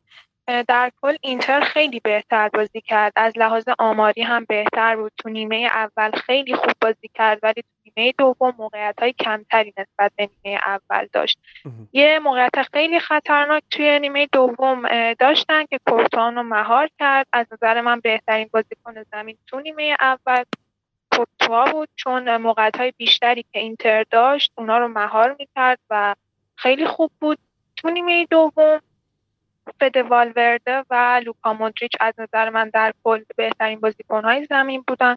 در 0.67 0.91
کل 1.01 1.15
اینتر 1.21 1.61
خیلی 1.61 1.99
بهتر 1.99 2.49
بازی 2.49 2.81
کرد. 2.81 3.13
از 3.15 3.33
لحاظ 3.37 3.63
آماری 3.79 4.21
هم 4.21 4.45
بهتر 4.45 4.95
بود. 4.95 5.11
تو 5.17 5.29
نیمه 5.29 5.69
اول 5.71 6.11
خیلی 6.11 6.55
خوب 6.55 6.71
بازی 6.81 7.09
کرد 7.13 7.39
ولی 7.43 7.61
تو 7.61 7.91
نیمه 7.95 8.13
دوم 8.17 8.53
موقعیت 8.57 8.95
های 8.99 9.13
کمتری 9.13 9.73
نسبت 9.77 10.11
به 10.15 10.29
نیمه 10.45 10.59
اول 10.65 11.07
داشت. 11.13 11.39
یه 11.93 12.19
موقعیت 12.19 12.61
خیلی 12.73 12.99
خطرناک 12.99 13.63
توی 13.71 13.99
نیمه 13.99 14.27
دوم 14.31 15.13
داشتن 15.13 15.65
که 15.65 15.79
کورتوان 15.87 16.35
رو 16.35 16.43
مهار 16.43 16.89
کرد. 16.99 17.27
از 17.33 17.45
نظر 17.51 17.81
من 17.81 17.99
بهترین 17.99 18.49
بازیکن 18.53 19.03
زمین 19.11 19.37
تو 19.47 19.59
نیمه 19.59 19.97
اول 19.99 20.43
کورتوا 21.15 21.65
بود 21.65 21.89
چون 21.95 22.37
موقعیت 22.37 22.77
های 22.77 22.93
بیشتری 22.97 23.45
که 23.53 23.59
اینتر 23.59 24.03
داشت 24.03 24.51
اونا 24.57 24.77
رو 24.77 24.87
مهار 24.87 25.35
می‌کرد 25.39 25.79
و 25.89 26.15
خیلی 26.55 26.85
خوب 26.85 27.11
بود. 27.19 27.37
تو 27.75 27.89
نیمه 27.89 28.25
دوم 28.29 28.81
فد 29.79 29.97
والورده 29.97 30.83
و 30.89 31.21
لوکا 31.25 31.53
مودریچ 31.53 31.91
از 31.99 32.13
نظر 32.17 32.49
من 32.49 32.69
در 32.69 32.93
کل 33.03 33.23
بهترین 33.35 33.79
بازیکنهای 33.79 34.45
زمین 34.45 34.83
بودن 34.87 35.15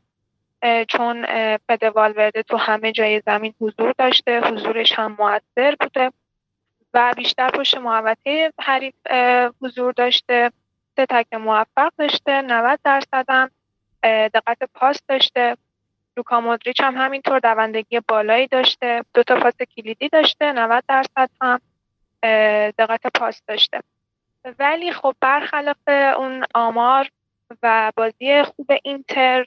چون 0.88 1.26
فد 1.56 1.82
والورده 1.94 2.42
تو 2.42 2.56
همه 2.56 2.92
جای 2.92 3.20
زمین 3.20 3.54
حضور 3.60 3.94
داشته 3.98 4.40
حضورش 4.40 4.92
هم 4.92 5.16
موثر 5.18 5.76
بوده 5.80 6.10
و 6.94 7.12
بیشتر 7.16 7.50
پشت 7.50 7.76
محوطه 7.76 8.52
حریف 8.60 8.94
حضور 9.62 9.92
داشته 9.92 10.52
سه 10.96 11.06
تک 11.06 11.32
موفق 11.32 11.92
داشته 11.98 12.42
90 12.42 12.80
درصد 12.84 13.24
هم 13.28 13.50
دقت 14.04 14.58
پاس 14.74 15.02
داشته. 15.08 15.56
لوکا 16.16 16.40
مودریچ 16.40 16.80
هم 16.80 16.96
همینطور 16.96 17.38
دوندگی 17.38 18.00
بالایی 18.00 18.46
داشته 18.46 19.04
دو 19.14 19.22
تا 19.22 19.40
پاس 19.40 19.54
کلیدی 19.76 20.08
داشته 20.08 20.52
90 20.52 20.84
درصد 20.88 21.30
هم 21.40 21.60
دقت 22.78 23.06
پاس 23.06 23.42
داشته. 23.48 23.80
ولی 24.58 24.92
خب 24.92 25.14
برخلاف 25.20 25.88
اون 26.18 26.44
آمار 26.54 27.08
و 27.62 27.92
بازی 27.96 28.42
خوب 28.42 28.70
اینتر 28.84 29.46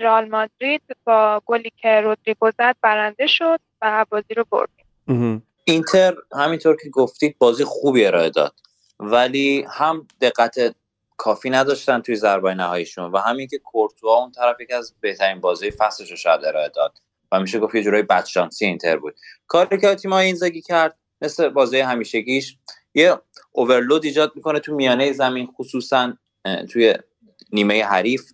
رال 0.00 0.28
مادرید 0.28 0.82
با 1.04 1.42
گلی 1.46 1.72
که 1.76 2.00
رودریگو 2.00 2.50
زد 2.50 2.76
برنده 2.82 3.26
شد 3.26 3.60
و 3.82 4.06
بازی 4.10 4.34
رو 4.34 4.44
بردیم 4.50 5.42
اینتر 5.64 6.14
همینطور 6.32 6.76
که 6.82 6.90
گفتید 6.90 7.38
بازی 7.38 7.64
خوبی 7.64 8.06
ارائه 8.06 8.30
داد 8.30 8.54
ولی 9.00 9.66
هم 9.70 10.06
دقت 10.20 10.74
کافی 11.16 11.50
نداشتن 11.50 12.00
توی 12.00 12.16
ضربه 12.16 12.54
نهاییشون 12.54 13.12
و 13.12 13.18
همین 13.18 13.48
که 13.48 13.58
کورتوا 13.58 14.14
اون 14.14 14.32
طرف 14.32 14.60
یکی 14.60 14.72
از 14.72 14.94
بهترین 15.00 15.40
بازی 15.40 15.70
فصلش 15.70 16.10
رو 16.10 16.16
شاید 16.16 16.44
ارائه 16.44 16.68
داد 16.68 16.98
و 17.32 17.40
میشه 17.40 17.58
گفت 17.58 17.74
یه 17.74 17.82
جورایی 17.82 18.02
بدشانسی 18.02 18.66
اینتر 18.66 18.96
بود. 18.96 19.14
کاری 19.46 19.78
که 19.78 19.94
تیم 19.94 20.12
اینزاگی 20.12 20.60
کرد 20.60 20.98
مثل 21.20 21.48
بازی 21.48 21.80
همیشگیش 21.80 22.56
یه 22.94 23.20
اوورلود 23.52 24.04
ایجاد 24.04 24.32
می‌کنه 24.34 24.60
تو 24.60 24.74
میانه 24.74 25.12
زمین 25.12 25.46
خصوصا 25.46 26.12
توی 26.72 26.94
نیمه 27.52 27.84
حریف 27.84 28.32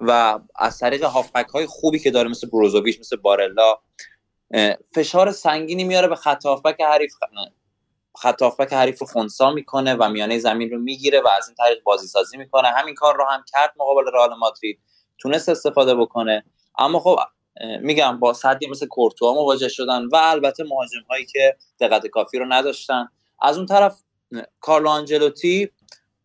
و 0.00 0.40
از 0.56 0.78
طریق 0.78 1.04
هافبک 1.04 1.48
های 1.48 1.66
خوبی 1.66 1.98
که 1.98 2.10
داره 2.10 2.28
مثل 2.28 2.48
بروزوویچ 2.48 3.00
مثل 3.00 3.16
بارلا 3.16 3.78
فشار 4.94 5.32
سنگینی 5.32 5.84
میاره 5.84 6.08
به 6.08 6.16
خط 6.16 6.46
هافبک 6.46 6.80
حریف 6.80 7.12
خط 8.18 8.42
هافبک 8.42 8.72
حریف 8.72 8.98
رو 8.98 9.06
خونسا 9.06 9.50
می‌کنه 9.50 9.94
و 9.94 10.08
میانه 10.08 10.38
زمین 10.38 10.70
رو 10.70 10.78
می‌گیره 10.78 11.20
و 11.20 11.28
از 11.38 11.48
این 11.48 11.54
طریق 11.54 11.82
بازی 11.82 12.06
سازی 12.06 12.36
می‌کنه. 12.36 12.68
همین 12.68 12.94
کار 12.94 13.16
رو 13.16 13.24
هم 13.24 13.44
کرد 13.52 13.72
مقابل 13.76 14.10
رئال 14.14 14.34
مادرید. 14.38 14.80
تونست 15.18 15.48
استفاده 15.48 15.94
بکنه. 15.94 16.44
اما 16.78 17.00
خب 17.00 17.18
میگم 17.80 18.18
با 18.20 18.32
صدی 18.32 18.66
مثل 18.66 18.86
کورتوا 18.86 19.34
مواجه 19.34 19.68
شدن 19.68 20.06
و 20.06 20.16
البته 20.16 20.64
مهاجم 20.64 21.02
هایی 21.10 21.26
که 21.26 21.56
دقت 21.80 22.06
کافی 22.06 22.38
رو 22.38 22.46
نداشتن. 22.48 23.08
از 23.42 23.56
اون 23.56 23.66
طرف 23.66 24.02
کارلو 24.60 24.88
آنجلوتی 24.88 25.70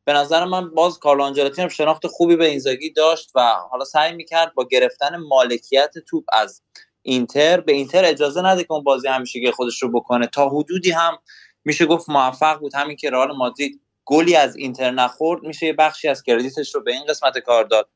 به 0.05 0.13
نظر 0.13 0.45
من 0.45 0.69
باز 0.69 0.99
کارلو 0.99 1.23
آنجلوتی 1.23 1.61
هم 1.61 1.67
شناخت 1.67 2.07
خوبی 2.07 2.35
به 2.35 2.45
اینزاگی 2.45 2.89
داشت 2.89 3.31
و 3.35 3.41
حالا 3.71 3.85
سعی 3.85 4.13
می‌کرد 4.13 4.53
با 4.53 4.67
گرفتن 4.71 5.17
مالکیت 5.17 5.93
توپ 6.07 6.23
از 6.33 6.61
اینتر 7.01 7.61
به 7.61 7.73
اینتر 7.73 8.05
اجازه 8.05 8.41
نده 8.41 8.63
که 8.63 8.71
اون 8.71 8.83
بازی 8.83 9.07
همیشه 9.07 9.51
خودش 9.51 9.81
رو 9.81 9.91
بکنه. 9.91 10.27
تا 10.27 10.49
حدودی 10.49 10.91
هم 10.91 11.17
میشه 11.65 11.85
گفت 11.85 12.09
موفق 12.09 12.59
بود. 12.59 12.75
همین 12.75 12.95
که 12.97 13.09
رئال 13.09 13.37
مادرید 13.37 13.81
گلی 14.05 14.35
از 14.35 14.55
اینتر 14.55 14.91
نخورد 14.91 15.43
میشه 15.43 15.65
یه 15.65 15.73
بخشی 15.73 16.07
از 16.07 16.23
کردیتش 16.23 16.75
رو 16.75 16.83
به 16.83 16.91
این 16.91 17.05
قسمت 17.05 17.37
کار 17.37 17.63
داد. 17.63 17.89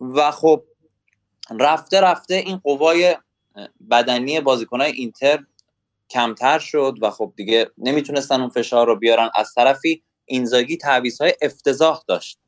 و 0.00 0.30
خب 0.30 0.64
رفته 1.60 2.00
رفته 2.00 2.34
این 2.34 2.56
قوای 2.56 3.16
بدنی 3.90 4.40
بازیکنهای 4.40 4.92
اینتر 4.92 5.44
کمتر 6.12 6.58
شد 6.58 6.98
و 7.02 7.10
خب 7.10 7.32
دیگه 7.36 7.70
نمی‌تونستن 7.78 8.40
اون 8.40 8.50
فشار 8.50 8.86
رو 8.86 8.96
بیارن. 8.96 9.30
از 9.34 9.54
طرفی 9.54 10.02
اینزاگی 10.24 10.76
تعویض 10.76 11.20
های 11.20 11.34
افتضاح 11.42 12.00
داشت. 12.08 12.38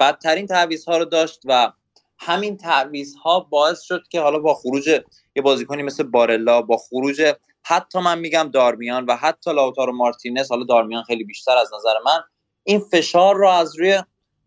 بدترین 0.00 0.46
تعویض 0.46 0.84
ها 0.84 0.98
رو 0.98 1.04
داشت 1.04 1.40
و 1.44 1.72
همین 2.18 2.56
تعویض 2.56 3.14
ها 3.14 3.40
باعث 3.40 3.82
شد 3.82 4.02
که 4.10 4.20
حالا 4.20 4.38
با 4.38 4.54
خروج 4.54 4.88
یه 5.36 5.42
بازیکنی 5.42 5.82
مثل 5.82 6.02
بارلا 6.02 6.62
با 6.62 6.76
خروج 6.76 7.34
حتی 7.62 7.98
من 7.98 8.18
میگم 8.18 8.50
دارمیان 8.52 9.04
و 9.04 9.16
حتی 9.16 9.52
لاوتارو 9.52 9.92
مارتینز 9.92 10.50
حالا 10.50 10.64
دارمیان 10.64 11.02
خیلی 11.02 11.24
بیشتر 11.24 11.56
از 11.56 11.70
نظر 11.74 11.94
من 12.04 12.20
این 12.64 12.80
فشار 12.80 13.36
رو 13.36 13.48
از 13.48 13.78
روی 13.78 14.02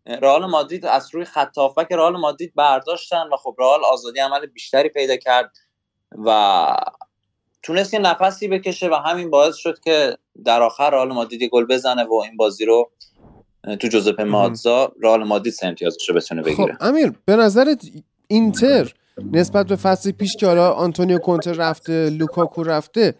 رئال 0.05 0.45
مادرید 0.45 0.85
از 0.85 1.15
روی 1.15 1.25
خط 1.25 1.53
که 1.89 1.95
رئال 1.95 2.17
مادرید 2.17 2.53
برداشتن 2.55 3.29
و 3.33 3.37
خب 3.37 3.55
رئال 3.59 3.79
آزادی 3.85 4.19
عمل 4.19 4.45
بیشتری 4.45 4.89
پیدا 4.89 5.17
کرد 5.17 5.51
و 6.25 6.75
تونست 7.67 7.93
یه 7.93 7.99
نفسی 7.99 8.47
بکشه 8.47 8.87
و 8.87 8.93
همین 8.93 9.29
باعث 9.29 9.55
شد 9.55 9.79
که 9.79 10.17
در 10.45 10.61
آخر 10.61 10.89
رئال 10.89 11.13
مادرید 11.13 11.43
گل 11.43 11.65
بزنه 11.65 12.03
و 12.03 12.13
این 12.13 12.37
بازی 12.37 12.65
رو 12.65 12.91
تو 13.79 13.87
جوزپه 13.87 14.23
مه‌آتزا 14.23 14.91
رئال 15.03 15.23
مادرید 15.23 15.53
سه 15.53 15.67
امتیازش 15.67 16.09
رو 16.09 16.15
بتونه 16.15 16.41
خب، 16.41 16.49
بگیره. 16.49 16.73
خب 16.73 16.83
امیر 16.83 17.13
به 17.25 17.35
نظرت 17.35 17.85
اینتر 18.27 18.93
نسبت 19.31 19.67
به 19.67 19.75
فصل 19.75 20.11
پیش 20.11 20.35
که 20.35 20.47
حالا 20.47 20.71
آنتونیو 20.71 21.17
کونته 21.17 21.51
رفته 21.51 22.09
لوکاکو 22.09 22.63
رفته 22.63 23.15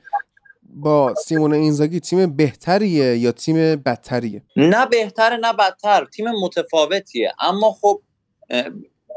با 0.64 1.14
سیمون 1.26 1.54
اینزاگی 1.54 2.00
تیم 2.00 2.36
بهتریه 2.36 3.18
یا 3.18 3.32
تیم 3.32 3.56
بدتریه؟ 3.76 4.44
نه 4.56 4.86
بهتره 4.86 5.38
نه 5.38 5.54
بدتر 5.54 6.06
تیم 6.06 6.32
متفاوتیه. 6.32 7.32
اما 7.42 7.72
خب 7.72 8.02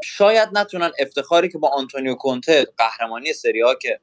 شاید 0.03 0.49
نتونن 0.53 0.91
افتخاری 0.99 1.49
که 1.49 1.57
با 1.57 1.67
آنتونیو 1.67 2.15
کونته 2.15 2.67
قهرمانی 2.77 3.33
سری 3.33 3.61
آ 3.61 3.75
که 3.75 3.99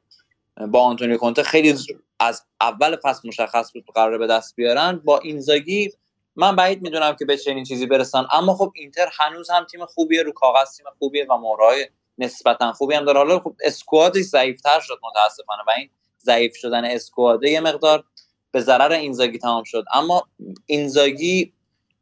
با 0.66 0.82
آنتونیو 0.82 1.16
کونته 1.16 1.42
خیلی 1.42 1.74
از 2.20 2.42
اول 2.60 2.96
فصل 2.96 3.28
مشخص 3.28 3.72
بود 3.72 3.84
قرار 3.94 4.18
به 4.18 4.26
دست 4.26 4.56
بیارن. 4.56 5.00
با 5.04 5.18
اینزاگی 5.18 5.92
من 6.36 6.56
بعید 6.56 6.82
می‌دونم 6.82 7.16
که 7.18 7.24
به 7.24 7.36
چنین 7.36 7.64
چیزی 7.64 7.86
برسن. 7.86 8.26
اما 8.32 8.54
خب 8.54 8.72
اینتر 8.74 9.08
هنوز 9.20 9.50
هم 9.50 9.64
تیم 9.64 9.86
خوبیه 9.86 10.22
رو 10.22 10.32
کاغذ 10.32 10.76
تیم 10.76 10.86
خوبیه 10.98 11.26
و 11.30 11.36
مهرهای 11.36 11.88
نسبتا 12.18 12.72
خوبی 12.72 12.94
هم 12.94 13.04
داره. 13.04 13.18
حالا 13.18 13.38
خب 13.38 13.54
اسکوادش 13.64 14.22
ضعیفتر 14.22 14.80
شد 14.80 14.98
متاسفانه 15.02 15.62
و 15.66 15.70
این 15.78 15.90
ضعیف 16.20 16.56
شدن 16.56 16.84
اسکواده 16.84 17.50
یه 17.50 17.60
مقدار 17.60 18.04
به 18.50 18.60
ضرر 18.60 18.92
اینزاگی 18.92 19.38
تمام 19.38 19.64
شد. 19.64 19.84
اما 19.94 20.28
اینزاگی 20.66 21.52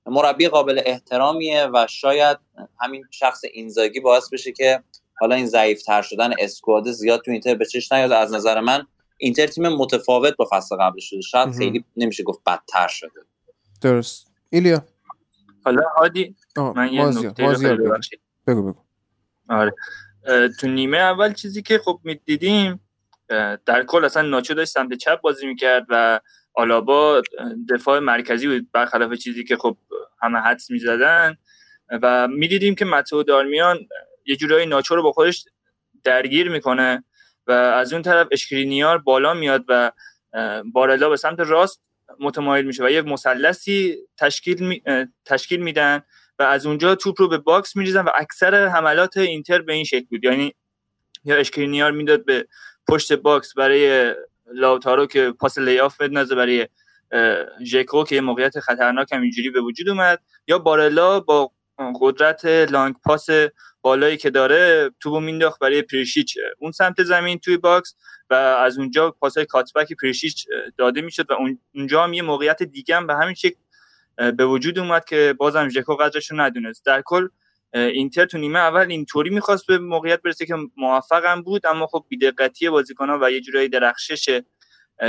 مربی 0.07 0.49
قابل 0.49 0.83
احترامیه 0.87 1.67
و 1.67 1.87
شاید 1.89 2.39
همین 2.81 3.05
شخص 3.11 3.41
اینزاگی 3.53 4.01
باعث 4.01 4.29
بشه 4.33 4.53
که 4.53 4.83
حالا 5.19 5.35
این 5.35 5.47
ضعیف 5.47 5.83
تر 5.83 6.03
شدن 6.03 6.31
اسکواد 6.39 6.91
زیاد 6.91 7.21
تو 7.21 7.31
اینتر 7.31 7.55
به 7.55 7.67
چش 7.67 7.93
نیاد. 7.93 8.13
از 8.13 8.35
نظر 8.35 8.61
من 8.61 8.87
اینتر 9.19 9.47
تیم 9.47 9.69
متفاوت 9.69 10.37
با 10.37 10.49
فصل 10.53 10.77
قبل 10.77 10.99
شده. 11.01 11.21
شاید 11.21 11.55
خیلی 11.55 11.85
نمیشه 11.97 12.23
گفت 12.23 12.41
بدتر 12.47 12.89
شده. 12.89 13.21
درست. 13.83 14.33
ایلیا؟ 14.51 14.85
حالا 15.65 15.83
عادی؟ 15.97 16.37
من 16.57 16.93
یه 16.93 17.05
نکته 17.05 17.45
بگو 18.47 18.63
بگو. 18.63 18.75
آره. 19.49 19.75
تو 20.61 20.69
نیمه 20.69 20.99
اول 20.99 21.33
چیزی 21.33 21.63
که 21.63 21.79
خب 21.79 22.01
می‌دیدیم 22.05 22.81
در 23.67 23.85
کل 23.87 24.05
اصلا 24.05 24.23
ناچو 24.23 24.55
داشت 24.55 24.73
سمت 24.73 24.95
چپ 24.95 25.21
بازی 25.21 25.47
می‌کرد 25.47 25.87
و 25.89 26.21
آلابا 26.55 27.23
دفاع 27.75 27.99
مرکزی 27.99 28.49
بود 28.49 28.73
برخلاف 28.73 29.13
چیزی 29.13 29.45
که 29.45 29.57
خب 29.57 29.77
همه 30.23 30.39
حدس 30.39 30.71
می‌زدن. 30.71 31.37
و 32.03 32.29
می‌دیدیم 32.29 32.75
که 32.75 32.85
متو 32.85 33.23
دارمیان 33.23 33.79
یه 34.27 34.37
جورایی 34.37 34.67
ناچو 34.67 34.97
رو 34.97 35.03
با 35.03 35.13
خودش 35.13 35.45
درگیر 36.05 36.51
می‌کنه 36.51 37.05
و 37.47 37.53
از 37.53 37.93
اون 37.93 38.03
طرف 38.03 38.29
اشکرینیار 38.33 38.99
بالا 38.99 39.35
میاد 39.35 39.65
و 39.69 39.93
بارلا 40.73 41.09
به 41.09 41.17
سمت 41.17 41.41
راست 41.41 41.81
متمایل 42.21 42.67
میشه 42.67 42.85
و 42.85 42.91
یه 42.91 43.03
مثلثی 43.03 43.97
تشکیل 44.19 44.67
می، 44.67 44.83
تشکیل 45.25 45.61
میدن 45.61 46.03
و 46.39 46.43
از 46.43 46.67
اونجا 46.67 46.95
توپ 46.95 47.21
رو 47.21 47.29
به 47.29 47.39
box 47.39 47.77
میریزن 47.77 48.05
و 48.05 48.11
اکثر 48.15 48.67
حملات 48.67 49.17
اینتر 49.17 49.63
به 49.63 49.73
این 49.73 49.85
شکل 49.85 50.07
بود. 50.11 50.25
یعنی 50.25 50.55
یا 51.25 51.37
اشکرینیار 51.37 51.91
می‌داد 51.91 52.25
به 52.25 52.47
پشت 52.89 53.13
box 53.13 53.55
برای 53.55 54.15
لاوتارو 54.55 55.07
که 55.07 55.33
پاس 55.41 55.59
layoff 55.59 56.01
بندازه 56.01 56.35
برای 56.35 56.69
ژکو 57.65 58.05
که 58.05 58.21
موقعیت 58.21 58.61
خطرناک 58.61 59.13
هم 59.13 59.23
اینجوری 59.23 59.51
به 59.51 59.61
وجود 59.61 59.89
اومد 59.89 60.23
یا 60.47 60.59
بارلا 60.59 61.21
با 61.21 61.53
قدرت 62.01 62.45
long 62.45 62.95
pass 63.05 63.29
بالایی 63.87 64.17
که 64.17 64.31
داره 64.31 64.91
توپو 65.01 65.21
مینداخت 65.21 65.61
برای 65.61 65.83
پریشیچ. 65.83 66.39
اون 66.59 66.73
سمت 66.73 67.03
زمین 67.03 67.39
توی 67.39 67.57
box 67.57 67.95
و 68.31 68.35
از 68.35 68.79
اونجا 68.79 69.11
پاسای 69.11 69.45
کاتبک 69.45 69.93
پریشیچ 69.93 70.47
داده 70.77 71.01
می‌شد 71.01 71.31
و 71.31 71.35
اونجا 71.75 72.05
هم 72.05 72.13
یه 72.13 72.23
موقعیت 72.23 72.63
دیگه 72.63 72.97
هم 72.97 73.07
به 73.07 73.15
همین 73.15 73.35
شکل 73.35 73.57
به 74.17 74.47
وجود 74.47 74.79
اومد 74.79 75.05
که 75.05 75.35
بازم 75.39 75.69
ژکو 75.69 75.95
قدرش 75.95 76.31
رو 76.31 76.41
ندونست. 76.41 76.87
در 76.87 77.03
کل 77.03 77.29
اینتر 77.73 78.25
تو 78.25 78.39
نیمه 78.39 78.59
اول 78.59 78.87
اینطوری 78.91 79.31
می‌خواست 79.31 79.67
به 79.67 79.79
موقعیت 79.79 80.23
برسه 80.23 80.47
که 80.47 80.55
موفقم 80.77 81.43
بود 81.43 81.67
اما 81.67 81.87
خب 81.87 82.05
بیدقتی 82.09 82.71
بازیکنان 82.71 83.23
و 83.23 83.31
یه 83.31 83.41
جورایی 83.41 83.69
درخشش 83.69 84.41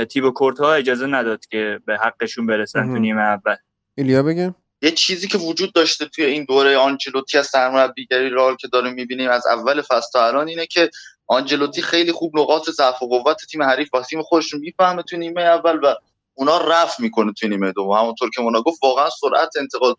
تیبو 0.08 0.30
کورتا 0.30 0.72
اجازه 0.72 1.06
نداد 1.06 1.46
که 1.46 1.80
به 1.86 1.96
حقشون 1.96 2.46
برسن 2.46 2.86
تو 2.86 2.98
نیمه 2.98 3.22
اول. 3.22 3.56
ایلیا 3.94 4.22
بگم 4.22 4.54
یه 4.82 4.90
چیزی 4.90 5.28
که 5.28 5.38
وجود 5.38 5.72
داشته 5.72 6.04
توی 6.04 6.24
این 6.24 6.44
دوره 6.44 6.76
آنجلوتی 6.76 7.38
از 7.38 7.46
سرمربیگری 7.46 8.30
رال 8.30 8.56
که 8.56 8.68
داریم 8.68 8.94
می‌بینیم 8.94 9.30
از 9.30 9.46
اول 9.46 9.82
فصل 9.82 10.10
تا 10.12 10.26
الان 10.26 10.48
اینه 10.48 10.66
که 10.66 10.90
آنجلوتی 11.26 11.82
خیلی 11.82 12.12
خوب 12.12 12.38
نقاط 12.38 12.70
ضعف 12.70 13.02
و 13.02 13.08
قوت 13.08 13.44
تیم 13.50 13.62
حریف 13.62 13.90
با 13.90 14.02
تیم 14.02 14.22
خودش 14.22 14.54
می‌فهمه 14.54 15.02
تو 15.02 15.16
نیمه 15.16 15.42
اول 15.42 15.78
و 15.82 15.94
اونا 16.34 16.58
رفت 16.58 17.00
می‌کنه 17.00 17.32
تو 17.32 17.48
نیمه 17.48 17.72
دوم. 17.72 17.92
همونطور 17.92 18.30
که 18.30 18.42
مونا 18.42 18.62
گفت 18.62 18.78
واقعا 18.82 19.10
سرعت 19.10 19.56
انتقال 19.56 19.94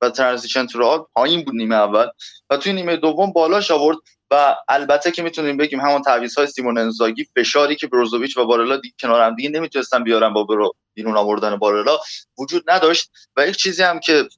و 0.00 0.10
ترانزیشن 0.10 0.66
تو 0.66 0.78
رئال 0.78 1.04
پایین 1.14 1.44
بود 1.44 1.54
نیمه 1.54 1.74
اول 1.74 2.06
و 2.50 2.56
توی 2.56 2.72
نیمه 2.72 2.96
دوم 2.96 3.32
بالاش 3.32 3.70
آورد 3.70 3.98
و 4.30 4.56
البته 4.68 5.10
که 5.10 5.22
می‌تونیم 5.22 5.56
بگیم 5.56 5.80
همون 5.80 6.02
تعویض 6.02 6.38
های 6.38 6.46
سیمون 6.46 6.78
انزاگی 6.78 7.26
فشاری 7.36 7.76
که 7.76 7.86
بروزوویچ 7.86 8.36
و 8.36 8.46
بارلا 8.46 8.76
دی 8.76 8.94
کنار 9.00 9.22
هم 9.22 9.34
دیگه 9.34 9.50
نمی‌تونستن 9.50 10.04
بیارن 10.04 10.32
با 10.32 10.44
برو 10.44 10.74
بیرون 10.94 11.16
آوردن 11.16 11.56
بارلا 11.56 11.98
وجود 12.38 12.70
نداشت. 12.70 13.10
و 13.36 13.48
یک 13.48 13.56
چیزی 13.56 13.82
هم 13.82 14.00
که 14.00 14.28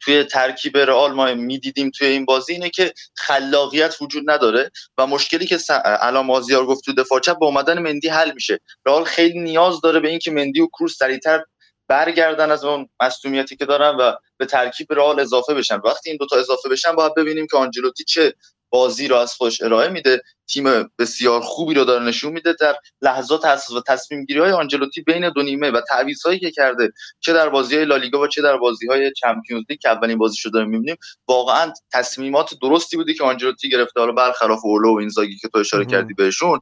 توی 0.00 0.24
ترکیب 0.24 0.76
رئال 0.76 1.12
ما 1.12 1.34
می‌دیدیم 1.34 1.90
توی 1.90 2.06
این 2.06 2.24
بازی 2.24 2.52
اینه 2.52 2.70
که 2.70 2.94
خلاقیت 3.14 3.96
وجود 4.00 4.30
نداره 4.30 4.70
و 4.98 5.06
مشکلی 5.06 5.46
که 5.46 5.58
الان 5.84 6.26
مازیار 6.26 6.66
گفت 6.66 6.84
تو 6.84 6.92
دفاع 6.92 7.20
چپ 7.20 7.38
با 7.38 7.46
اومدن 7.46 7.78
مندی 7.78 8.08
حل 8.08 8.32
میشه. 8.34 8.60
رئال 8.86 9.04
خیلی 9.04 9.40
نیاز 9.40 9.80
داره 9.80 10.00
به 10.00 10.08
اینکه 10.08 10.30
مندی 10.30 10.60
و 10.60 10.66
کروس 10.66 10.96
سریعتر 10.96 11.44
برگردن 11.88 12.50
از 12.50 12.64
اون 12.64 12.88
مصونیتی 13.02 13.56
که 13.56 13.64
دارن 13.64 13.96
و 13.96 14.12
به 14.36 14.46
ترکیب 14.46 14.92
رئال 14.92 15.20
اضافه 15.20 15.54
بشن. 15.54 15.80
وقتی 15.84 16.10
این 16.10 16.16
دوتا 16.16 16.36
اضافه 16.36 16.68
بشن 16.68 16.92
باید 16.92 17.14
ببینیم 17.14 17.46
که 17.50 17.56
آنجلوتی 17.56 18.04
چه 18.04 18.34
بازی 18.70 19.08
رو 19.08 19.16
از 19.16 19.34
خودش 19.34 19.62
ارائه 19.62 19.88
میده. 19.88 20.22
تیم 20.48 20.64
بسیار 20.98 21.40
خوبی 21.40 21.74
رو 21.74 21.84
داره 21.84 22.04
نشون 22.04 22.32
میده. 22.32 22.54
در 22.60 22.76
لحظات 23.02 23.44
حساس 23.44 23.76
و 23.76 23.82
تصمیم 23.86 24.24
گیری 24.24 24.40
های 24.40 24.52
آنجلوتی 24.52 25.02
بین 25.02 25.30
دو 25.30 25.42
نیمه 25.42 25.70
و 25.70 25.80
تعویض 25.88 26.22
هایی 26.26 26.38
که 26.38 26.50
کرده 26.50 26.92
چه 27.20 27.32
در 27.32 27.48
بازی 27.48 27.76
های 27.76 27.84
لالیگا 27.84 28.20
و 28.20 28.26
چه 28.26 28.42
در 28.42 28.56
بازی 28.56 28.86
های 28.86 29.12
چمپیونز 29.12 29.64
لیگ 29.70 29.78
که 29.78 29.88
اولین 29.88 30.18
بازی 30.18 30.36
شده 30.36 30.52
داریم 30.52 30.70
می‌بینیم 30.70 30.96
واقعا 31.28 31.72
تصمیمات 31.92 32.54
درستی 32.62 32.96
بودی 32.96 33.14
که 33.14 33.24
آنجلوتی 33.24 33.70
گرفته. 33.70 34.00
حالا 34.00 34.12
برخلاف 34.12 34.60
اولو 34.64 34.94
و 34.94 34.98
اینزاگی 34.98 35.36
که 35.36 35.48
تو 35.48 35.58
اشاره 35.58 35.84
کردی 35.84 36.14
بهشون 36.14 36.60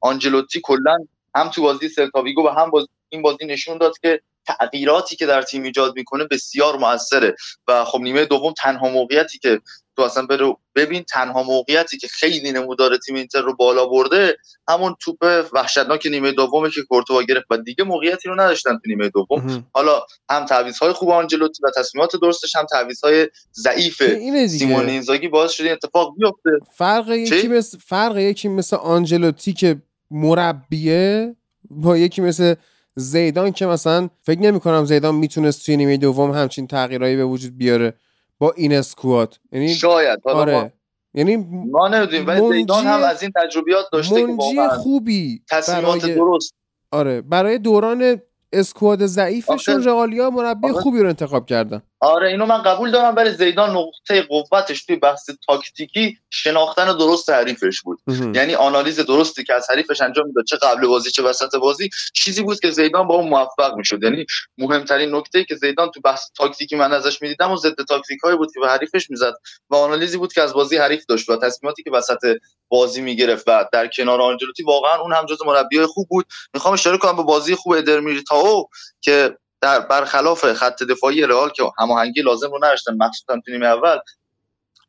آنجلوتی 0.00 0.60
کلا 0.64 0.96
هم 1.34 1.48
تو 1.48 1.62
بازی 1.62 1.88
سلتاویگو 1.88 2.46
و 2.46 2.48
هم 2.48 2.70
بازی 2.70 2.86
این 3.08 3.22
بازی 3.22 3.46
نشون 3.46 3.78
داد 3.78 3.98
که 4.02 4.20
تغییراتی 4.46 5.16
که 5.16 5.26
در 5.26 5.42
تیم 5.42 5.62
ایجاد 5.62 5.96
می‌کنه 5.96 6.24
بسیار 6.24 6.76
موثره. 6.76 7.34
و 7.68 7.84
خب 7.84 7.98
نیمه 7.98 8.24
دوم 8.24 8.52
تنها 8.52 8.88
موقعیتی 8.88 9.38
که 9.38 9.60
تو 9.96 10.02
اصلا 10.02 10.26
برو 10.26 10.58
ببین 10.74 11.02
تنها 11.02 11.42
موقعیتی 11.42 11.98
که 11.98 12.08
خیلی 12.08 12.52
نمودار 12.52 12.96
تیم 12.96 13.14
اینتر 13.14 13.40
رو 13.40 13.56
بالا 13.56 13.86
برده 13.86 14.36
همون 14.68 14.96
توپ 15.00 15.18
وحشتناک 15.52 16.06
نیمه 16.06 16.32
دومه 16.32 16.70
که 16.70 16.82
کورتوا 16.88 17.22
گرفت. 17.22 17.46
و 17.50 17.56
دیگه 17.56 17.84
موقعیتی 17.84 18.28
رو 18.28 18.34
نداشتن 18.40 18.70
تو 18.70 18.80
نیمه 18.86 19.08
دوم. 19.08 19.66
حالا 19.74 20.00
هم 20.30 20.46
های 20.80 20.92
خوب 20.92 21.10
آنجلوتی 21.10 21.62
و 21.62 21.70
تصمیمات 21.76 22.16
درستش 22.22 22.56
هم 22.56 22.66
های 23.04 23.28
ضعیف 23.54 24.02
سیمون 24.46 24.88
اینزاگی 24.88 25.28
باعث 25.28 25.50
شده 25.50 25.70
اتفاق 25.70 26.14
بیفته. 26.16 26.50
فرق 26.76 27.10
یکی 27.10 27.48
مثل 27.48 27.78
فرق 27.78 28.18
یکی 28.18 28.48
مثل 28.48 28.76
آنجلوتی 28.76 29.52
که 29.52 29.82
مربیه 30.10 31.36
با 31.70 31.96
یکی 31.96 32.22
مثل 32.22 32.54
زیدان 33.00 33.52
که 33.52 33.66
مثلا 33.66 34.08
فکر 34.22 34.40
نمی 34.40 34.60
کنم 34.60 34.84
زیدان 34.84 35.14
می‌تونست 35.14 35.66
توی 35.66 35.76
نیمه 35.76 35.96
دوم 35.96 36.30
همچین 36.30 36.66
تغییرایی 36.66 37.16
به 37.16 37.24
وجود 37.24 37.56
بیاره 37.58 37.94
با 38.38 38.52
این 38.56 38.72
اسکوات 38.72 39.38
یعنی 39.52 39.74
شاید. 39.74 40.18
آره. 40.24 40.72
یعنی 41.14 41.36
ما 41.70 41.88
نمی‌دونیم 41.88 42.26
ولی 42.26 42.52
زیدان 42.52 42.84
هم 42.86 43.02
از 43.02 43.22
این 43.22 43.32
تجربیات 43.36 43.84
داشته 43.92 44.14
که 44.14 44.26
منجی 44.26 44.68
خوبی 44.68 45.42
تصمیمات 45.50 46.06
درست. 46.06 46.54
آره. 46.90 47.20
برای 47.20 47.58
دوران 47.58 48.20
اسکواد 48.52 49.06
ضعیفشون 49.06 49.84
رئالیا 49.84 50.30
مربی 50.30 50.68
خوبی 50.72 51.00
رو 51.00 51.08
انتخاب 51.08 51.46
کردن. 51.46 51.82
آره 52.02 52.28
اینو 52.28 52.46
من 52.46 52.62
قبول 52.62 52.90
دارم 52.90 53.16
ولی 53.16 53.30
زیدان 53.30 53.70
نقطه 53.70 54.22
قوتش 54.22 54.84
توی 54.84 54.96
بحث 54.96 55.30
تاکتیکی 55.46 56.18
شناختن 56.30 56.98
درست 56.98 57.30
حریفش 57.30 57.80
بود. 57.80 57.98
یعنی 58.34 58.54
آنالیز 58.54 59.00
درستی 59.00 59.44
که 59.44 59.54
از 59.54 59.70
حریفش 59.70 60.00
انجام 60.00 60.26
می‌داد 60.26 60.44
چه 60.44 60.56
قبل 60.56 60.86
بازی 60.86 61.10
چه 61.10 61.22
وسط 61.22 61.56
بازی 61.56 61.90
چیزی 62.14 62.42
بود 62.42 62.60
که 62.60 62.70
زیدان 62.70 63.08
با 63.08 63.14
اون 63.14 63.28
موفق 63.28 63.74
می‌شد. 63.76 64.02
یعنی 64.02 64.26
مهمترین 64.58 65.14
نکته 65.14 65.44
که 65.44 65.54
زیدان 65.54 65.90
تو 65.90 66.00
بحث 66.00 66.22
تاکتیکی 66.36 66.76
من 66.76 66.92
ازش 66.92 67.22
می‌دیدم 67.22 67.50
و 67.50 67.56
ضد 67.56 67.84
تاکتیک 67.88 68.20
هایی 68.20 68.36
بود 68.36 68.52
که 68.54 68.60
به 68.60 68.68
حریفش 68.68 69.10
می‌زد 69.10 69.34
و 69.70 69.76
آنالیزی 69.76 70.16
بود 70.18 70.32
که 70.32 70.42
از 70.42 70.52
بازی 70.52 70.76
حریف 70.76 71.04
داشت 71.08 71.28
و 71.28 71.36
تصمیماتی 71.36 71.82
که 71.82 71.90
وسط 71.90 72.36
بازی 72.68 73.00
می‌گرفت 73.00 73.44
و 73.46 73.64
در 73.72 73.86
کنار 73.86 74.22
آنجلوتی 74.22 74.62
واقعا 74.62 75.00
اون 75.00 75.12
هم 75.12 75.26
جز 75.26 75.38
مربیای 75.46 75.86
خوب 75.86 76.08
بود. 76.08 76.26
می‌خوام 76.54 76.74
اشاره 76.74 76.98
کنم 76.98 77.16
به 77.16 77.22
بازی 77.22 77.54
خوب 77.54 77.72
ادر 77.72 78.00
میلیتائو 78.00 78.64
که 79.00 79.36
در 79.60 79.80
برخلاف 79.80 80.52
خط 80.52 80.82
دفاعی 80.82 81.22
رئال 81.22 81.50
که 81.50 81.62
هماهنگی 81.78 82.22
لازم 82.22 82.50
رو 82.50 82.58
نداشتن 82.64 82.96
مخصوصا 82.96 83.40
تو 83.44 83.52
نیمه 83.52 83.66
اول 83.66 83.98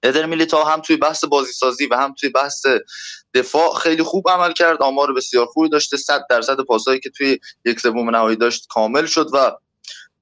ادر 0.04 0.26
میلیتا 0.26 0.64
هم 0.64 0.82
توی 0.82 0.98
بحث 0.98 1.26
بازی 1.26 1.54
سازی 1.54 1.86
و 1.86 1.96
هم 1.96 2.14
توی 2.14 2.30
بحث 2.30 2.66
دفاع 3.34 3.76
خیلی 3.76 4.04
خوب 4.04 4.30
عمل 4.30 4.54
کرد. 4.54 4.82
آمار 4.82 5.14
بسیار 5.14 5.46
خوبی 5.46 5.70
داشته. 5.70 5.98
100 5.98 6.26
درصد 6.30 6.60
پاسایی 6.60 7.00
که 7.00 7.10
توی 7.10 7.40
یک 7.66 7.80
سوم 7.80 8.10
نهایی 8.10 8.36
داشت 8.36 8.68
کامل 8.70 9.06
شد 9.06 9.28
و 9.34 9.52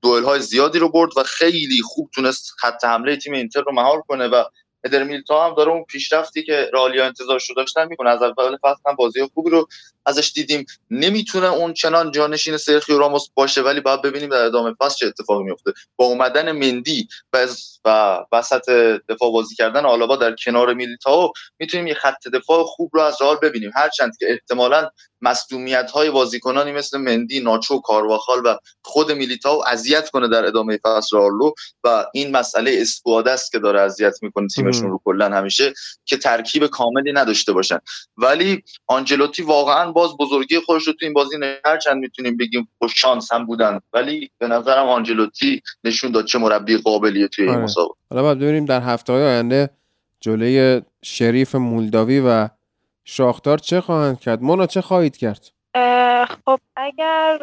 دوئل 0.02 0.24
های 0.24 0.41
زیادی 0.41 0.80
رو 0.80 0.89
برد 0.89 1.18
و 1.18 1.24
خیلی 1.24 1.82
خوب 1.84 2.10
تونست 2.16 2.52
خط 2.58 2.86
حمله 2.86 3.18
تیم 3.18 3.34
اینتر 3.34 3.62
رو 3.62 3.74
مهار 3.74 4.02
کنه 4.02 4.28
و 4.28 4.43
ادر 4.84 5.03
میلتا 5.03 5.45
هم 5.45 5.55
داره 5.55 5.71
اون 5.71 5.84
پیشرفتی 5.84 6.43
که 6.43 6.69
رالیا 6.73 7.05
انتظارش 7.05 7.49
رو 7.49 7.55
داشتن 7.55 7.88
می‌کنه. 7.88 8.09
از 8.09 8.21
اول 8.21 8.57
فصل 8.63 8.82
هم 8.86 8.95
بازی 8.95 9.30
خوبی 9.34 9.49
رو 9.49 9.67
ازش 10.05 10.32
دیدیم. 10.36 10.65
نمی‌تونه 10.91 11.47
اون 11.47 11.73
چنان 11.73 12.11
جانشین 12.11 12.57
سرخیو 12.57 12.97
راموس 12.97 13.30
باشه 13.36 13.61
ولی 13.61 13.82
باید 13.82 14.01
ببینیم 14.01 14.30
در 14.30 14.43
ادامه 14.43 14.73
فصل 14.80 14.95
چه 14.95 15.07
اتفاقی 15.07 15.43
میفته 15.43 15.73
با 15.95 16.05
اومدن 16.05 16.51
مندی 16.51 17.07
و 17.34 17.47
و 17.86 18.19
وسط 18.32 18.69
دفاع 19.09 19.32
بازی 19.32 19.55
کردن 19.55 19.86
آلابا 19.86 20.15
در 20.15 20.36
کنار 20.36 20.73
میلیتائو 20.73 21.32
می‌تونیم 21.59 21.88
یه 21.88 21.93
خط 21.93 22.27
دفاع 22.27 22.63
خوب 22.63 22.91
رو 22.93 23.01
از 23.01 23.21
رئال 23.21 23.38
ببینیم. 23.41 23.71
هرچند 23.75 24.17
که 24.19 24.25
احتمالاً 24.30 24.89
مصدومیت 25.22 25.91
های 25.91 26.09
بازیکنانی 26.09 26.72
مثل 26.72 26.97
مندی 26.97 27.39
ناچو 27.39 27.80
کارواخال 27.80 28.41
و 28.45 28.55
خود 28.82 29.11
میلیتائو 29.11 29.61
اذیت 29.67 30.09
کنه 30.09 30.28
در 30.28 30.45
ادامه 30.45 30.80
فصل 30.84 31.17
رالو 31.17 31.51
و 31.84 32.05
این 32.13 32.32
مسئله 32.32 32.78
اسکواد 32.82 33.28
است 33.28 33.51
که 33.51 33.59
داره 33.59 33.82
اذیت 33.82 34.13
می‌کنه 34.22 34.47
تیمشون 34.47 34.89
رو 34.89 35.01
کلا 35.05 35.30
همیشه 35.30 35.74
که 36.05 36.17
ترکیب 36.17 36.67
کاملی 36.67 37.13
نداشته 37.13 37.53
باشن. 37.53 37.80
ولی 38.17 38.63
آنجلوتی 38.88 39.43
واقعا 39.43 39.91
باز 39.91 40.11
بزرگی 40.20 40.59
خودش 40.59 40.88
رو 40.88 40.93
تو 40.93 41.05
این 41.05 41.13
بازی 41.13 41.38
هرچند 41.65 41.97
می‌تونیم 41.97 42.38
بگیم 42.38 42.70
خوش 42.78 43.01
شانس 43.01 43.34
هم 43.34 43.45
بودن 43.45 43.80
ولی 43.93 44.32
به 44.38 44.47
نظرم 44.47 44.88
آنجلوتی 44.88 45.61
نشون 45.84 46.11
داد 46.11 46.26
چه 46.26 46.39
مربی 46.39 46.78
قابلیه 46.78 47.28
توی 47.28 47.45
این 47.45 47.53
آره. 47.53 47.63
مسابقه. 47.63 47.93
حالا 48.09 48.22
باید 48.22 48.39
ببینیم 48.39 48.65
در 48.65 48.82
هفته 48.82 49.13
های 49.13 49.24
آینده 49.24 49.70
جلوی 50.20 50.82
شریف 51.03 51.55
مولداوی 51.55 52.20
و 52.26 52.49
شاختار 53.12 53.57
چه 53.57 53.82
خواهند 53.82 54.20
کرد؟ 54.20 54.41
مونا 54.41 54.68
چه 54.68 54.82
خواهید 54.82 55.18
کرد؟ 55.18 55.51
خب 56.45 56.60
اگر 56.76 57.38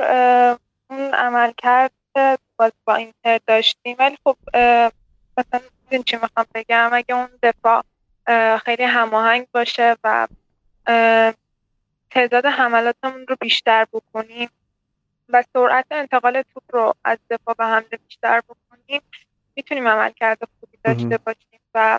اون 0.90 1.14
عمل 1.14 1.52
کرد 1.56 1.92
باز 2.56 2.72
با 2.84 2.94
اینتر 2.94 3.40
داشتیم 3.46 3.96
ولی 3.98 4.16
خب 4.24 4.36
مثلا 5.38 5.60
این 5.90 6.02
چی 6.02 6.16
می‌خوام 6.16 6.46
بگم؟ 6.54 6.90
اگه 6.92 7.14
اون 7.14 7.28
دفاع 7.42 7.84
خیلی 8.58 8.84
هماهنگ 8.84 9.46
باشه 9.52 9.96
و 10.04 10.28
تعداد 12.10 12.46
حملاتمون 12.46 13.26
رو 13.28 13.36
بیشتر 13.40 13.86
بکنیم 13.92 14.48
و 15.28 15.44
سرعت 15.52 15.86
انتقال 15.90 16.42
توپ 16.42 16.62
رو 16.72 16.94
از 17.04 17.18
دفاع 17.30 17.54
به 17.58 17.64
حمله 17.64 17.98
بیشتر 18.08 18.40
بکنیم 18.40 19.02
می‌تونیم 19.56 19.88
عمل 19.88 20.10
کرده 20.10 20.46
خوبی 20.60 20.78
داشته 20.84 21.18
باشیم 21.18 21.60
و 21.74 21.98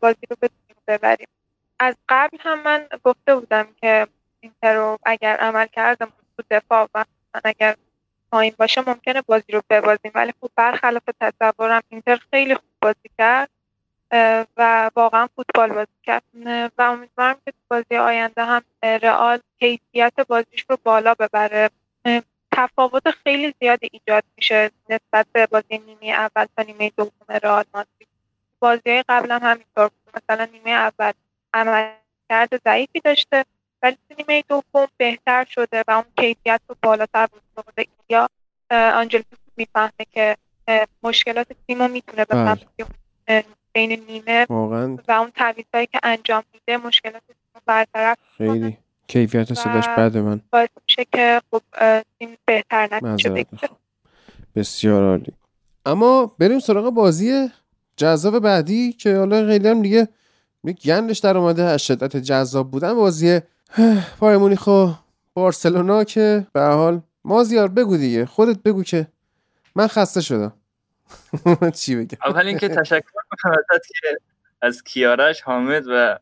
بازی 0.00 0.26
رو 0.30 0.36
بتونیم 0.42 0.76
ببریم. 0.88 1.28
از 1.80 1.94
قبل 2.08 2.38
هم 2.40 2.62
من 2.62 2.86
گفته 3.04 3.36
بودم 3.36 3.68
که 3.80 4.06
اینتر 4.40 4.74
رو 4.74 4.98
اگر 5.02 5.36
عمل 5.36 5.66
کردم 5.66 6.12
تو 6.36 6.42
دفاع 6.50 6.88
و 6.94 7.04
اگر 7.44 7.76
پایین 8.32 8.54
باشه 8.58 8.80
ممکنه 8.86 9.22
بازی 9.22 9.52
رو 9.52 9.62
ببازیم. 9.70 10.12
ولی 10.14 10.32
خب 10.40 10.50
برخلاف 10.56 11.02
تصورم 11.20 11.82
اینتر 11.88 12.20
خیلی 12.30 12.54
خوب 12.54 12.68
بازی 12.80 13.10
کرد 13.18 13.50
و 14.56 14.90
واقعا 14.96 15.28
فوتبال 15.36 15.72
بازی 15.72 16.00
کرد. 16.02 16.22
و 16.78 16.82
امیدوارم 16.82 17.36
که 17.44 17.52
بازی 17.68 17.96
آینده 17.96 18.44
هم 18.44 18.62
رئال 18.82 19.38
کیفیت 19.58 20.20
بازیش 20.28 20.66
رو 20.70 20.78
بالا 20.82 21.14
ببره. 21.14 21.70
تفاوت 22.52 23.10
خیلی 23.10 23.54
زیادی 23.60 23.88
ایجاد 23.92 24.24
میشه 24.36 24.70
نسبت 24.88 25.26
به 25.32 25.46
بازی 25.46 25.78
نیمه 25.78 26.06
اول 26.06 26.46
تا 26.56 26.62
نیمه 26.62 26.92
دوم 26.96 27.10
رئال 27.28 27.64
مادرید. 27.74 28.08
بازی 28.58 29.02
قبلا 29.08 29.38
همینطور 29.38 29.88
بود. 29.88 30.22
مثلا 30.22 30.44
نیمه 30.44 30.70
اول 30.70 31.12
عملکرد 31.54 32.62
ضعیفی 32.64 33.00
داشته 33.04 33.44
ولی 33.82 33.96
نیمه 34.18 34.44
دوم 34.48 34.86
بهتر 34.96 35.44
شده 35.44 35.84
و 35.88 35.90
اون 35.90 36.04
کیفیت 36.16 36.60
رو 36.68 36.76
بالاتر 36.82 37.28
برده 37.56 37.86
یا 38.08 38.28
آنجل 38.70 39.22
می‌فهمه 39.56 39.90
که 40.10 40.36
مشکلات 41.02 41.46
تیم 41.66 41.82
رو 41.82 41.88
می‌تونه 41.88 42.24
به 42.24 42.34
بله. 42.34 43.44
بین 43.72 44.04
نیمه 44.08 44.46
واقعا. 44.48 44.96
و 45.08 45.12
اون 45.12 45.30
تعویضایی 45.30 45.86
که 45.86 46.00
انجام 46.02 46.42
میده 46.54 46.86
مشکلات 46.86 47.22
تیم 47.26 47.62
برطرف 47.66 48.18
خیلی. 48.38 48.78
کیفیت 49.08 49.54
صداش 49.54 49.88
بده 49.88 50.20
من. 50.20 50.40
باعث 50.52 50.68
میشه 50.88 51.04
که 51.12 51.40
خب 51.50 51.62
تیم 52.18 52.36
بهتر 52.44 52.88
نتیجه 52.92 53.46
بسیار 54.56 55.04
عالی. 55.04 55.32
اما 55.86 56.26
بریم 56.38 56.58
سراغ 56.58 56.90
بازی 56.90 57.50
جذاب 57.96 58.38
بعدی 58.38 58.92
که 58.92 59.16
حالا 59.16 59.46
خیلی 59.46 59.68
هم 59.68 59.82
دیگه 59.82 60.08
گندش 60.68 61.18
در 61.18 61.36
اومده 61.36 61.62
از 61.62 61.86
شدت 61.86 62.16
جذاب 62.16 62.70
بودن 62.70 62.94
بازی 62.94 63.40
پای 64.20 64.36
مونیخو 64.36 64.88
بارسلونا 65.34 66.04
که 66.04 66.46
به 66.52 66.60
حال 66.60 67.00
مازیار 67.24 67.68
بگو 67.68 67.96
دیگه 67.96 68.26
خودت 68.26 68.62
بگو 68.62 68.82
که 68.82 69.06
من 69.76 69.86
خسته 69.86 70.20
شدم. 70.20 70.52
چی 71.80 71.96
بگم؟ 71.96 72.18
اول 72.26 72.46
اینکه 72.46 72.68
تشکر 72.68 73.12
می‌کنم 73.32 73.56
که 73.70 74.18
از 74.62 74.82
کیارش 74.82 75.40
حامد 75.40 75.84
و 75.88 76.18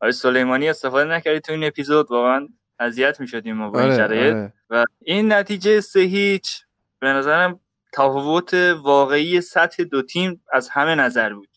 آقای 0.00 0.12
سلیمانی 0.12 0.68
استفاده 0.68 1.10
نکردی 1.10 1.40
تو 1.40 1.52
این 1.52 1.64
اپیزود. 1.64 2.10
واقعا 2.10 2.48
اذیت 2.78 3.20
می‌شدیم 3.20 3.56
ما 3.56 3.70
با 3.70 3.80
این 3.80 3.92
آره، 3.92 4.02
آره. 4.02 4.52
و 4.70 4.84
این 5.04 5.32
نتیجه 5.32 5.80
سه 5.80 6.00
هیچ 6.00 6.64
به 6.98 7.08
نظرم 7.08 7.60
تفاوت 7.92 8.54
واقعی 8.82 9.40
سطح 9.40 9.82
دو 9.84 10.02
تیم 10.02 10.42
از 10.52 10.68
همه 10.68 10.94
نظر 10.94 11.34
بود. 11.34 11.48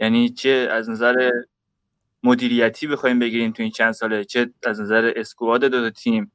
یعنی 0.00 0.30
چه 0.30 0.68
از 0.70 0.90
نظر 0.90 1.30
مدیریتی 2.22 2.86
بخوایم 2.86 3.18
بگیریم 3.18 3.52
تو 3.52 3.62
این 3.62 3.72
چند 3.72 3.92
ساله 3.92 4.24
چه 4.24 4.50
از 4.66 4.80
نظر 4.80 5.12
اسکواد 5.16 5.64
دو, 5.64 5.90
تیم 5.90 6.32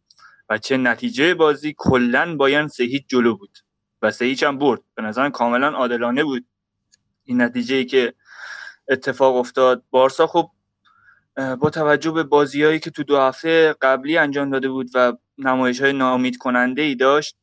و 0.49 0.57
چه 0.57 0.78
نتیجه 0.78 1.34
بازی 1.34 1.76
کلا 1.78 2.36
بایرن 2.36 2.68
سه 2.68 2.88
جلو 2.88 3.38
بود 3.38 3.57
و 4.01 4.11
سه 4.11 4.26
هیچ 4.26 4.43
هم 4.43 4.57
برد. 4.57 4.82
به 4.95 5.01
نظر 5.01 5.30
کاملا 5.30 5.68
عادلانه 5.68 6.24
بود 6.24 6.45
این 7.24 7.41
نتیجه 7.41 7.76
ای 7.76 7.86
که 7.86 8.13
اتفاق 8.89 9.36
افتاد. 9.36 9.84
بارسا 9.89 10.28
خب 10.28 10.51
با 11.59 11.70
توجه 11.70 12.11
به 12.11 12.24
بازیهایی 12.24 12.80
که 12.80 12.91
تو 12.91 13.03
دو 13.03 13.20
هفته 13.20 13.76
قبلی 13.82 14.18
انجام 14.18 14.49
داده 14.49 14.70
بود 14.70 14.89
و 14.93 15.13
نمایش 15.38 15.82
های 15.82 15.93
نامید 15.93 16.38
کننده 16.38 16.82
ای 16.82 16.95
داشت 16.95 17.38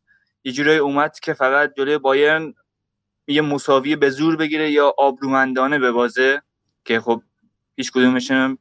یه 0.44 0.52
جورایی 0.52 0.78
اومد 0.78 1.18
که 1.22 1.32
فقط 1.32 1.74
جلوی 1.76 1.98
بایرن 1.98 2.54
یه 3.26 3.42
مساوی 3.42 3.96
به 3.96 4.10
زور 4.10 4.36
بگیره 4.36 4.70
یا 4.70 4.94
آبرومندانه 4.98 5.78
به 5.78 5.92
بازه 5.92 6.42
که 6.84 7.00
خب 7.00 7.22
هیچ 7.76 7.92
کدومشون 7.92 8.58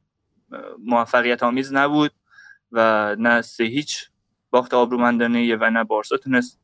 موفقیت 0.80 1.44
آمیز 1.44 1.74
نبود 1.74 2.12
و 2.72 3.16
نه 3.20 3.42
سه 3.42 3.64
هیچ 3.64 4.10
باخت 4.50 4.74
آبرومندانه 4.74 5.56
و 5.56 5.70
نه 5.70 5.84
بارسا 5.84 6.18
تونست 6.18 6.60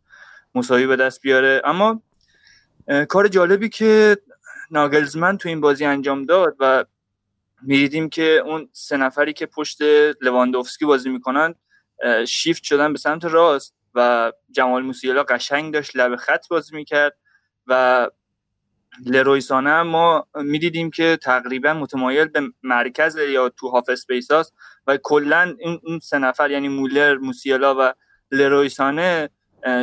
مساوی 0.56 0.88
به 0.88 0.96
دست 0.96 1.22
بیاره. 1.22 1.62
اما 1.66 2.02
کار 3.10 3.28
جالبی 3.28 3.70
که 3.70 4.18
ناگلزمن 4.72 5.38
تو 5.38 5.50
این 5.50 5.62
بازی 5.62 5.86
انجام 5.86 6.26
داد 6.26 6.56
و 6.60 6.86
می‌دیدیم 7.62 8.10
که 8.10 8.42
اون 8.46 8.70
سه 8.74 8.98
نفری 8.98 9.34
که 9.34 9.46
پشت 9.46 9.82
لواندوفسکی 10.22 10.86
بازی 10.86 11.10
می‌کنن 11.10 11.56
شیفت 12.28 12.64
شدن 12.64 12.94
به 12.94 13.00
سمت 13.00 13.26
راست 13.26 13.76
و 13.96 14.32
جمال 14.52 14.84
موسیلا 14.84 15.24
قشنگ 15.24 15.74
داشت 15.74 15.96
لب 15.96 16.16
خط 16.16 16.48
بازی 16.48 16.76
می‌کرد. 16.76 17.18
و 17.70 18.08
لروی 19.06 19.49
سانه 19.49 19.82
ما 19.82 20.28
می‌دیدیم 20.36 20.92
که 20.92 21.18
تقریبا 21.22 21.74
متمایل 21.74 22.28
به 22.28 22.42
مرکز 22.64 23.18
یا 23.18 23.50
تو 23.50 23.70
half 23.70 23.90
space 23.90 24.32
هاست 24.32 24.54
و 24.88 24.98
کلا 24.98 25.56
این 25.60 26.00
سه 26.00 26.18
نفر 26.18 26.52
یعنی 26.52 26.68
مولر 26.70 27.18
موسیلا 27.18 27.76
و 27.80 27.94
لروی 28.32 28.88
سانه 28.88 29.30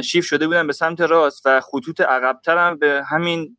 شیف 0.05 0.25
شده 0.25 0.47
بودن 0.47 0.67
به 0.67 0.73
سمت 0.73 1.01
راست 1.01 1.47
و 1.47 1.61
خطوط 1.61 2.01
عقبتر 2.01 2.59
هم 2.59 2.79
به 2.79 3.05
همین 3.11 3.57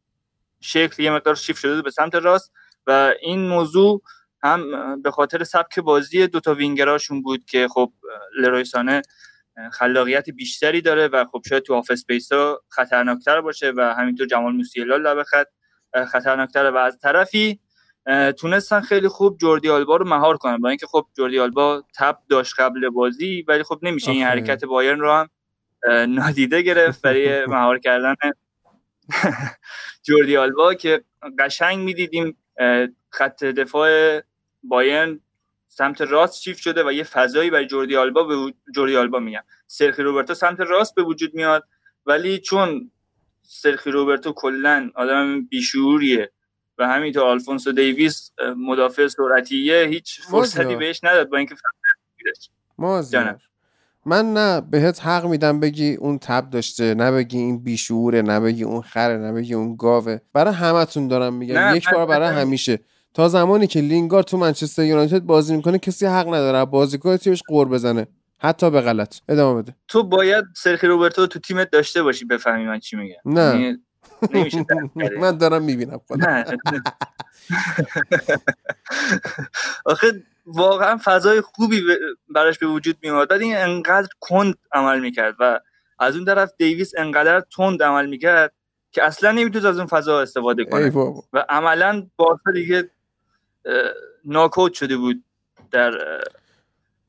شکل 0.61 1.03
یه 1.03 1.11
مقدار 1.11 1.35
شیف 1.35 1.57
شده 1.57 1.81
به 1.81 1.91
سمت 1.91 2.15
راست 2.15 2.51
و 2.87 3.13
این 3.21 3.47
موضوع 3.47 4.01
هم 4.43 4.61
به 5.01 5.11
خاطر 5.11 5.43
سبک 5.43 5.79
بازی 5.79 6.27
دوتا 6.27 6.53
وینگراشون 6.53 7.21
بود 7.21 7.45
که 7.45 7.67
خب 7.67 7.93
لروی 8.39 8.75
سانه 8.75 9.01
خلاقیت 9.71 10.29
بیشتری 10.29 10.81
داره 10.81 11.07
و 11.07 11.25
خب 11.25 11.41
شاید 11.49 11.63
تو 11.63 11.73
half 11.73 11.91
space 11.91 12.31
ها 12.31 12.61
خطرناکتر 12.69 13.41
باشه 13.41 13.73
و 13.77 13.95
همینطور 13.97 14.27
جمال 14.27 14.53
موسیلا 14.53 14.97
لبه 14.97 15.23
خط 15.23 15.47
خطرناکتر 16.07 16.71
و 16.71 16.77
از 16.77 16.97
طرفی 16.97 17.59
تونستن 18.37 18.81
خیلی 18.81 19.07
خوب 19.07 19.37
جوردی 19.37 19.69
آلبا 19.69 19.95
رو 19.95 20.07
مهار 20.07 20.37
کنن. 20.37 20.57
با 20.57 20.69
اینکه 20.69 20.87
خب 20.87 21.05
جوردی 21.17 21.39
آلبا 21.39 21.83
تب 21.95 22.17
داشت 22.29 22.59
قبل 22.59 22.89
بازی 22.89 23.45
ولی 23.47 23.63
خب 23.63 23.79
نمیشه 23.81 24.11
این 24.11 24.23
حرکت 24.23 24.65
بایرن 24.65 24.99
رو 24.99 25.11
هم 25.11 25.29
نادیده 26.09 26.61
گرفت 26.61 27.01
برای 27.01 27.45
مهار 27.55 27.79
کردن 27.79 28.15
جوردی 30.07 30.37
آلبا 30.37 30.73
که 30.73 31.03
قشنگ 31.39 31.79
می‌دیدیم 31.79 32.37
خط 33.09 33.43
دفاع 33.43 34.21
بایرن 34.63 35.19
سمت 35.67 36.01
راست 36.01 36.41
شیفت 36.41 36.61
شده 36.61 36.83
و 36.83 36.91
یه 36.91 37.03
فضایی 37.03 37.49
برای 37.49 37.65
جوردی 37.65 37.95
آلبا 37.95 38.23
به 38.23 38.53
جوردی 38.75 38.97
آلبا 38.97 39.19
میگم. 39.19 39.43
سرخی 39.67 40.03
روبرتو 40.03 40.33
سمت 40.33 40.59
راست 40.59 40.95
به 40.95 41.03
وجود 41.03 41.33
میاد 41.33 41.63
ولی 42.05 42.39
چون 42.39 42.91
سرخی 43.41 43.91
روبرتو 43.91 44.31
کلا 44.33 44.91
آدم 44.95 45.45
بیشوریه 45.45 46.31
و 46.77 46.87
همینطور 46.87 47.23
آلفونسو 47.23 47.71
دیویس 47.71 48.31
مدافع 48.57 49.07
سرعتیه 49.07 49.83
هیچ 49.83 50.21
فرصتی 50.21 50.75
بهش 50.75 50.99
نداد 51.03 51.29
با 51.29 51.37
اینکه 51.37 51.55
من 54.05 54.33
نه 54.33 54.61
بهت 54.61 55.05
حق 55.05 55.25
میدم 55.25 55.59
بگی 55.59 55.95
اون 55.95 56.19
تب 56.19 56.49
داشته 56.49 56.93
نه 56.93 57.11
بگی 57.11 57.37
این 57.37 57.63
بیشوره 57.63 58.21
نه 58.21 58.39
بگی 58.39 58.63
اون 58.63 58.81
خره 58.81 59.17
نه 59.17 59.31
بگی 59.31 59.53
اون 59.53 59.75
گاوه. 59.75 60.17
برای 60.33 60.53
همتون 60.53 61.07
دارم 61.07 61.33
میگم. 61.33 61.75
یک 61.75 61.89
بار 61.89 62.05
برای 62.05 62.29
همیشه. 62.41 62.79
تا 63.17 63.27
زمانی 63.27 63.67
که 63.67 63.81
لینگار 63.81 64.23
تو 64.23 64.37
منچستر 64.37 64.83
یونایتد 64.83 65.19
بازی 65.19 65.55
می‌کنه 65.55 65.79
کسی 65.79 66.05
حق 66.05 66.27
نداره 66.27 66.65
بازیکن 66.65 67.17
تیمش 67.17 67.43
قور 67.47 67.67
بزنه. 67.67 68.07
حتی 68.39 68.69
به 68.69 68.81
غلط. 68.81 69.15
ادامه 69.29 69.61
بده. 69.61 69.75
تو 69.87 70.03
باید 70.03 70.45
سرخی 70.55 70.87
روبرتو 70.87 71.27
تو 71.27 71.39
تیمت 71.39 71.69
داشته 71.69 72.03
باشی 72.03 72.25
بفهمی 72.25 72.65
من 72.65 72.79
چی 72.79 72.95
میگم. 72.95 73.15
نه. 73.25 73.41
یعنی 73.41 73.77
نمیشه 74.33 74.65
من 75.21 75.37
دارم 75.37 75.63
می‌بینم 75.63 75.99
آخه 79.85 80.23
واقعا 80.45 80.99
فضای 81.03 81.41
خوبی 81.41 81.81
براش 82.29 82.59
به 82.59 82.67
وجود 82.67 82.97
میاد 83.03 83.31
این 83.31 83.57
انقدر 83.57 84.07
کند 84.19 84.55
عمل 84.71 84.99
می‌کرد 84.99 85.35
و 85.39 85.59
از 85.99 86.15
اون 86.15 86.25
طرف 86.25 86.51
دیویس 86.57 86.91
انقدر 86.97 87.43
تند 87.55 87.83
عمل 87.83 88.05
می‌کرد 88.09 88.53
که 88.91 89.03
اصلا 89.03 89.31
نمی‌تونست 89.31 89.65
از 89.67 89.77
اون 89.77 89.87
فضا 89.87 90.21
استفاده 90.21 90.65
کنه. 90.65 90.91
و 91.33 91.45
عملا 91.49 92.07
بارسا 92.15 92.51
دیگه 92.53 92.89
ناکوت 94.25 94.73
شده 94.73 94.97
بود 94.97 95.23
در 95.71 96.21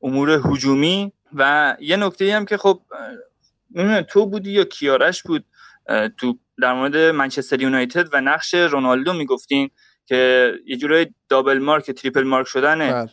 امور 0.01 0.41
هجومی 0.45 1.13
و 1.33 1.75
یه 1.79 1.97
نکته 1.97 2.35
هم 2.35 2.45
که 2.45 2.57
خب 2.57 2.81
تو 4.07 4.25
بودی 4.25 4.51
یا 4.51 4.63
کیارش 4.63 5.23
بود 5.23 5.45
تو 6.17 6.37
در 6.61 6.73
مورد 6.73 6.97
منچستر 6.97 7.61
یونایتد 7.61 8.13
و 8.13 8.21
نقش 8.21 8.53
رونالدو 8.53 9.13
می‌گفتین 9.13 9.69
که 10.05 10.53
یه 10.65 10.77
جورای 10.77 11.07
دابل 11.29 11.57
مارک 11.57 11.91
تریپل 11.91 12.23
مارک 12.23 12.47
شدن 12.47 12.77
بله. 12.77 13.09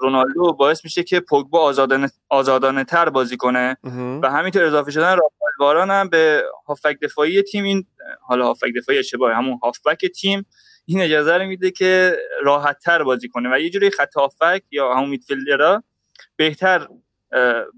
رونالدو 0.00 0.52
باعث 0.52 0.84
میشه 0.84 1.02
که 1.02 1.20
پوگبا 1.20 1.60
آزادانه, 1.60 2.10
آزادانه 2.28 2.84
تر 2.84 3.08
بازی 3.08 3.36
کنه 3.36 3.76
و 4.22 4.30
همینطور 4.30 4.64
اضافه 4.64 4.90
شدن 4.90 5.10
رافائل 5.10 5.52
واران 5.60 5.90
هم 5.90 6.08
به 6.08 6.42
هافک 6.66 6.98
دفاعی 7.02 7.42
تیم 7.42 7.64
این 7.64 7.86
حالا 8.20 8.44
هافک 8.46 8.68
دفاعی 8.76 8.98
اشتباه 8.98 9.34
همون 9.34 9.58
هافبک 9.62 10.06
تیم 10.06 10.46
این 10.90 11.00
اجازه 11.00 11.36
رو 11.36 11.46
میده 11.46 11.70
که 11.70 12.16
راحت 12.42 12.78
تر 12.78 13.02
بازی 13.02 13.28
کنه 13.28 13.54
و 13.54 13.58
یه 13.58 13.70
جوری 13.70 13.90
خط 13.90 14.14
هافک 14.16 14.62
یا 14.70 14.94
همون 14.94 15.08
میدفیلدرها 15.08 15.84
بهتر 16.36 16.88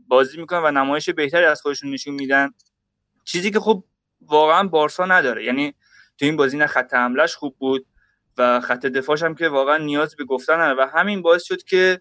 بازی 0.08 0.40
می‌کنن 0.40 0.62
و 0.64 0.70
نمایش 0.70 1.10
بهتری 1.10 1.44
از 1.44 1.62
خودشون 1.62 1.90
نشون 1.90 2.14
میدن. 2.14 2.50
چیزی 3.24 3.50
که 3.50 3.60
خب 3.60 3.84
واقعا 4.20 4.68
بارسا 4.68 5.06
نداره. 5.06 5.44
یعنی 5.44 5.74
تو 6.18 6.24
این 6.24 6.36
بازی 6.36 6.56
نه 6.56 6.66
خط 6.66 6.94
حملش 6.94 7.34
خوب 7.34 7.56
بود 7.58 7.86
و 8.38 8.60
خط 8.60 8.86
دفاعش 8.86 9.22
هم 9.22 9.34
که 9.34 9.48
واقعا 9.48 9.76
نیاز 9.76 10.16
به 10.16 10.24
گفتن 10.24 10.72
و 10.72 10.86
همین 10.86 11.22
باعث 11.22 11.44
شد 11.44 11.62
که 11.62 12.00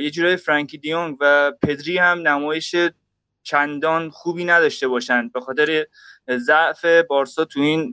یه 0.00 0.10
جورای 0.10 0.36
فرانکی 0.36 0.78
دیونگ 0.78 1.16
و 1.20 1.52
پدری 1.62 1.98
هم 1.98 2.28
نمایش 2.28 2.76
چندان 3.42 4.10
خوبی 4.10 4.44
نداشته 4.44 4.88
باشند 4.88 5.32
به 5.32 5.40
خاطر 5.40 5.86
ضعف 6.30 6.84
بارسا 7.08 7.44
تو 7.44 7.60
این 7.60 7.92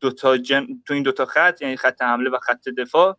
دوتا 0.00 0.36
جن... 0.36 0.66
تو 0.86 0.94
این 0.94 1.02
دوتا 1.02 1.26
خط 1.26 1.62
یعنی 1.62 1.76
خط 1.76 2.02
حمله 2.02 2.30
و 2.30 2.38
خط 2.42 2.68
دفاع 2.68 3.16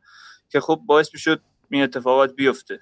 که 0.49 0.59
خب 0.59 0.81
باعث 0.85 1.09
می‌شد 1.13 1.41
این 1.69 1.83
اتفاقات 1.83 2.33
بیفته. 2.33 2.79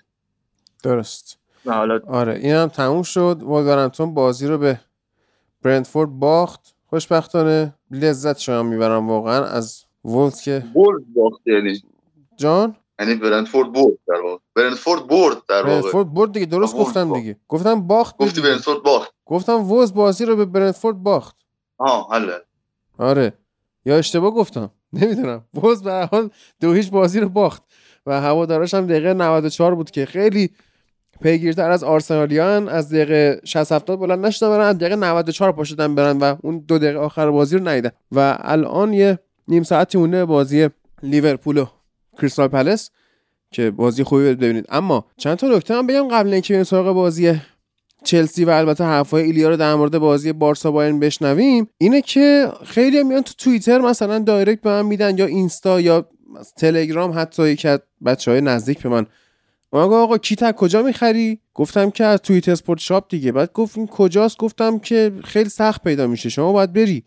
درست. 0.83 1.39
و 1.65 1.73
حالا 1.73 1.99
آره 2.07 2.35
این 2.35 2.55
هم 2.55 2.67
تموم 2.67 3.03
شد. 3.03 3.37
والورنتون 3.41 4.13
بازی 4.13 4.47
رو 4.47 4.57
به 4.57 4.79
برندفورد 5.61 6.09
باخت. 6.09 6.75
خوشبختانه 6.89 7.73
لذت 7.91 8.37
شما 8.37 8.63
می‌برم 8.63 9.09
واقعا 9.09 9.45
از 9.45 9.83
وولز 10.03 10.41
که 10.41 10.65
برد 10.75 11.01
باخت 11.15 11.47
یعنی. 11.47 11.81
جان؟ 12.37 12.75
یعنی 12.99 13.15
برندفورد 13.15 13.73
برد 13.73 13.97
در 14.07 14.21
واقع. 14.21 14.41
برندفورد 14.55 15.07
برد 15.07 15.37
در 15.49 15.55
واقع. 15.55 15.69
برندفورد 15.69 16.13
برد 16.13 16.31
دیگه 16.31 16.45
درست 16.45 16.75
گفتم 16.75 17.13
دیگه. 17.13 17.39
گفتم 17.47 17.87
باخت 17.87 18.17
گفتی 18.17 18.41
برندفورد 18.41 18.83
باخت. 18.83 19.13
گفتم 19.25 19.53
وولز 19.53 19.93
بازی 19.93 20.25
رو 20.25 20.35
به 20.35 20.45
برندفورد 20.45 21.03
باخت. 21.03 21.35
آه 21.77 22.07
حله 22.11 22.41
آره. 22.97 23.33
یا 23.85 23.97
اشتباه 23.97 24.31
گفتم. 24.31 24.71
نمی‌دونم. 24.93 25.43
وولز 25.53 25.83
به 25.83 26.09
حال 26.11 26.29
دو 26.61 26.73
هیچ 26.73 26.89
بازی 26.91 27.19
رو 27.19 27.29
باخت. 27.29 27.63
و 28.05 28.21
هوادارش 28.21 28.73
هم 28.73 28.87
دقیقه 28.87 29.13
94 29.13 29.75
بود 29.75 29.91
که 29.91 30.05
خیلی 30.05 30.51
پیگیرتر 31.21 31.71
از 31.71 31.83
آرسنالیان 31.83 32.69
از 32.69 32.89
دقیقه 32.89 33.41
60 33.45 33.71
70 33.71 33.99
بلند 33.99 34.25
نشدن 34.25 34.49
برن 34.49 34.65
از 34.65 34.77
دقیقه 34.77 34.95
94 34.95 35.51
پاشدن 35.51 35.95
برن 35.95 36.17
و 36.17 36.35
اون 36.43 36.57
دو 36.67 36.77
دقیقه 36.77 36.99
آخر 36.99 37.31
بازی 37.31 37.57
رو 37.57 37.67
ندیدن. 37.67 37.91
و 38.11 38.37
الان 38.41 38.93
یه 38.93 39.19
نیم 39.47 39.63
ساعتی 39.63 39.97
مونده 39.97 40.25
بازی 40.25 40.69
لیورپول 41.03 41.57
و 41.57 41.65
کریستال 42.17 42.47
پالاس 42.47 42.91
که 43.51 43.71
بازی 43.71 44.03
خوبی 44.03 44.23
ببینید. 44.23 44.65
اما 44.69 45.05
چند 45.17 45.37
تا 45.37 45.47
نکته 45.47 45.73
هم 45.73 45.87
بگم 45.87 46.07
قبل 46.07 46.33
اینکه 46.33 46.53
بریم 46.53 46.63
سراغ 46.63 46.95
بازی 46.95 47.41
چلسی 48.05 48.45
و 48.45 48.49
البته 48.49 48.83
حرفای 48.83 49.23
ایلیا 49.23 49.49
رو 49.49 49.57
در 49.57 49.75
مورد 49.75 49.97
بازی 49.97 50.33
بارسا 50.33 50.71
بایرن 50.71 50.99
بشنویم 50.99 51.67
اینه 51.77 52.01
که 52.01 52.51
خیلی 52.65 53.03
میان 53.03 53.21
تو 53.21 53.33
توییتر 53.37 53.81
مثلا 53.81 54.19
direct 54.19 54.61
به 54.61 54.69
من 54.69 54.85
میدن 54.85 55.17
یا 55.17 55.25
اینستا 55.25 55.81
یا 55.81 56.09
تلگرام 56.57 57.19
حتی 57.19 57.49
یکی 57.49 57.67
از 57.67 57.79
بچه 58.05 58.31
های 58.31 58.41
نزدیک 58.41 58.83
به 58.83 58.89
من. 58.89 59.05
آقا 59.71 60.03
آقا 60.03 60.17
کیت 60.17 60.55
کجا 60.55 60.83
می‌خری؟ 60.83 61.39
گفتم 61.53 61.89
که 61.89 62.03
از 62.03 62.21
توییت 62.21 62.49
Sport 62.49 62.79
Shop 62.79 63.05
دیگه. 63.09 63.31
بعد 63.31 63.53
گفت 63.53 63.77
این 63.77 63.87
کجاست؟ 63.87 64.37
گفتم 64.37 64.79
که 64.79 65.11
خیلی 65.23 65.49
سخت 65.49 65.83
پیدا 65.83 66.07
میشه. 66.07 66.29
شما 66.29 66.51
باید 66.51 66.73
بری 66.73 67.03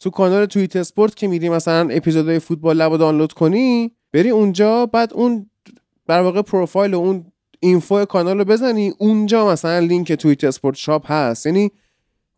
تو 0.00 0.10
کانال 0.10 0.46
توییت 0.46 0.76
اسپورت 0.76 1.14
که 1.14 1.28
میری 1.28 1.48
مثلا 1.48 1.88
اپیزودهای 1.90 2.38
فوتبال 2.38 2.76
لب 2.76 2.96
دانلود 2.96 3.32
کنی 3.32 3.92
بری 4.12 4.30
اونجا 4.30 4.86
بعد 4.86 5.12
اون 5.12 5.50
در 6.06 6.20
واقع 6.20 6.42
پروفایل 6.42 6.94
و 6.94 6.98
اون 6.98 7.32
info 7.60 8.04
کانال 8.04 8.38
رو 8.38 8.44
بزنی 8.44 8.94
اونجا 8.98 9.48
مثلا 9.48 9.78
لینک 9.78 10.12
توییت 10.12 10.44
اسپورت 10.44 10.76
shop 10.76 11.12
هست. 11.12 11.46
یعنی 11.46 11.70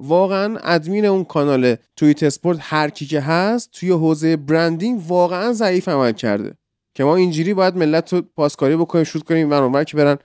واقعا 0.01 0.59
ادمین 0.59 1.05
اون 1.05 1.25
کانال 1.25 1.77
توییت 1.97 2.23
اسپورت 2.23 2.59
هر 2.61 2.91
کی 2.91 3.07
که 3.07 3.21
هست 3.21 3.71
توی 3.73 3.91
حوزه 3.91 4.37
branding 4.36 5.03
واقعا 5.09 5.53
ضعیف 5.53 5.89
عمل 5.89 6.12
کرده. 6.12 6.55
که 6.95 7.05
ما 7.05 7.16
اینجوری 7.16 7.55
باید 7.55 7.77
ملت 7.77 8.12
رو 8.12 8.23
پاسکاری 8.37 8.77
بکنیم 8.77 9.05
شوت 9.05 9.23
کنیم 9.23 9.51
و 9.53 9.85
که 9.85 9.97
برن 9.97 10.18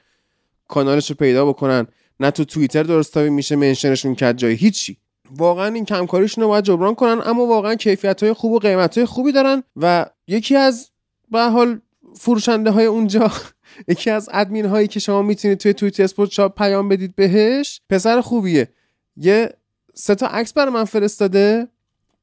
کانالش 0.67 1.09
رو 1.09 1.15
پیدا 1.15 1.45
بکنن. 1.45 1.87
نه 2.19 2.31
تو 2.31 2.45
توییتر 2.45 2.83
درست 2.83 3.17
میشه 3.17 3.55
mention 3.55 3.93
شون 3.93 4.15
کرد 4.15 4.37
جای 4.37 4.53
هیچی. 4.53 4.97
واقعا 5.31 5.67
این 5.67 5.85
کمکاریشون 5.85 6.41
رو 6.43 6.47
باید 6.47 6.63
جبران 6.63 6.95
کنن 6.95 7.21
اما 7.25 7.45
واقعا 7.45 7.75
کیفیت 7.75 8.23
های 8.23 8.33
خوب 8.33 8.51
و 8.51 8.59
قیمت 8.59 8.97
های 8.97 9.05
خوبی 9.05 9.31
دارن 9.31 9.63
و 9.75 10.05
یکی 10.27 10.55
از 10.55 10.89
به 11.31 11.39
حال 11.39 11.81
فروشنده 12.17 12.71
های 12.71 12.85
اونجا 12.85 13.31
یکی 13.87 14.09
از 14.09 14.29
ادمین 14.33 14.65
هایی 14.65 14.87
که 14.87 14.99
شما 14.99 15.21
می‌تونید 15.21 15.57
توی 15.57 15.73
توییت 15.73 15.99
اسپورت 15.99 16.31
شاپ 16.31 16.57
پیام 16.57 16.89
بدید 16.89 17.15
بهش 17.15 17.81
پسر 17.89 18.21
خوبیه. 18.21 18.67
یه 19.17 19.53
سه 19.93 20.15
تا 20.15 20.27
عکس 20.27 20.53
برای 20.53 20.73
من 20.73 20.83
فرستاده. 20.83 21.67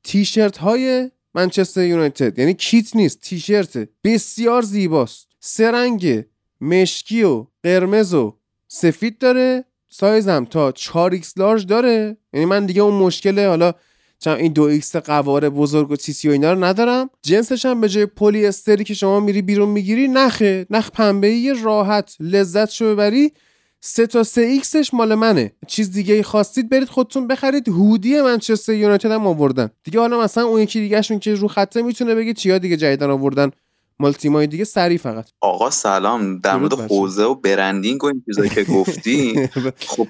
تیشرت 0.04 0.56
های 0.56 1.10
منچستر 1.34 1.84
یونایتد. 1.84 2.38
یعنی 2.38 2.54
کیت 2.54 2.96
نیست 2.96 3.20
تیشرت. 3.20 3.88
بسیار 4.04 4.62
زیباست. 4.62 5.28
سه 5.40 5.70
رنگ 5.70 6.24
مشکی 6.60 7.22
و 7.22 7.46
قرمز 7.62 8.14
و 8.14 8.36
سفید 8.68 9.18
داره. 9.18 9.64
سایزم 9.88 10.44
تا 10.44 10.72
4 10.72 11.18
X 11.18 11.26
Large 11.36 11.66
داره. 11.66 12.16
یعنی 12.32 12.46
من 12.46 12.66
دیگه 12.66 12.82
اون 12.82 12.94
مشکل 12.94 13.46
حالا 13.46 13.74
چون 14.22 14.36
این 14.36 14.52
دو 14.52 14.62
X 14.62 14.96
قواره 14.96 15.50
بزرگ 15.50 15.90
و 15.90 15.96
تیسی 15.96 16.28
و 16.28 16.32
اینا 16.32 16.52
رو 16.52 16.64
ندارم. 16.64 17.10
جنسش 17.22 17.66
هم 17.66 17.80
به 17.80 17.88
جای 17.88 18.06
پلی 18.06 18.46
استری 18.46 18.84
که 18.84 18.94
شما 18.94 19.20
میری 19.20 19.42
بیرون 19.42 19.68
می‌گیری 19.68 20.08
نخه 20.08 20.66
نخ 20.70 20.90
پنبه 20.90 21.52
راحت 21.62 22.16
لذت 22.20 22.70
شو 22.70 22.92
ببری. 22.92 23.32
سه 23.80 24.06
تا 24.06 24.22
سه 24.22 24.40
X 24.40 24.58
ش 24.58 24.94
مال 24.94 25.14
منه. 25.14 25.52
چیز 25.66 25.90
دیگه 25.90 26.14
ای 26.14 26.22
خواستید 26.22 26.68
برید 26.68 26.88
خودتون 26.88 27.26
بخرید. 27.26 27.68
هودی 27.68 28.20
منچستر 28.20 28.72
یونایتد 28.72 29.10
هم 29.10 29.26
آوردن. 29.26 29.70
دیگه 29.84 30.00
حالا 30.00 30.20
مثلا 30.20 30.44
اون 30.44 30.60
یکی 30.60 30.80
دیگهشون 30.80 31.18
که 31.18 31.34
رو 31.34 31.48
خطه 31.48 31.82
می‌تونه 31.82 32.14
بگه 32.14 32.32
چیا 32.32 32.58
دیگه 32.58 32.76
جدیدن 32.76 33.10
آوردن. 33.10 33.50
مال 33.98 34.12
تیمای 34.12 34.46
دیگه 34.46 34.64
سری 34.64 34.98
فقط. 34.98 35.28
آقا 35.40 35.70
سلام. 35.70 36.38
در 36.38 36.56
مورد 36.56 36.72
حوزه 36.72 37.22
و 37.22 37.34
برندینگ 37.34 38.04
و 38.04 38.06
این 38.06 38.22
چیزایی 38.26 38.50
که 38.50 38.64
گفتی 38.74 39.48
خب 39.96 40.08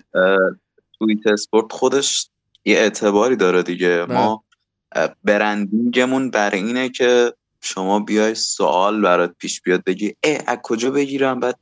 توییت 0.99 1.27
اسپورت 1.27 1.73
خودش 1.73 2.29
یه 2.65 2.77
اعتباری 2.77 3.37
داره 3.37 3.63
دیگه. 3.63 4.07
بله. 4.07 4.19
ما 4.19 4.45
برندینگمون 5.25 6.31
بر 6.31 6.55
اینه 6.55 6.89
که 6.89 7.35
شما 7.61 8.01
بیای 8.01 8.35
سوال 8.35 9.01
برات 9.01 9.35
پیش 9.39 9.61
بیاد 9.61 9.85
بگی 9.85 10.15
ای 10.25 10.39
از 10.47 10.59
کجا 10.63 10.91
بگیرم؟ 10.91 11.41
بعد 11.41 11.59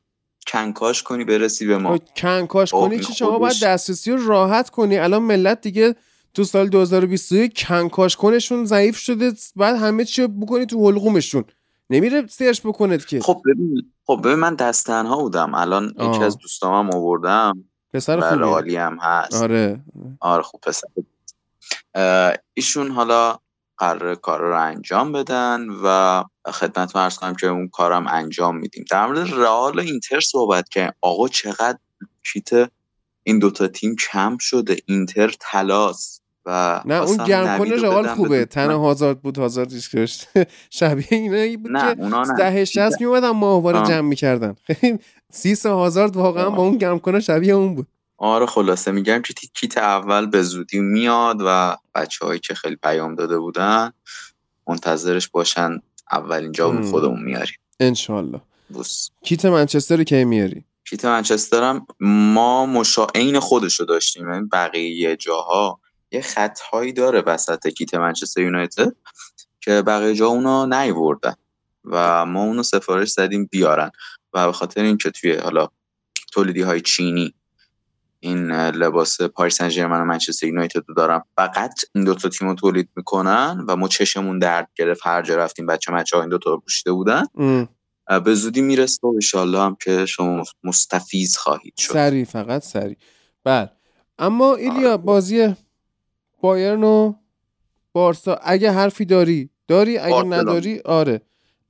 کنکاش 0.47 1.03
کنی 1.03 1.23
برسی 1.23 1.65
به 1.65 1.77
ما. 1.77 1.97
خب، 1.97 2.03
کنکاش 2.17 2.71
کنی 2.71 2.99
چی؟ 2.99 3.13
شما 3.13 3.39
باید 3.39 3.63
دسترسی 3.63 4.11
رو 4.11 4.27
راحت 4.27 4.69
کنی. 4.69 4.97
الان 4.97 5.23
ملت 5.23 5.61
دیگه 5.61 5.95
تو 6.33 6.43
سال 6.43 6.67
2021 6.67 7.65
کنکاش 7.67 8.15
کنشون 8.15 8.65
ضعیف 8.65 8.97
شده 8.97 9.33
بعد 9.55 9.75
همه 9.75 10.05
چی 10.05 10.27
بکنی 10.27 10.65
تو 10.65 10.87
حلقومشون 10.87 11.43
نمیره 11.89 12.27
سرچ 12.27 12.61
بکنید 12.61 13.05
که. 13.05 13.19
خب 13.19 13.41
ببین 13.45 13.91
خب 14.05 14.21
ببین 14.23 14.39
من 14.39 14.55
دستنها 14.55 15.21
بودم. 15.21 15.55
الان 15.55 15.93
یکی 15.99 16.23
از 16.23 16.37
دوستامم 16.37 16.95
آوردم. 16.95 17.63
پسر 17.93 18.19
بله، 18.19 18.45
خوبی 18.45 18.75
هم 18.75 18.97
هست. 19.01 19.33
آره. 19.33 19.79
آره 20.19 20.41
خوب 20.41 20.61
پسر 20.61 20.87
ایشون 22.53 22.91
حالا 22.91 23.37
قرار 23.77 24.15
کار 24.15 24.39
رو 24.39 24.61
انجام 24.61 25.11
بدن 25.11 25.67
و 25.83 26.23
خدمت 26.51 26.95
مرز 26.95 27.17
کنم 27.17 27.35
که 27.35 27.47
اون 27.47 27.67
کارم 27.67 28.07
انجام 28.07 28.57
میدیم. 28.57 28.85
در 28.91 29.07
مورد 29.07 29.33
رئال 29.33 29.79
و 29.79 29.81
اینتر 29.81 30.19
صحبت 30.19 30.69
که 30.69 30.93
آقا 31.01 31.27
چقدر 31.27 31.77
کیت 32.33 32.71
این 33.23 33.39
دوتا 33.39 33.67
تیم 33.67 33.95
کم 33.95 34.37
شده. 34.37 34.77
اینتر 34.85 35.31
تلاس 35.39 36.21
و 36.45 36.81
نه 36.85 37.01
اون 37.01 37.17
گرم 37.17 37.57
کنه 37.57 37.75
رئال 37.75 38.07
خوبه. 38.07 38.45
تن 38.45 38.71
هازارد 38.71 39.21
بود 39.21 39.37
هازارد 39.37 39.73
کشت 39.73 40.27
شبیه 40.79 41.07
اینا 41.11 41.57
بود 41.61 41.71
نه 41.71 41.95
که 42.25 42.33
ده 42.37 42.65
شست 42.65 43.01
میومدن 43.01 43.29
ماهواره 43.29 43.87
جمع 43.87 44.01
می‌کردن. 44.01 44.55
سیس 45.31 45.65
هازارد 45.65 46.15
واقعا 46.15 46.49
با 46.49 46.63
اون 46.63 46.77
گرم 46.77 46.99
کنه 46.99 47.19
شبیه 47.19 47.53
اون 47.53 47.75
بود. 47.75 47.87
آره 48.17 48.45
خلاصه 48.45 48.91
میگم 48.91 49.21
که 49.21 49.33
کیت 49.33 49.77
اول 49.77 50.25
به 50.25 50.43
زودی 50.43 50.79
میاد 50.79 51.37
و 51.45 51.77
بچه 51.95 52.25
هایی 52.25 52.39
که 52.39 52.53
خیلی 52.53 52.75
پیام 52.75 53.15
داده 53.15 53.39
بودن 53.39 53.91
منتظرش 54.67 55.27
باشن 55.27 55.81
اولین 56.11 56.51
جا 56.51 56.81
خودمون 56.81 57.23
میاریم. 57.23 57.55
انشالله. 57.79 58.41
بوس 58.69 59.09
کیت 59.23 59.45
منچستر 59.45 60.03
کی 60.03 60.25
میاری؟ 60.25 60.63
کیت 60.89 61.05
منچستر 61.05 61.63
هم 61.63 61.87
ما 61.99 62.65
مشا 62.65 63.07
عین 63.15 63.39
خودشو 63.39 63.83
داشتیم. 63.83 64.29
یعنی 64.29 64.47
بقیه 64.51 65.15
جاها 65.15 65.79
یه 66.11 66.21
خطهایی 66.21 66.93
داره 66.93 67.21
وسط 67.21 67.67
کیت 67.67 67.93
منچستر 67.93 68.41
یونایتد 68.41 68.95
که 69.61 69.81
بقیه 69.81 70.15
جا 70.15 70.27
اونا 70.27 70.65
نیوردن 70.65 71.35
و 71.85 72.25
ما 72.25 72.43
اونو 72.43 72.63
سفارش 72.63 73.11
زدیم 73.11 73.45
بیارن. 73.51 73.91
و 74.33 74.45
به 74.45 74.51
خاطر 74.51 74.83
اینکه 74.83 75.11
توی 75.11 75.33
حالا 75.33 75.67
تولیدی 76.31 76.61
های 76.61 76.81
چینی 76.81 77.33
این 78.19 78.51
لباس 78.51 79.21
پاریس 79.21 79.57
سن 79.57 79.69
ژرمن 79.69 80.01
و 80.01 80.05
منچستر 80.05 80.47
یونایتد 80.47 80.83
رو 80.87 80.93
دارم 80.93 81.25
فقط 81.35 81.73
این 81.95 82.03
دو 82.03 82.15
تا 82.15 82.29
تیم 82.29 82.47
رو 82.47 82.55
تولید 82.55 82.89
می‌کنن 82.95 83.65
و 83.67 83.75
ما 83.75 83.87
چشمون 83.87 84.39
درد 84.39 84.69
گرفت 84.75 85.01
هر 85.03 85.21
جا 85.21 85.35
رفتیم 85.35 85.65
بچه 85.65 85.91
مچه 85.91 86.17
ها 86.17 86.23
این 86.23 86.29
دو 86.29 86.37
تا 86.37 86.49
رو 86.49 86.57
پوشیده 86.57 86.91
بودن. 86.91 87.23
به 88.25 88.33
زودی 88.35 88.61
می‌رسه 88.61 88.99
و 89.03 89.07
انشالله 89.07 89.59
هم 89.59 89.77
که 89.83 90.05
شما 90.05 90.43
مستفیز 90.63 91.37
خواهید 91.37 91.73
شد. 91.77 91.93
سری 91.93 92.25
فقط 92.25 92.63
سری 92.63 92.97
بله. 93.43 93.71
اما 94.19 94.55
ایلیا 94.55 94.87
آره. 94.87 94.97
بازی 94.97 95.55
بایرن 96.41 96.83
و 96.83 97.13
بارسا 97.93 98.39
اگه 98.43 98.71
حرفی 98.71 99.05
داری 99.05 99.49
داری؟ 99.67 99.97
اگه 99.97 100.23
نداری؟ 100.23 100.79
آره. 100.79 101.21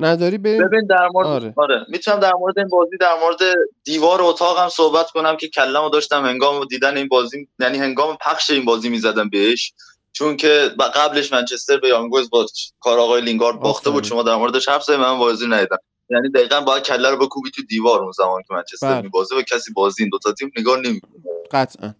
نداری 0.06 0.38
بریم؟ 0.38 0.68
ببین 0.68 0.88
در 0.90 1.08
مورد 1.14 1.28
آره. 1.28 1.54
آره. 1.58 1.86
می‌تونم 1.90 2.20
در 2.20 2.34
مورد 2.34 2.60
این 2.60 2.68
بازی 2.68 2.98
در 2.98 3.20
مورد 3.20 3.38
دیوار 3.84 4.22
اتاقم 4.22 4.70
صحبت 4.70 5.12
کنم 5.12 5.38
که 5.38 5.48
کلمو 5.48 5.90
داشتم 5.90 6.26
هنگام 6.26 6.66
دیدن 6.66 6.98
این 6.98 7.08
بازی 7.08 7.48
یعنی 7.60 7.78
هنگام 7.78 8.18
پخش 8.22 8.50
این 8.50 8.66
بازی 8.66 8.90
می‌زدم 8.90 9.30
بهش. 9.30 9.74
چون 10.14 10.38
که 10.38 10.72
قبلش 10.96 11.34
منچستر 11.34 11.78
به 11.78 11.88
یانگوز 11.88 12.30
با 12.30 12.46
کار 12.80 13.00
آقای 13.00 13.22
لینگارد 13.22 13.60
باخته 13.60 13.90
بود 13.90 14.04
شما 14.04 14.24
در 14.24 14.36
موردش 14.36 14.70
حرف 14.70 14.84
زدید 14.84 15.00
من 15.00 15.20
بازی 15.20 15.48
ندیدم. 15.48 15.78
یعنی 16.10 16.30
دقیقا 16.30 16.62
باید 16.62 16.84
کله 16.84 17.10
رو 17.10 17.18
بکوبی 17.18 17.52
تو 17.52 17.62
دیوار 17.62 18.00
اون 18.00 18.12
زمان 18.12 18.42
که 18.48 18.54
منچستر 18.54 18.88
بله. 18.88 19.02
میبازه 19.02 19.36
و 19.36 19.42
کسی 19.42 19.74
بازی 19.74 20.04
این 20.04 20.10
دو 20.10 20.20
تا 20.20 20.32
تیم 20.32 20.52
نگاه 20.58 20.78
نمی‌کنه 20.78 21.12
قطعا. 21.52 21.94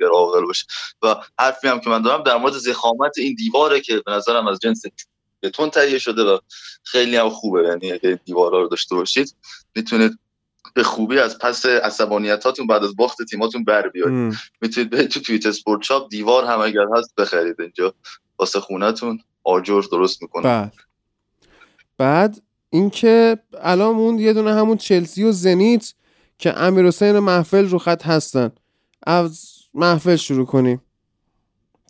اگر 0.00 0.40
باشه. 0.46 0.66
و 1.02 1.16
حرفی 1.38 1.68
هم 1.68 1.80
که 1.80 1.90
من 1.90 2.02
دارم 2.02 2.22
در 2.22 2.36
مورد 2.36 2.52
زخامت 2.52 3.18
این 3.18 3.34
دیواره 3.34 3.80
که 3.80 4.02
به 4.06 4.12
نظرم 4.12 4.46
از 4.46 4.58
جنس 4.58 4.82
بتون 5.44 5.70
تهیه 5.70 5.98
شده 5.98 6.22
و 6.22 6.38
خیلی 6.82 7.16
هم 7.16 7.28
خوبه. 7.28 7.62
یعنی 7.62 7.92
اگه 7.92 8.20
دیوارا 8.24 8.62
رو 8.62 8.68
داشته 8.68 8.94
باشید 8.94 9.36
می‌تونید 9.74 10.18
به 10.74 10.82
خوبی 10.82 11.18
از 11.18 11.38
پس 11.38 11.66
عصبانیتاتون 11.66 12.66
بعد 12.66 12.84
از 12.84 12.96
باخت 12.96 13.22
تیماتون 13.22 13.64
بر 13.64 13.88
بیارید. 13.88 14.34
می‌تونید 14.60 14.90
به 14.90 15.06
تو 15.06 15.20
توییت 15.20 15.46
اسپورت 15.46 15.82
شاپ 15.82 16.08
دیوار 16.08 16.44
هم 16.44 16.60
اگر 16.60 16.84
هست 16.96 17.14
بخرید 17.14 17.60
اینجا. 17.60 17.94
واسه 18.38 18.60
خونتون 18.60 19.20
آجر 19.44 19.82
درست 19.92 20.22
می‌کنه. 20.22 20.42
بعد 20.42 20.72
بعد 21.98 22.42
اینکه 22.70 23.38
الان 23.60 23.94
اون 23.94 24.18
یه 24.18 24.32
دونه 24.32 24.54
همون 24.54 24.76
چلسی 24.76 25.24
و 25.24 25.32
زنیت 25.32 25.94
که 26.38 26.58
امیر 26.58 26.86
حسین 26.86 27.18
محفل 27.18 27.68
رو 27.68 27.78
خط 27.78 28.02
هستن. 28.02 28.50
از 29.06 29.50
محفل 29.74 30.16
شروع 30.16 30.46
کنیم. 30.46 30.82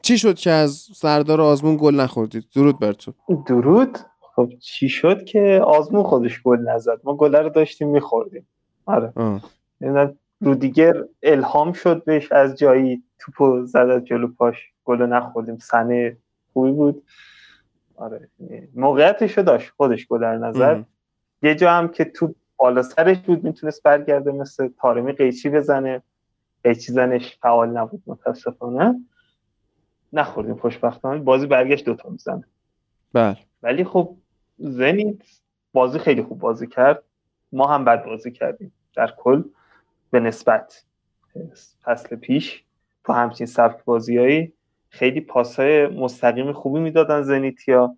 چی 0.04 0.18
شد 0.18 0.34
که 0.34 0.50
از 0.50 0.72
سردار 0.94 1.40
آزمون 1.40 1.76
گل 1.80 1.94
نخوردید؟ 1.94 2.44
درود 2.54 2.78
بر 2.78 2.92
تو. 2.92 3.12
درود؟ 3.46 3.98
خب 4.20 4.52
چی 4.60 4.88
شد 4.88 5.24
که 5.24 5.62
آزمون 5.64 6.02
خودش 6.02 6.42
گل 6.42 6.58
نزد؟ 6.58 7.00
ما 7.04 7.14
گل 7.14 7.34
رو 7.34 7.48
داشتیم 7.48 7.88
میخوردیم. 7.88 8.46
آره. 8.86 9.12
یعنی 9.80 10.18
رودیگر 10.40 10.94
الهام 11.22 11.72
شد 11.72 12.04
بهش 12.04 12.32
از 12.32 12.58
جایی 12.58 13.02
توپو 13.18 13.66
زد 13.66 13.76
از 13.76 14.04
جلو 14.04 14.28
پاش. 14.28 14.56
گل 14.84 15.02
نخوردیم. 15.02 15.58
سنه 15.58 16.16
خوبی 16.52 16.72
بود. 16.72 17.02
آره. 17.96 18.28
موقعیتشو 18.74 19.42
داشت 19.42 19.72
خودش 19.76 20.06
گل 20.06 20.24
نظر 20.24 20.82
یه 21.42 21.54
جا 21.54 21.70
هم 21.70 21.88
که 21.88 22.04
تو 22.04 22.34
بالا 22.56 22.82
سرش 22.82 23.18
بود 23.18 23.44
می‌تونست 23.44 23.82
برگرده 23.82 24.32
مثل 24.32 24.68
تارمی 24.80 25.12
قیچی 25.12 25.48
بزنه. 25.48 26.02
قیچی 26.64 26.92
زنش 26.92 27.38
فعال 27.42 27.68
نبود 27.68 28.02
متاسفانه. 28.06 29.00
نخوردیم 30.14 30.56
خوشبختانه. 30.56 31.20
بازی 31.20 31.46
برگشت 31.46 31.84
دوتا 31.84 32.08
می‌زنه. 32.08 32.44
بله. 33.12 33.36
ولی 33.62 33.84
خب 33.84 34.16
زنیت 34.58 35.16
بازی 35.72 35.98
خیلی 35.98 36.22
خوب 36.22 36.38
بازی 36.38 36.66
کرد. 36.66 37.02
ما 37.52 37.66
هم 37.66 37.84
بد 37.84 38.04
بازی 38.04 38.32
کردیم. 38.32 38.72
در 38.96 39.14
کل 39.18 39.42
به 40.10 40.20
نسبت 40.20 40.84
فصل 41.84 42.16
پیش 42.16 42.64
تو 43.04 43.12
همچین 43.12 43.46
سبک 43.46 43.84
بازیایی 43.84 44.52
خیلی 44.88 45.20
پاسهای 45.20 45.86
مستقیم 45.86 46.52
خوبی 46.52 46.80
می‌دادن 46.80 47.22
زنیتیا 47.22 47.96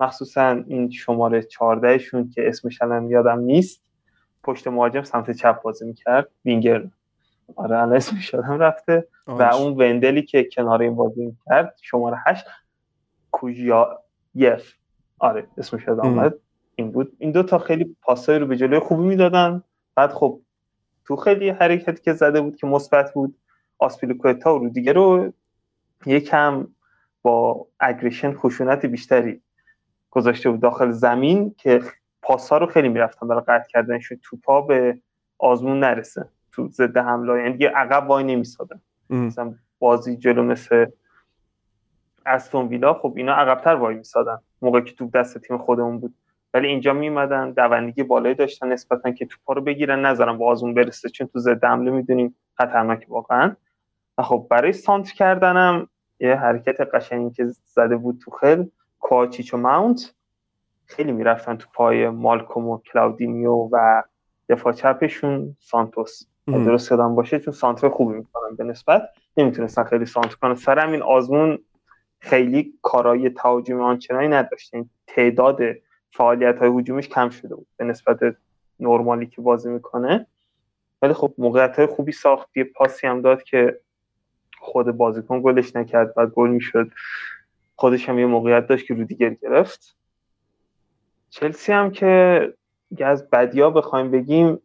مخصوصا 0.00 0.50
این 0.66 0.90
شماره 0.90 1.42
14 1.42 1.98
شون 1.98 2.30
که 2.30 2.48
اسمش 2.48 2.82
الان 2.82 3.10
یادم 3.10 3.38
نیست. 3.38 3.82
پشت 4.42 4.68
مهاجم 4.68 5.02
سمت 5.02 5.30
چپ 5.30 5.62
بازی 5.62 5.86
می‌کرد. 5.86 6.28
وینگر 6.44 6.84
آره 7.54 7.76
الان 7.76 7.96
اسمش 7.96 8.34
یادم 8.34 8.58
رفته. 8.58 9.08
و 9.26 9.42
اون 9.42 9.72
وندلی 9.72 10.22
که 10.22 10.44
کنار 10.44 10.82
این 10.82 10.94
بازی 10.94 11.36
کرد 11.46 11.78
شماره 11.82 12.16
8 12.26 12.46
کوژیا 13.30 14.02
یف. 14.34 14.72
آره 15.18 15.46
اسمش 15.58 15.86
یادم 15.86 16.08
آمد. 16.08 16.34
این 16.76 16.92
بود. 16.92 17.16
این 17.18 17.30
دو 17.32 17.42
تا 17.42 17.58
خیلی 17.58 17.96
پاسای 18.02 18.38
رو 18.38 18.46
به 18.46 18.56
جلوی 18.56 18.78
خوبی 18.78 19.04
می‌دادن. 19.04 19.62
بعد 19.94 20.12
خب 20.12 20.40
تو 21.04 21.16
خیلی 21.16 21.48
حرکتی 21.48 22.02
که 22.02 22.12
زده 22.12 22.40
بود 22.40 22.56
که 22.56 22.66
مثبت 22.66 23.14
بود 23.14 23.38
آسپیلیکوتا 23.78 24.58
و 24.58 24.68
دیگه 24.68 24.92
رو 24.92 25.32
یکم 26.06 26.66
با 27.22 27.66
اگریشن 27.80 28.34
خشونت 28.34 28.86
بیشتری 28.86 29.42
گذاشته 30.10 30.50
بود 30.50 30.60
داخل 30.60 30.90
زمین 30.90 31.54
که 31.58 31.82
پاسا 32.22 32.58
رو 32.58 32.66
خیلی 32.66 32.88
می‌رفتن 32.88 33.28
برای 33.28 33.42
قطع 33.48 33.68
کردنشون 33.68 34.18
توپا 34.22 34.60
به 34.60 34.98
آزمون 35.38 35.80
نرسه. 35.80 36.28
تو 36.56 36.68
ضد 36.68 36.96
حمله 36.96 37.42
یعنی 37.42 37.52
دیگه 37.52 37.68
عقب 37.68 38.10
وای 38.10 38.24
نمیسادن. 38.24 38.80
مثلا 39.10 39.54
بازی 39.78 40.16
جلو 40.16 40.42
مثل 40.42 40.86
استون 42.26 42.68
ویلا 42.68 42.94
خب 42.94 43.12
اینا 43.16 43.32
عقبتر 43.32 43.74
وای 43.74 43.94
میسادن. 43.94 44.38
موقعی 44.62 44.82
که 44.82 44.94
تو 44.94 45.10
دست 45.10 45.38
تیم 45.38 45.58
خودمون 45.58 45.98
بود. 45.98 46.14
ولی 46.54 46.68
اینجا 46.68 46.92
میمدن 46.92 47.50
دوندگی 47.50 48.02
بالایی 48.02 48.34
داشتن 48.34 48.68
نسبتا 48.68 49.10
که 49.10 49.26
توپا 49.26 49.52
رو 49.52 49.62
بگیرن. 49.62 50.06
نذارن 50.06 50.38
با 50.38 50.46
آزمون 50.46 50.74
برسه 50.74 51.08
چون 51.08 51.26
تو 51.26 51.38
ضد 51.38 51.64
حمله 51.64 51.90
می‌دونیم 51.90 52.34
خطرناک 52.54 53.06
واقعا. 53.08 53.56
و 54.18 54.22
خب 54.22 54.46
برای 54.50 54.72
سانت 54.72 55.10
کردنم 55.10 55.88
یه 56.20 56.34
حرکت 56.34 56.80
قشنگی 56.80 57.34
که 57.34 57.46
زده 57.64 57.96
بود 57.96 58.20
تو 58.24 58.30
خل 58.30 58.64
کوچیچ 59.00 59.54
و 59.54 59.56
ماونت. 59.56 60.14
خیلی 60.86 61.12
می‌رفتن 61.12 61.56
تو 61.56 61.68
پای 61.74 62.08
مالکوم 62.08 62.68
و 62.68 62.78
کلاودینیو 62.78 63.68
و 63.72 64.02
دفاع 64.48 64.72
چپشون 64.72 65.56
سانتوس. 65.60 66.22
درست 66.46 66.90
یادم 66.90 67.14
باشه 67.14 67.38
چون 67.38 67.54
سانتر 67.54 67.88
خوبی 67.88 68.14
می‌کنن 68.14 68.56
به 68.56 68.64
نسبت. 68.64 69.08
نمی‌تونستن 69.36 69.84
خیلی 69.84 70.06
سانتر 70.06 70.34
کنن 70.34 70.54
سر 70.54 70.78
همین 70.78 71.02
آزمون 71.02 71.58
خیلی 72.18 72.74
کارای 72.82 73.30
تهاجمی 73.30 73.80
آنچنانی 73.80 74.28
نداشت. 74.28 74.72
تعداد 75.06 75.60
فعالیت 76.10 76.58
های 76.58 76.70
هجومیش 76.78 77.08
کم 77.08 77.28
شده 77.28 77.54
بود 77.54 77.66
به 77.76 77.84
نسبت 77.84 78.18
نرمالی 78.80 79.26
که 79.26 79.42
بازی 79.42 79.70
می‌کنه. 79.70 80.26
ولی 81.02 81.12
خب 81.12 81.34
موقعیت 81.38 81.76
های 81.76 81.86
خوبی 81.86 82.12
ساخت. 82.12 82.56
یه 82.56 82.64
پاسی 82.64 83.06
هم 83.06 83.20
داد 83.20 83.42
که 83.42 83.80
خود 84.58 84.86
بازیکن 84.86 85.42
گلش 85.42 85.76
نکرد 85.76 86.14
و 86.16 86.26
گل 86.26 86.50
می‌شد. 86.50 86.90
خودش 87.76 88.08
هم 88.08 88.18
یه 88.18 88.26
موقعیت 88.26 88.66
داشت 88.66 88.86
که 88.86 88.94
رو 88.94 89.04
دیگر 89.04 89.30
گرفت. 89.30 89.96
چلسی 91.30 91.72
هم 91.72 91.90
که 91.90 92.54
از 93.00 93.30
بدیا 93.30 93.70
بخوایم 93.70 94.10
بگیم 94.10 94.58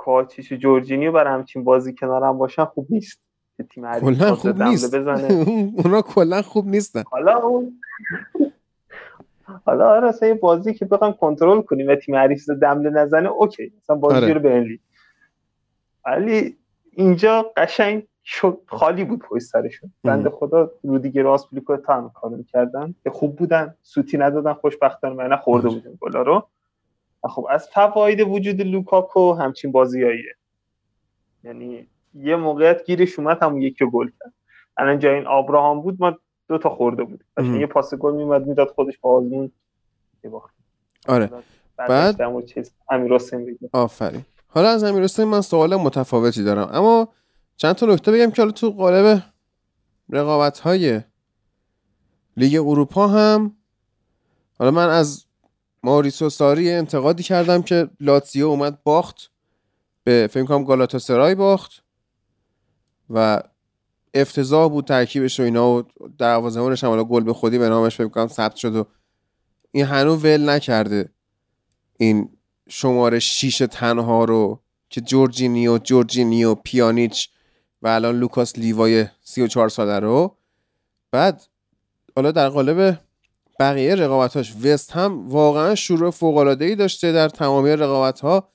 کوچیش 0.00 0.52
و 0.52 0.56
جورجینیو 0.56 1.12
برای 1.12 1.32
همچین 1.32 1.64
بازی 1.64 1.94
کنارم 1.94 2.38
باشن 2.38 2.64
خوب 2.64 2.86
نیست. 2.90 3.20
تیم 3.70 4.00
کلا 4.00 4.34
خوب 4.34 4.62
نیست. 4.62 4.94
اونا 5.84 6.02
کلا 6.02 6.42
خوب 6.42 6.66
نیستن. 6.66 7.02
حالا 7.10 7.38
اون 7.38 7.80
حالا 9.66 9.90
آره 9.90 10.12
یه 10.22 10.34
بازی 10.34 10.74
که 10.74 10.84
بخوام 10.84 11.12
کنترل 11.12 11.62
کنیم 11.62 11.88
و 11.88 11.94
تیم 11.94 12.14
حریف 12.14 12.50
دمله 12.50 12.90
نزنه 12.90 13.28
اوکی. 13.28 13.72
مثلا 13.82 13.96
بازی 13.96 14.16
آره. 14.16 14.32
رو 14.32 14.40
بنلی 14.40 14.80
ولی 16.06 16.56
اینجا 16.92 17.52
قشنگ 17.56 18.06
خالی 18.66 19.04
بود 19.04 19.18
پشت 19.18 19.44
سرشون. 19.44 19.92
بند 20.04 20.28
خدا 20.28 20.70
رودیگر 20.82 21.26
آسپلیکو 21.26 21.76
تا 21.76 22.12
کار 22.14 22.30
می‌کردن. 22.30 22.94
که 23.04 23.10
خوب 23.10 23.36
بودن. 23.36 23.74
سوتی 23.82 24.18
ندادن 24.18 24.52
خوشبختانه 24.52 25.14
من 25.14 25.36
خورده 25.36 25.68
بودن 25.68 25.94
گلا 26.00 26.22
رو. 26.22 26.48
خب 27.28 27.46
از 27.50 27.68
فواید 27.68 28.20
وجود 28.20 28.60
لوکاکو 28.60 29.32
همچین 29.32 29.72
بازیاییه. 29.72 30.34
یعنی 31.44 31.86
یه 32.14 32.36
موقعیت 32.36 32.84
گیرش 32.84 33.18
اومد 33.18 33.42
هم 33.42 33.60
یکی 33.60 33.86
گل 33.92 34.10
کرد. 34.20 34.32
الان 34.76 34.98
جای 34.98 35.14
این 35.14 35.26
آبراهام 35.26 35.82
بود 35.82 35.96
ما 36.00 36.18
دو 36.48 36.58
تا 36.58 36.70
خورده 36.70 37.04
بود 37.04 37.24
یه 37.38 37.66
پاس 37.66 37.94
گل 37.94 38.14
میومد 38.14 38.46
می‌داد 38.46 38.68
خودش 38.68 38.98
با 38.98 39.16
آزمون. 39.16 39.52
آره. 41.08 41.30
بعد 41.76 42.22
امیر 42.90 43.14
حسین 43.14 43.58
آفرین. 43.72 44.24
حالا 44.48 44.68
از 44.68 44.84
امیر 44.84 45.02
حسین 45.02 45.24
من 45.24 45.40
سوال 45.40 45.76
متفاوتی 45.76 46.44
دارم. 46.44 46.68
اما 46.72 47.08
چند 47.56 47.74
تا 47.74 47.86
نکته 47.86 48.12
بگم 48.12 48.30
که 48.30 48.42
حالا 48.42 48.52
تو 48.52 48.70
قالب 48.70 49.22
رقابت 50.10 50.58
های 50.58 51.00
لیگ 52.36 52.54
اروپا 52.66 53.06
هم 53.06 53.56
حالا 54.58 54.70
من 54.70 54.88
از 54.88 55.26
ماریسو 55.82 56.30
ساری 56.30 56.70
انتقادی 56.70 57.22
کردم 57.22 57.62
که 57.62 57.90
لاتزیو 58.00 58.46
اومد 58.46 58.82
باخت. 58.82 59.30
به 60.04 60.28
فکر 60.32 60.44
کنم 60.44 60.64
گالاتاسرای 60.64 61.34
باخت. 61.34 61.84
و 63.10 63.42
افتضاح 64.14 64.70
بود 64.70 64.84
ترکیبش 64.84 65.40
و 65.40 65.42
اینا 65.42 65.70
و 65.70 65.82
دروازه‌بانش 66.18 66.84
هم 66.84 67.02
گل 67.02 67.24
به 67.24 67.32
خودی 67.32 67.58
به 67.58 67.68
نامش 67.68 67.96
فکر 67.96 68.08
کنم 68.08 68.28
ثبت 68.28 68.56
شد 68.56 68.76
و 68.76 68.86
این 69.72 69.84
هنوز 69.84 70.24
ول 70.24 70.48
نکرده. 70.48 71.12
این 71.98 72.38
شماره 72.68 73.18
شیش 73.18 73.58
تنها 73.58 74.24
رو 74.24 74.60
که 74.90 75.00
جورجینیو 75.00 75.78
جورجینیو 75.78 76.54
پیانیچ 76.54 77.28
و 77.82 77.88
الان 77.88 78.18
لوکاس 78.18 78.58
لیوای 78.58 79.06
34 79.22 79.68
ساله 79.68 79.98
رو. 79.98 80.36
بعد 81.10 81.42
حالا 82.16 82.32
در 82.32 82.48
قالب 82.48 82.98
بقیه 83.60 83.94
رقابتاش 83.94 84.54
وست 84.64 84.92
هم 84.92 85.28
واقعا 85.28 85.74
شروع 85.74 86.10
فوق 86.10 86.36
ای 86.60 86.74
داشته 86.74 87.12
در 87.12 87.28
تمامی 87.28 87.70
رقابت 87.70 88.20
ها 88.20 88.48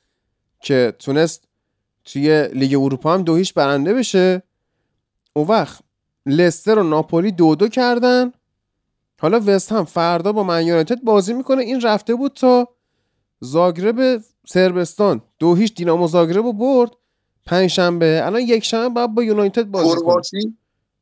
که 0.61 0.93
تونست 0.99 1.47
توی 2.05 2.47
لیگ 2.47 2.75
اروپا 2.81 3.13
هم 3.13 3.23
دو 3.23 3.35
هیچ 3.35 3.53
برنده 3.53 3.93
بشه. 3.93 4.43
اون 5.33 5.47
وقت 5.47 5.79
لستر 6.25 6.79
و 6.79 6.83
ناپولی 6.83 7.31
دو 7.31 7.55
دو 7.55 7.67
کردن. 7.67 8.31
حالا 9.21 9.41
وست 9.45 9.71
هم 9.71 9.85
فردا 9.85 10.31
با 10.31 10.43
من 10.43 10.85
بازی 11.03 11.33
می‌کنه. 11.33 11.61
این 11.63 11.81
رفته 11.81 12.15
بود 12.15 12.33
تا 12.33 12.67
زاگرب 13.39 14.23
سربستان. 14.47 15.21
دو 15.39 15.55
هیچ 15.55 15.75
دینامو 15.75 16.07
زاگرب 16.07 16.45
رو 16.45 16.53
برد. 16.53 16.91
پنج 17.45 17.69
شنبه 17.69 18.21
الان 18.23 18.41
یک 18.41 18.63
شنبه 18.63 18.89
باید 18.89 19.15
با 19.15 19.23
یونایتد 19.23 19.63
بازی 19.63 19.89
کرواسی؟ 19.89 20.57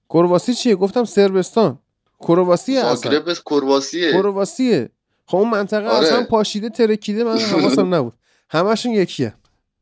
کرواسی 0.10 0.54
چیه؟ 0.54 0.76
گفتم 0.76 1.04
سربستان. 1.04 1.80
کرواسیه 2.28 2.96
زاگرب 2.96 3.34
کرواسیه 3.34 4.12
کرواسیه 4.12 4.90
خب 5.26 5.38
اون 5.38 5.50
منطقه 5.50 5.88
آره. 5.88 6.08
اصلا 6.08 6.24
پاشیده 6.24 6.70
ترکیده 6.70 7.24
من 7.24 7.38
حواسم 7.60 7.94
نبود. 7.96 8.14
همشون 8.50 8.92
یکیه. 8.92 9.34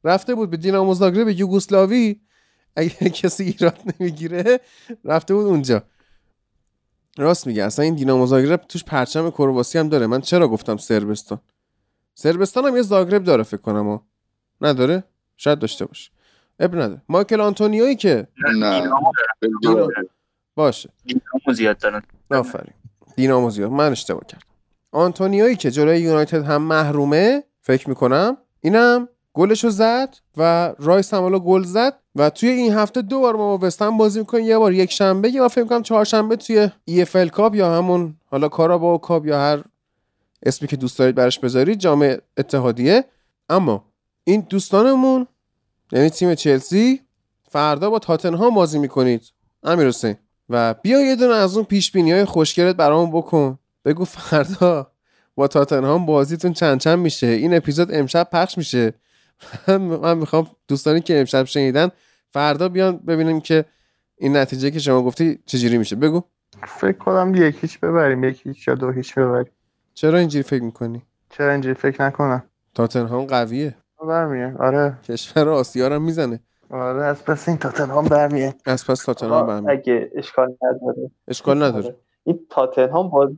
رفته 0.04 0.36
بود 0.36 0.50
به 0.50 0.58
دینامو 0.58 0.94
زاگرب 0.94 1.30
یوگسلاوی 1.30 2.20
اگه 2.76 3.10
کسی 3.22 3.44
ایراد 3.44 3.78
نمی‌گیره 4.00 4.60
رفته 5.06 5.34
بود 5.34 5.46
اونجا. 5.46 5.84
راست 7.18 7.48
میگه 7.48 7.64
اصلا 7.64 7.86
این 7.86 7.96
دینامو 7.96 8.26
زاگرب 8.26 8.62
توش 8.70 8.84
پرچم 8.84 9.30
کرواسی 9.30 9.78
هم 9.78 9.90
داره. 9.90 10.08
من 10.08 10.22
چرا 10.22 10.48
گفتم 10.48 10.78
سربستان؟ 10.78 11.40
سربستان 12.14 12.66
هم 12.66 12.76
یه 12.76 12.82
زاگرب 12.82 13.24
داره 13.24 13.44
فکر 13.44 13.62
کنم 13.62 13.88
ها 13.88 14.06
نداره؟ 14.62 15.04
شاید 15.38 15.60
داشته 15.60 15.86
باشه. 15.86 16.12
اب 16.60 16.76
نداره. 16.76 17.02
مایکل 17.10 17.42
آنتونیوی 17.42 17.96
که 17.96 18.28
نه. 18.60 18.90
باشه. 20.56 20.90
دینامو 21.06 21.54
زیاد 21.54 21.78
دارن. 21.78 22.02
آفرین. 22.32 22.74
دینامو 23.16 23.50
زیاد. 23.50 23.72
من 23.72 23.92
اشتباه 23.92 24.26
کردم. 24.28 24.44
آنتونیوی 24.92 25.56
که 25.56 25.72
جلوی 25.72 26.00
یونایتد 26.00 26.44
هم 26.44 26.62
محرومه 26.62 27.44
فکر 27.62 27.90
می‌کنم 27.90 28.38
اینم 28.62 29.08
گلشو 29.34 29.70
زد 29.70 30.16
و 30.38 30.74
رایس 30.80 31.14
هم 31.14 31.38
گل 31.38 31.64
زد 31.64 31.94
و 32.16 32.30
توی 32.30 32.50
این 32.50 32.74
هفته 32.74 33.02
دو 33.02 33.20
بار 33.20 33.36
ما 33.36 33.58
با 33.58 33.68
وستهم 33.68 33.98
بازی 33.98 34.20
می‌کنیم 34.20 34.46
یه 34.46 34.58
بار 34.58 34.74
یک 34.74 34.92
شنبه 34.92 35.30
یا 35.30 35.48
فکر 35.48 35.66
کنم 35.66 35.82
چهارشنبه 35.82 36.36
توی 36.36 36.70
EFL 36.86 37.06
Cup 37.06 37.56
یا 37.56 37.78
همون 37.78 38.16
حالا 38.26 38.50
Carabao 38.50 38.98
Cup 38.98 39.26
یا 39.26 39.40
هر 39.40 39.64
اسمی 40.44 40.68
که 40.68 40.78
دوست 40.78 41.00
دارید 41.00 41.16
برش 41.16 41.40
بذارید 41.40 41.80
جام 41.80 42.18
اتحادیه. 42.38 43.06
اما 43.50 43.86
این 44.24 44.48
دوستانمون 44.50 45.28
یعنی 45.92 46.10
تیم 46.10 46.36
چلسی 46.36 47.02
فردا 47.50 47.90
با 47.90 48.00
تاتنهام 48.00 48.56
بازی 48.56 48.80
می‌کنید. 48.80 49.24
امیر 49.64 49.88
حسین. 49.88 50.16
و 50.50 50.74
بیا 50.74 51.02
یه 51.02 51.16
دونه 51.16 51.34
از 51.34 51.56
اون 51.58 51.66
پیش 51.66 51.92
بینی 51.92 52.12
های 52.12 52.26
خوشگلت 52.26 52.76
برامون 52.76 53.12
بکن. 53.12 53.60
بگو 53.86 54.06
فردا 54.06 54.92
با 55.36 55.48
تاتنهام 55.48 56.06
بازیتون 56.06 56.54
چند 56.54 56.80
چند 56.80 57.00
میشه؟ 57.00 57.28
این 57.28 57.54
اپیزود 57.54 57.94
امشب 57.94 58.28
پخش 58.32 58.58
میشه. 58.58 58.94
من 59.68 60.18
می‌خوام 60.18 60.48
دوستانی 60.68 61.02
که 61.02 61.20
امشب 61.20 61.44
شنیدن 61.44 61.90
فردا 62.30 62.70
بیان 62.70 62.98
ببینیم 62.98 63.42
که 63.42 63.66
این 64.18 64.38
نتیجه 64.38 64.72
که 64.72 64.80
شما 64.80 65.02
گفتی 65.04 65.40
چجوری 65.46 65.78
میشه. 65.78 65.96
بگو. 65.96 66.24
فکر 66.68 66.98
کنم 66.98 67.36
یکیش 67.36 67.78
ببریم 67.78 68.24
یکیش 68.24 68.68
یا 68.68 68.76
دو 68.76 68.92
هیچ 68.92 69.16
ببریم. 69.16 69.52
چرا 69.94 70.20
اینجوری 70.20 70.44
فکر 70.44 70.64
می‌کنی؟ 70.64 71.02
چرا 71.30 71.52
اینجوری 71.52 71.76
فکر 71.76 72.06
نکنم. 72.06 72.44
تاتنهام 72.76 73.26
قویه. 73.26 73.76
برمیه 74.08 74.56
آره. 74.60 74.98
کشور 75.04 75.50
آسیا 75.50 75.88
رو 75.88 76.00
می‌زنه. 76.00 76.40
آره 76.72 77.04
از 77.04 77.26
پس 77.26 77.50
این 77.50 77.58
تاتنهام 77.58 78.06
برمیه 78.06 78.56
از 78.66 78.88
پس 78.88 79.04
تاتنهام 79.04 79.48
برمیه 79.48 79.72
اگه 79.72 80.12
اشکال 80.16 80.58
نداره. 80.62 81.12
اشکال 81.28 81.64
نداره. 81.64 81.96
این 82.24 82.40
تاتنهام 82.50 83.10
باز 83.10 83.30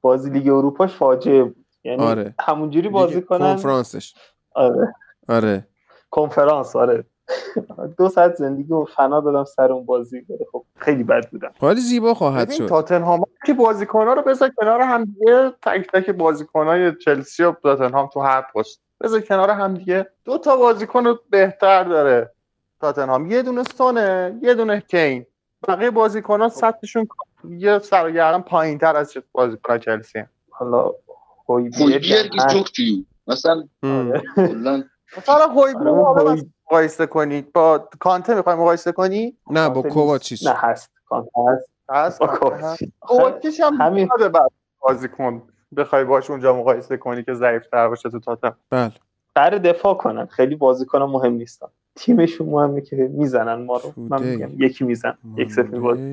بازی 0.00 0.30
لیگ 0.30 0.48
اروپاش 0.48 0.94
فاجعه 0.94 1.44
بود. 1.44 1.66
یعنی 1.84 2.02
آره. 2.02 2.34
همونجوری 2.40 2.88
بازی 2.88 3.22
کنن 3.22 3.38
کنفرانسش. 3.38 4.14
آره. 4.54 4.94
آره. 5.28 5.68
کنفرانس 6.10 6.76
آره. 6.76 7.04
دو 7.98 8.08
ساعت 8.08 8.34
زندگی 8.34 8.72
و 8.72 8.84
فنا 8.84 9.20
دادم 9.20 9.44
سر 9.44 9.72
اون 9.72 9.86
بازی. 9.86 10.26
خب 10.52 10.64
خیلی 10.76 11.04
بد 11.04 11.30
بودم. 11.30 11.52
حالی 11.60 11.80
زیبا 11.80 12.14
خواهد 12.14 12.50
شد. 12.52 12.66
تاتنهام 12.66 13.24
که 13.46 13.54
بازیکن‌ها 13.54 14.12
رو 14.12 14.22
بذار 14.22 14.50
کنار 14.60 14.80
هم 14.80 15.04
دیگه 15.04 15.52
تک 15.62 15.90
تک 15.92 16.10
بازیکن‌های 16.10 16.92
چلسی 16.96 17.42
و 17.42 17.52
تاتنهام 17.52 18.08
تو 18.12 18.20
هر 18.20 18.46
پست. 18.54 18.80
بذار 19.00 19.20
کنار 19.20 19.50
هم 19.50 19.74
دیگه. 19.74 20.06
دو 20.24 20.38
تا 20.38 20.56
بازیکن 20.56 21.18
بهتر 21.30 21.84
داره. 21.84 22.32
تاتنهام. 22.80 23.30
یه 23.30 23.42
دونه 23.42 23.62
سونه 23.62 24.38
یه 24.42 24.54
دونه 24.54 24.80
کین. 24.80 25.26
بقیه 25.68 25.90
بازیکن‌ها 25.90 26.48
سطحشون 26.48 27.08
یه 27.48 27.78
سرگردن 27.78 28.40
پایینتر 28.40 28.96
از 28.96 29.16
بازیکن 29.32 29.78
چلسی 29.78 30.24
حالا 30.50 30.92
مثلا 33.28 33.58
مثلا 35.18 35.46
هویبرگ 35.46 36.46
مقایسه 36.66 37.06
کنید. 37.06 37.52
با 37.52 37.88
کانته 37.98 38.34
می‌خوای 38.34 38.56
مقایسه 38.56 38.92
کنی 38.92 39.36
نه 39.50 39.68
با 39.68 39.82
کوواچیچ. 39.82 40.46
نه 40.46 40.52
هست. 40.52 40.90
کانته 41.06 41.30
هست. 41.48 41.70
هست؟ 41.90 42.22
کوواچیچ. 43.00 43.60
هم 43.60 43.74
همین. 43.74 44.08
بعد 44.18 44.52
بازیکن 44.80 45.42
بخوای 45.76 46.04
باش 46.04 46.30
اونجا 46.30 46.56
مقایسه 46.56 46.96
کنی 46.96 47.24
که 47.24 47.34
ضعیف 47.34 47.66
تر 47.66 47.88
باشه 47.88 48.10
تو 48.10 48.20
تاتم 48.20 48.56
بله. 48.70 48.92
قرار 49.34 49.58
دفاع 49.58 49.94
کنن. 49.94 50.26
خیلی 50.26 50.56
بازیکن 50.56 51.02
مهم 51.02 51.32
نیستن. 51.32 51.68
تیمشون 51.96 52.48
مهمه 52.48 52.80
که 52.80 52.96
می‌زنن 52.96 53.64
ما 53.64 53.76
رو. 53.76 53.92
من 53.96 54.22
میگم 54.22 54.50
یکی 54.58 54.84
میزن 54.84 55.14
یک 55.36 55.52
صفر 55.52 55.78
بازی 55.78 56.10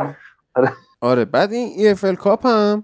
آره. 0.55 0.73
آره 1.01 1.25
بعد 1.25 1.53
این 1.53 1.95
EFL 2.03 2.15
Cup 2.15 2.45
هم 2.45 2.83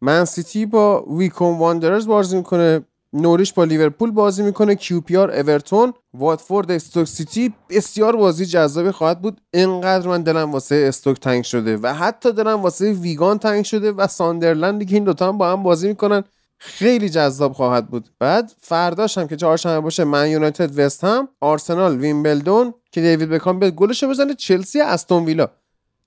من 0.00 0.24
سیتی 0.24 0.66
با 0.66 1.04
ویکمب 1.16 1.58
واندرز 1.58 2.06
بازی 2.06 2.36
می‌کنه. 2.36 2.80
نوریچ 3.12 3.52
با 3.52 3.64
لیورپول 3.64 4.10
بازی 4.10 4.42
می‌کنه. 4.42 4.74
کیو 4.74 5.02
پی 5.02 5.16
آر 5.16 5.30
اورتون 5.30 5.92
واتفورد 6.14 6.70
استوک 6.70 7.06
سیتی. 7.06 7.54
بسیار 7.70 8.16
بازی 8.16 8.46
جذابی 8.46 8.90
خواهد 8.90 9.22
بود. 9.22 9.40
اینقدر 9.54 10.08
من 10.08 10.22
دلم 10.22 10.52
واسه 10.52 10.84
استوک 10.88 11.20
تنگ 11.20 11.44
شده 11.44 11.76
و 11.76 11.94
حتی 11.94 12.32
دلم 12.32 12.62
واسه 12.62 12.92
ویگان 12.92 13.38
تنگ 13.38 13.64
شده 13.64 13.92
و 13.92 14.06
ساندرلندی 14.06 14.84
که 14.84 14.94
این 14.94 15.04
دوتا 15.04 15.28
هم 15.28 15.38
با 15.38 15.52
هم 15.52 15.62
بازی 15.62 15.88
می‌کنن. 15.88 16.24
خیلی 16.62 17.08
جذاب 17.08 17.52
خواهد 17.52 17.90
بود. 17.90 18.08
بعد 18.18 18.52
فرداش 18.60 19.18
هم 19.18 19.28
که 19.28 19.36
چهارشنبه 19.36 19.80
باشه 19.80 20.04
من 20.04 20.30
یونایتد 20.30 20.78
وست 20.78 21.04
هم 21.04 21.28
آرسنال 21.40 21.96
ویمبلدون 21.96 22.74
که 22.92 23.00
دیوید 23.00 23.28
بکام 23.28 23.58
به 23.58 23.70
گلش 23.70 24.04
بزنه 24.04 24.34
چلسی 24.34 24.80
استون 24.80 25.24
ویلا. 25.24 25.48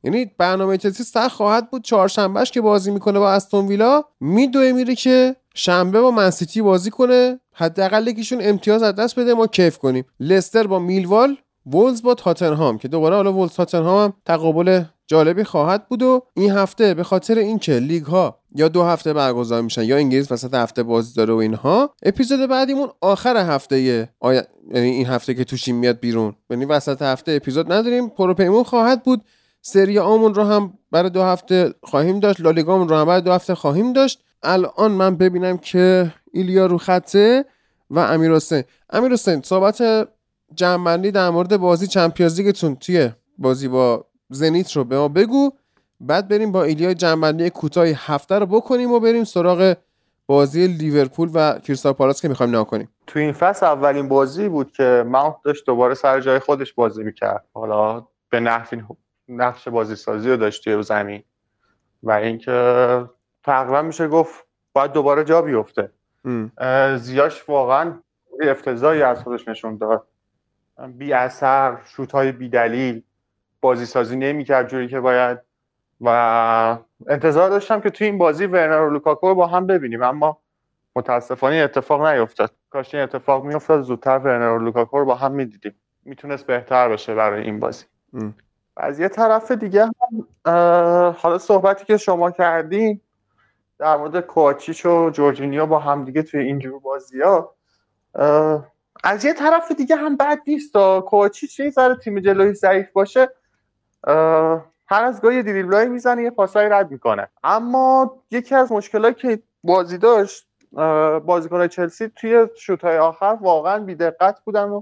یعنی 0.03 0.31
برنامه 0.37 0.77
چلسی 0.77 1.03
سخت 1.03 1.35
خواهد 1.35 1.69
بود. 1.69 1.83
چهارشنبهش 1.83 2.51
که 2.51 2.61
بازی 2.61 2.91
می‌کنه 2.91 3.19
با 3.19 3.31
استون 3.31 3.67
ویلا 3.67 4.03
میدوه 4.19 4.71
میره 4.71 4.95
که 4.95 5.35
شنبه 5.53 6.01
با 6.01 6.11
منسیتی 6.11 6.61
بازی 6.61 6.89
کنه. 6.89 7.39
حداقل 7.53 8.07
یکیشون 8.07 8.39
امتیاز 8.41 8.83
از 8.83 8.95
دست 8.95 9.19
بده 9.19 9.33
ما 9.33 9.47
کیف 9.47 9.77
کنیم. 9.77 10.05
لستر 10.19 10.67
با 10.67 10.79
میلوال 10.79 11.37
وولز 11.65 12.01
با 12.01 12.13
تاتنهام 12.13 12.77
که 12.77 12.87
دوباره 12.87 13.15
حالا 13.15 13.33
وولز 13.33 13.51
تاتنهام 13.51 14.03
هم 14.03 14.13
تقابل 14.25 14.83
جالبی 15.07 15.43
خواهد 15.43 15.87
بود 15.87 16.03
و 16.03 16.23
این 16.33 16.51
هفته 16.51 16.93
به 16.93 17.03
خاطر 17.03 17.37
اینکه 17.37 17.79
لیگ 17.79 18.03
ها 18.03 18.39
یا 18.55 18.67
دو 18.67 18.83
هفته 18.83 19.13
برگزار 19.13 19.61
میشن 19.61 19.83
یا 19.83 19.97
انگلیس 19.97 20.31
وسط 20.31 20.53
هفته 20.53 20.83
بازی 20.83 21.15
داره 21.15 21.33
و 21.33 21.37
اینها 21.37 21.93
اپیزود 22.03 22.49
بعدیمون 22.49 22.89
آخر 23.01 23.37
هفته 23.37 24.09
آیا... 24.19 24.43
یعنی 24.73 24.89
این 24.89 25.05
هفته 25.05 25.33
که 25.33 25.43
توشیم 25.43 25.75
میاد 25.75 25.99
بیرون. 25.99 26.35
یعنی 26.49 26.65
وسط 26.65 27.01
هفته 27.01 27.31
اپیزود 27.31 27.71
نداریم 27.71 28.09
پروپیمون 28.09 28.63
خواهد 28.63 29.03
بود. 29.03 29.21
سری 29.61 29.99
آمون 29.99 30.33
رو 30.33 30.43
هم 30.43 30.73
برای 30.91 31.09
دو 31.09 31.23
هفته 31.23 31.73
خواهیم 31.83 32.19
داشت 32.19 32.41
لالیگامون 32.41 32.89
رو 32.89 32.95
هم 32.95 33.05
برای 33.05 33.21
دو 33.21 33.31
هفته 33.31 33.55
خواهیم 33.55 33.93
داشت. 33.93 34.23
الان 34.43 34.91
من 34.91 35.15
ببینم 35.15 35.57
که 35.57 36.13
ایلیا 36.33 36.65
رو 36.65 36.77
خطه 36.77 37.45
و 37.89 37.99
امیر 37.99 38.33
حسین 38.35 38.63
امیر 38.89 39.11
حسین 39.11 39.41
صحبت 39.41 40.07
جمعبندی 40.55 41.11
در 41.11 41.29
مورد 41.29 41.57
بازی 41.57 41.87
چمپیونز 41.87 42.39
لیگتون 42.39 42.75
توی 42.75 43.09
بازی 43.37 43.67
با 43.67 44.05
زنیت 44.29 44.71
رو 44.71 44.83
به 44.83 44.97
ما 44.97 45.07
بگو. 45.07 45.51
بعد 45.99 46.27
بریم 46.27 46.51
با 46.51 46.63
ایلیا 46.63 46.93
جنبندی 46.93 47.49
کوتاه 47.49 47.87
هفته 47.87 48.39
رو 48.39 48.45
بکنیم 48.45 48.91
و 48.91 48.99
بریم 48.99 49.23
سراغ 49.23 49.75
بازی 50.27 50.67
لیورپول 50.67 51.29
و 51.33 51.59
کریستال 51.59 51.93
پالاس 51.93 52.21
که 52.21 52.27
می‌خوایم 52.27 52.49
نگاه 52.49 52.67
کنیم. 52.67 52.89
تو 53.07 53.19
این 53.19 53.31
فصل 53.31 53.65
اولین 53.65 54.07
بازی 54.07 54.49
بود 54.49 54.71
که 54.71 55.03
ماونت 55.07 55.35
داشت 55.43 55.65
دوباره 55.65 55.93
سر 55.93 56.21
جای 56.21 56.39
خودش 56.39 56.73
بازی 56.73 57.03
می‌کرد. 57.03 57.45
حالا 57.53 58.07
به 58.29 58.39
نحو 58.39 58.77
نقش 59.27 59.67
بازی 59.67 59.95
سازی 59.95 60.29
رو 60.29 60.37
داشت 60.37 60.63
توی 60.63 60.83
زمین. 60.83 61.23
و 62.03 62.11
اینکه 62.11 63.05
تقریبا 63.43 63.81
میشه 63.81 64.07
گفت 64.07 64.45
باید 64.73 64.91
دوباره 64.91 65.23
جا 65.23 65.41
بیفته. 65.41 65.91
زیاش 66.97 67.49
واقعا 67.49 67.99
افتضاحی 68.41 69.01
از 69.01 69.23
خودش 69.23 69.47
نشون 69.47 69.77
داد. 69.77 70.07
بی 70.97 71.13
اثر 71.13 71.77
شوت 71.85 72.11
های 72.11 72.31
بی 72.31 72.49
دلیل 72.49 73.03
بازی 73.61 73.85
سازی 73.85 74.15
نمی‌کرد 74.15 74.67
جوری 74.67 74.87
که 74.87 74.99
باید. 74.99 75.39
و 76.01 76.77
انتظار 77.07 77.49
داشتم 77.49 77.81
که 77.81 77.89
توی 77.89 78.07
این 78.07 78.17
بازی 78.17 78.45
ورنر 78.45 78.81
و 78.81 78.89
لوکاکو 78.89 79.27
رو 79.27 79.35
با 79.35 79.47
هم 79.47 79.67
ببینیم 79.67 80.03
اما 80.03 80.37
متاسفانه 80.95 81.55
اتفاق 81.55 82.05
نیفتاد. 82.07 82.51
کاش 82.69 82.95
این 82.95 83.03
اتفاق 83.03 83.43
میافتاد 83.43 83.81
زودتر 83.81 84.17
ورنر 84.17 84.49
و 84.49 84.59
لوکاکو 84.59 84.99
رو 84.99 85.05
با 85.05 85.15
هم 85.15 85.31
می‌دیدیم. 85.31 85.75
می‌تونست 86.05 86.47
بهتر 86.47 86.89
باشه 86.89 87.15
برای 87.15 87.43
این 87.43 87.59
بازی. 87.59 87.85
از 88.77 88.99
یه 88.99 89.07
طرف 89.07 89.51
دیگه 89.51 89.85
هم 89.85 89.93
حالا 91.17 91.37
صحبتی 91.37 91.85
که 91.85 91.97
شما 91.97 92.31
کردین 92.31 93.01
در 93.79 93.97
مورد 93.97 94.19
کواچیچ 94.19 94.85
و 94.85 95.09
جورجینیو 95.09 95.65
با 95.65 95.79
هم 95.79 96.05
دیگه 96.05 96.23
توی 96.23 96.39
اینجور 96.39 96.79
بازی 96.79 97.21
ها 97.21 97.55
از 99.03 99.25
یه 99.25 99.33
طرف 99.33 99.71
دیگه 99.71 99.95
هم 99.95 100.17
بد 100.17 100.39
نیست 100.47 100.73
کوچیچ 101.05 101.59
یه 101.59 101.69
ذره 101.69 101.95
تیم 101.95 102.19
جلوی 102.19 102.53
ضعیف 102.53 102.91
باشه 102.91 103.29
هر 104.87 105.03
از 105.03 105.21
گاهی 105.21 105.43
دریبلای 105.43 105.89
می‌زنه 105.89 106.23
یه 106.23 106.29
پاسای 106.29 106.69
رد 106.69 106.91
می‌کنه. 106.91 107.27
اما 107.43 108.23
یکی 108.31 108.55
از 108.55 108.71
مشکلات 108.71 109.17
که 109.17 109.39
بازی 109.63 109.97
داشت 109.97 110.47
بازیکن 111.25 111.67
چلسی 111.67 112.11
توی 112.15 112.47
شوتهای 112.59 112.97
آخر 112.97 113.37
واقعا 113.41 113.79
بیدقت 113.79 114.39
بودن 114.45 114.69
و 114.69 114.81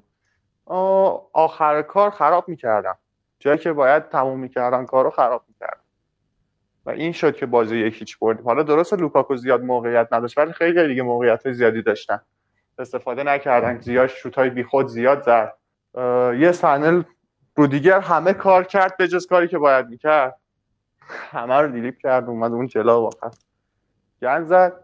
آخر 1.34 1.82
کار 1.82 2.10
خراب 2.10 2.48
می‌کردن. 2.48 2.94
جایی 3.40 3.58
که 3.58 3.74
باید 3.74 4.10
تموم 4.10 4.40
می‌کردن 4.40 4.86
کارو 4.86 5.10
خراب 5.10 5.44
می‌کردن. 5.48 5.82
و 6.86 6.90
این 6.90 7.12
شد 7.12 7.36
که 7.36 7.46
بازی 7.46 7.78
یکیچ 7.78 8.20
بردیم. 8.20 8.46
حالا 8.46 8.64
درست 8.64 8.94
لوکاکو 8.94 9.36
زیاد 9.36 9.64
موقعیت 9.64 10.08
نداشت 10.12 10.38
ولی 10.38 10.54
خیلی 10.54 10.88
دیگه 10.88 11.04
موقعیت 11.04 11.52
زیادی 11.52 11.82
داشتن. 11.82 12.22
استفاده 12.80 13.24
نکردن. 13.24 13.80
زیاد 13.80 14.08
شوتای 14.08 14.50
بیخود 14.50 14.88
زیاد 14.88 15.22
زد. 15.22 15.54
یه 16.40 16.52
صحنه 16.52 17.06
رودیگر 17.56 18.00
همه 18.00 18.34
کار 18.34 18.64
کرد 18.64 18.98
به 18.98 19.08
جز 19.08 19.28
کاری 19.28 19.48
که 19.48 19.58
باید 19.58 19.90
می‌کرد. 19.90 20.38
همه 21.32 21.62
رو 21.62 21.68
دیلیپ 21.68 21.98
کرد 21.98 22.30
اومد 22.30 22.52
اون 22.52 22.68
جلا 22.68 23.02
واقعا. 23.02 23.32
گن 24.22 24.44
زد. 24.44 24.84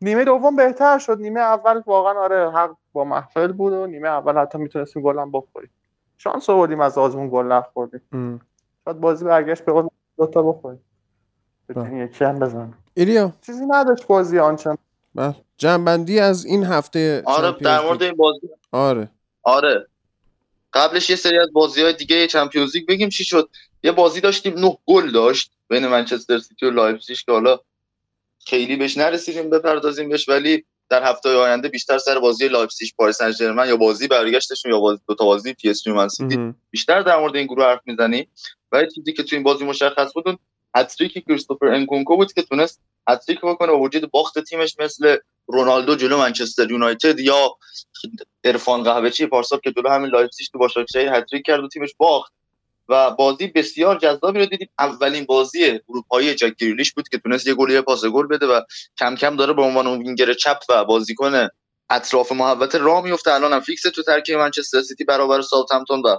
نیمه 0.00 0.24
دوم 0.24 0.56
بهتر 0.56 0.98
شد. 0.98 1.18
نیمه 1.20 1.40
اول 1.40 1.82
واقعا 1.86 2.12
آره 2.12 2.50
حق 2.50 2.74
با 2.92 3.04
محفل 3.04 3.52
بود 3.52 3.72
و 3.72 3.86
نیمه 3.86 4.08
اول 4.08 4.38
حتی 4.38 4.58
می‌تونستیم 4.58 5.02
گلم 5.02 5.32
بخوریم. 5.32 5.70
شانس 6.18 6.50
آوردیم 6.50 6.80
از 6.80 6.98
آزمون 6.98 7.28
گل 7.32 7.46
نخوردیم. 7.46 8.40
شاید 8.84 9.00
بازی 9.00 9.24
برگشت 9.24 9.64
به 9.64 9.72
اون 9.72 9.90
دو 10.18 10.26
تا 10.26 10.42
بخوریم. 10.42 10.80
بتونی 11.68 11.98
یکی 11.98 12.24
هم 12.24 12.38
بزن 12.38 12.74
ایلیا 12.94 13.32
چیزی 13.40 13.66
نداشت 13.66 14.06
بازی 14.06 14.38
آنچن 14.38 14.76
بله. 15.14 15.34
جمع‌بندی 15.58 16.20
از 16.20 16.44
این 16.44 16.64
هفته 16.64 17.22
آره 17.26 17.52
در 17.60 17.80
مورد 17.80 18.02
این 18.02 18.14
بازی. 18.14 18.48
آره. 18.72 19.10
آره. 19.42 19.86
قبلش 20.72 21.10
یه 21.10 21.16
سری 21.16 21.38
از 21.38 21.52
بازی 21.52 21.82
های 21.82 21.92
دیگه 21.92 22.26
Champions 22.26 22.76
League 22.76 22.86
بگیم 22.86 23.08
چی 23.08 23.24
شد. 23.24 23.48
یه 23.82 23.92
بازی 23.92 24.20
داشتیم 24.20 24.58
نه 24.58 24.78
گل 24.86 25.10
داشت 25.10 25.50
بین 25.68 25.86
منچستر 25.86 26.38
سیتی 26.38 26.66
و 26.66 26.70
لایپزیگ 26.70 27.16
که 27.16 27.32
حالا 27.32 27.60
خیلی 28.46 28.76
بهش 28.76 28.98
نرسیدیم 28.98 29.50
بپردازیم 29.50 30.08
بهش 30.08 30.28
ولی 30.28 30.64
در 30.88 31.10
هفته 31.10 31.28
آینده 31.28 31.68
بیشتر 31.68 31.98
سر 31.98 32.18
بازی 32.18 32.48
لایپزیگ 32.48 32.88
پاریس 32.96 33.16
سن 33.16 33.30
ژرمن 33.30 33.68
یا 33.68 33.76
بازی 33.76 34.08
برگشتشون 34.08 34.72
یا 34.72 34.80
بازی 34.80 35.00
دو 35.08 35.14
تا 35.14 35.24
بازی 35.24 35.52
پی 35.54 35.70
اس 35.70 35.74
جی 35.74 35.82
سیتی 36.10 36.54
بیشتر 36.70 37.02
در 37.02 37.20
مورد 37.20 37.36
این 37.36 37.46
گروه 37.46 37.64
حرف 37.64 37.80
می‌زنیم. 37.84 38.28
و 38.72 38.86
چیزی 38.94 39.12
که 39.12 39.22
تو 39.22 39.36
این 39.36 39.42
بازی 39.42 39.64
مشخص 39.64 40.12
بود 40.14 40.38
هت‌تریک 40.76 41.24
کریستوفر 41.26 41.66
انکونکو 41.66 42.16
بود 42.16 42.32
که 42.32 42.42
تونست 42.42 42.80
هت‌تریک 43.08 43.40
بکنه 43.40 43.72
و 43.72 43.78
با 43.78 43.84
وجود 43.84 44.10
باخت 44.10 44.38
تیمش 44.38 44.76
مثل 44.78 45.16
رونالدو 45.46 45.96
جلو 45.96 46.18
منچستر 46.18 46.70
یونایتد 46.70 47.20
یا 47.20 47.56
عرفان 48.44 48.82
قهوه‌چی 48.82 49.26
پارسال 49.26 49.60
که 49.64 49.72
جلو 49.72 49.90
همین 49.90 50.10
لایپزیگ 50.10 50.46
تو 50.52 50.58
باشاکشهر 50.58 51.16
هت‌تریک 51.18 51.46
کرد 51.46 51.64
و 51.64 51.68
تیمش 51.68 51.94
باخت. 51.98 52.32
و 52.88 53.10
بازی 53.10 53.46
بسیار 53.46 53.98
جذابی 53.98 54.38
رو 54.38 54.46
دیدیم. 54.46 54.68
اولین 54.78 55.24
بازی 55.24 55.80
اروپایی 55.88 56.34
جک 56.34 56.56
گریلیش 56.56 56.92
بود 56.92 57.08
که 57.08 57.18
تونست 57.18 57.46
یه 57.46 57.54
گل 57.54 57.70
یه 57.70 57.80
پاس 57.80 58.04
گل 58.04 58.26
بده 58.26 58.46
و 58.46 58.60
کم 58.98 59.14
کم 59.16 59.36
داره 59.36 59.52
به 59.52 59.62
عنوان 59.62 59.86
وینگر 59.86 60.32
چپ 60.32 60.58
و 60.68 60.84
بازیکن 60.84 61.48
اطراف 61.90 62.32
محوطه 62.32 62.78
راه 62.78 63.04
میفته 63.04 63.34
الان 63.34 63.52
هم 63.52 63.60
فیکس 63.60 63.82
تو 63.82 64.02
ترکیب 64.02 64.36
منچستر 64.38 64.82
سیتی 64.82 65.04
برابر 65.04 65.42
ساوثهمپتون 65.42 66.02
و 66.04 66.16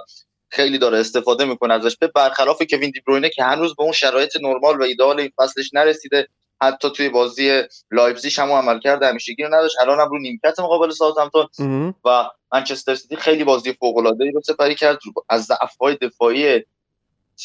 خیلی 0.50 0.78
داره 0.78 0.98
استفاده 0.98 1.46
می‌کنه 1.46 1.74
ازش 1.74 1.98
به 1.98 2.08
برخلاف 2.08 2.62
کوین 2.70 2.92
دی 2.92 3.02
بروینه 3.08 3.30
که 3.30 3.44
هنوز 3.44 3.76
به 3.76 3.84
اون 3.84 3.92
شرایط 3.92 4.38
نرمال 4.42 4.80
و 4.80 4.84
ایده‌آل 4.84 5.20
این 5.20 5.32
فصلش 5.38 5.74
نرسیده. 5.74 6.28
حتی 6.62 6.90
توی 6.90 7.10
بازی 7.10 7.64
لایپزیگ 7.92 8.34
هم 8.38 8.52
عملکرد 8.52 9.04
همیشگی 9.04 9.44
رو 9.44 9.50
نداشت. 9.50 9.76
الان 9.82 10.00
هم 10.00 10.10
رو 10.10 10.20
نیمکت 10.20 10.60
مقابل 10.60 10.90
ساوثهمپتون 10.90 11.94
و 12.06 12.30
منچستر 12.54 12.96
سیتی 12.96 13.16
خیلی 13.16 13.44
بازی 13.44 13.74
فوق 13.74 13.98
العاده 13.98 14.24
ای 14.24 14.32
رو 14.32 14.42
سپری 14.42 14.76
کرد. 14.76 15.00
از 15.30 15.44
ضعف‌های 15.44 15.96
دفاعی 15.96 16.64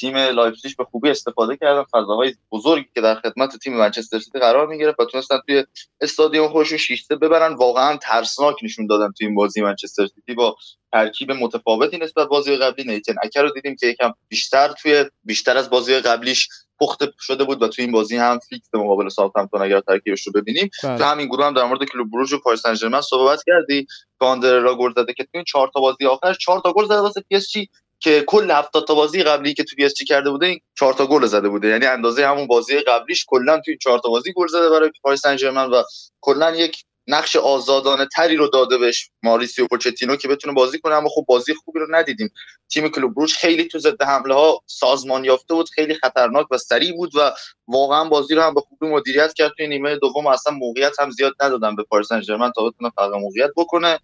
تیم 0.00 0.16
لایپزیگ 0.16 0.76
به 0.76 0.84
خوبی 0.84 1.10
استفاده 1.10 1.56
کردن. 1.56 1.84
فضاهای 1.92 2.34
بزرگی 2.52 2.88
که 2.94 3.00
در 3.00 3.14
خدمت 3.14 3.56
تیم 3.56 3.76
منچستر 3.76 4.18
سیتی 4.18 4.38
قرار 4.38 4.66
می‌گرفت 4.66 5.00
و 5.00 5.04
تونستن 5.04 5.38
توی 5.46 5.64
استادیوم 6.00 6.48
خودشون 6.48 6.78
6 6.78 7.06
ببرن. 7.06 7.54
واقعا 7.54 7.96
ترسناک 7.96 8.56
نشون 8.62 8.86
دادن 8.86 9.12
توی 9.18 9.26
این 9.26 9.36
بازی 9.36 9.62
منچستر 9.62 10.06
سیتی 10.06 10.34
با 10.34 10.56
ترکیب 10.92 11.32
متفاوتی 11.32 11.98
نسبت 11.98 12.28
بازی 12.28 12.56
قبلی. 12.56 12.84
نیتن 12.84 13.14
اکه 13.22 13.37
ر 13.37 13.42
رو 13.42 13.50
دیدیم 13.50 13.76
که 13.76 13.86
یکم 13.86 14.12
بیشتر 14.28 14.68
توی 14.68 15.04
بیشتر 15.24 15.56
از 15.56 15.70
بازی 15.70 15.94
قبلیش 15.94 16.48
پخته 16.80 17.12
شده 17.20 17.44
بود 17.44 17.62
و 17.62 17.68
توی 17.68 17.84
این 17.84 17.92
بازی 17.92 18.16
هم 18.16 18.38
فیکس 18.48 18.74
مقابل 18.74 19.08
ساوثهمپتون 19.08 19.62
اگر 19.62 19.80
ترکیبش 19.80 20.26
رو 20.26 20.32
ببینیم. 20.32 20.70
بله. 20.82 20.98
تو 20.98 21.04
همین 21.04 21.26
گروه 21.26 21.46
هم 21.46 21.54
در 21.54 21.64
مورد 21.64 21.84
کلوب 21.84 22.10
بروژ 22.10 22.32
و 22.32 22.38
پاریس 22.38 22.62
سن 22.62 23.00
صحبت 23.00 23.42
کردی. 23.46 23.86
که 24.18 24.35
آندر 24.35 24.58
هررا 24.58 24.76
گل 24.76 24.92
زده 24.92 25.12
که 25.12 25.24
توی 25.24 25.30
این 25.34 25.44
4 25.44 25.70
تا 25.74 25.80
بازی 25.80 26.06
آخر 26.06 26.34
4 26.34 26.60
تا 26.60 26.72
گل 26.72 26.84
زده 26.84 26.98
واسه 26.98 27.24
پی 27.28 27.36
اس 27.36 27.50
جی. 27.50 27.68
که 28.02 28.24
کل 28.26 28.50
70 28.50 28.86
تا 28.86 28.94
بازی 28.94 29.22
قبلی 29.22 29.54
که 29.54 29.64
تو 29.64 29.76
پی 29.76 30.04
کرده 30.04 30.30
بوده 30.30 30.46
این 30.46 30.60
4 30.78 30.94
تا 30.94 31.06
گل 31.06 31.26
زده 31.26 31.48
بوده. 31.48 31.68
یعنی 31.68 31.86
اندازه 31.86 32.26
همون 32.26 32.46
بازی 32.46 32.78
قبلیش 32.78 33.24
کلا 33.28 33.60
توی 33.64 33.78
4 33.78 33.98
تا 33.98 34.08
بازی 34.08 34.32
گل 34.32 34.46
زده 34.46 34.70
برای 34.70 34.90
پاریس 35.02 35.20
سن 35.20 35.56
و 35.56 35.82
کلا 36.20 36.56
یک 36.56 36.84
نقش 37.06 37.36
آزادانه 37.36 38.06
تری 38.16 38.36
رو 38.36 38.48
داده 38.48 38.78
بهش 38.78 39.10
ماریسیو 39.22 39.66
پوچتینو 39.66 40.16
که 40.16 40.28
بتونه 40.28 40.54
بازی 40.54 40.78
کنه. 40.78 40.94
اما 40.94 41.08
خب 41.08 41.24
بازی 41.28 41.54
خوبی 41.54 41.80
رو 41.80 41.86
ندیدیم. 41.90 42.30
تیم 42.72 42.88
کلوب 42.88 43.14
بروش 43.14 43.36
خیلی 43.36 43.64
تو 43.64 43.78
ضد 43.78 44.02
حمله 44.02 44.34
ها 44.34 44.60
سازمان 44.66 45.24
یافته 45.24 45.54
بود 45.54 45.68
خیلی 45.68 45.94
خطرناک 45.94 46.46
و 46.50 46.58
سریع 46.58 46.92
بود 46.96 47.16
و 47.16 47.32
واقعا 47.66 48.04
بازی 48.04 48.34
رو 48.34 48.42
هم 48.42 48.54
به 48.54 48.60
خوبی 48.60 48.86
مدیریت 48.86 49.32
کرد. 49.32 49.52
توی 49.56 49.66
نیمه 49.68 49.96
دوم 49.96 50.26
اصلا 50.26 50.52
موقعیت 50.52 51.00
هم 51.00 51.10
زیاد 51.10 51.32
ندادن 51.42 51.76
به 51.76 51.82
پاریس 51.82 52.08
سن 52.08 52.22
تا 52.56 52.70
بتونه 52.70 52.92
فقط 52.96 53.10
موقعیت 53.10 53.50
بکنه. 53.56 53.98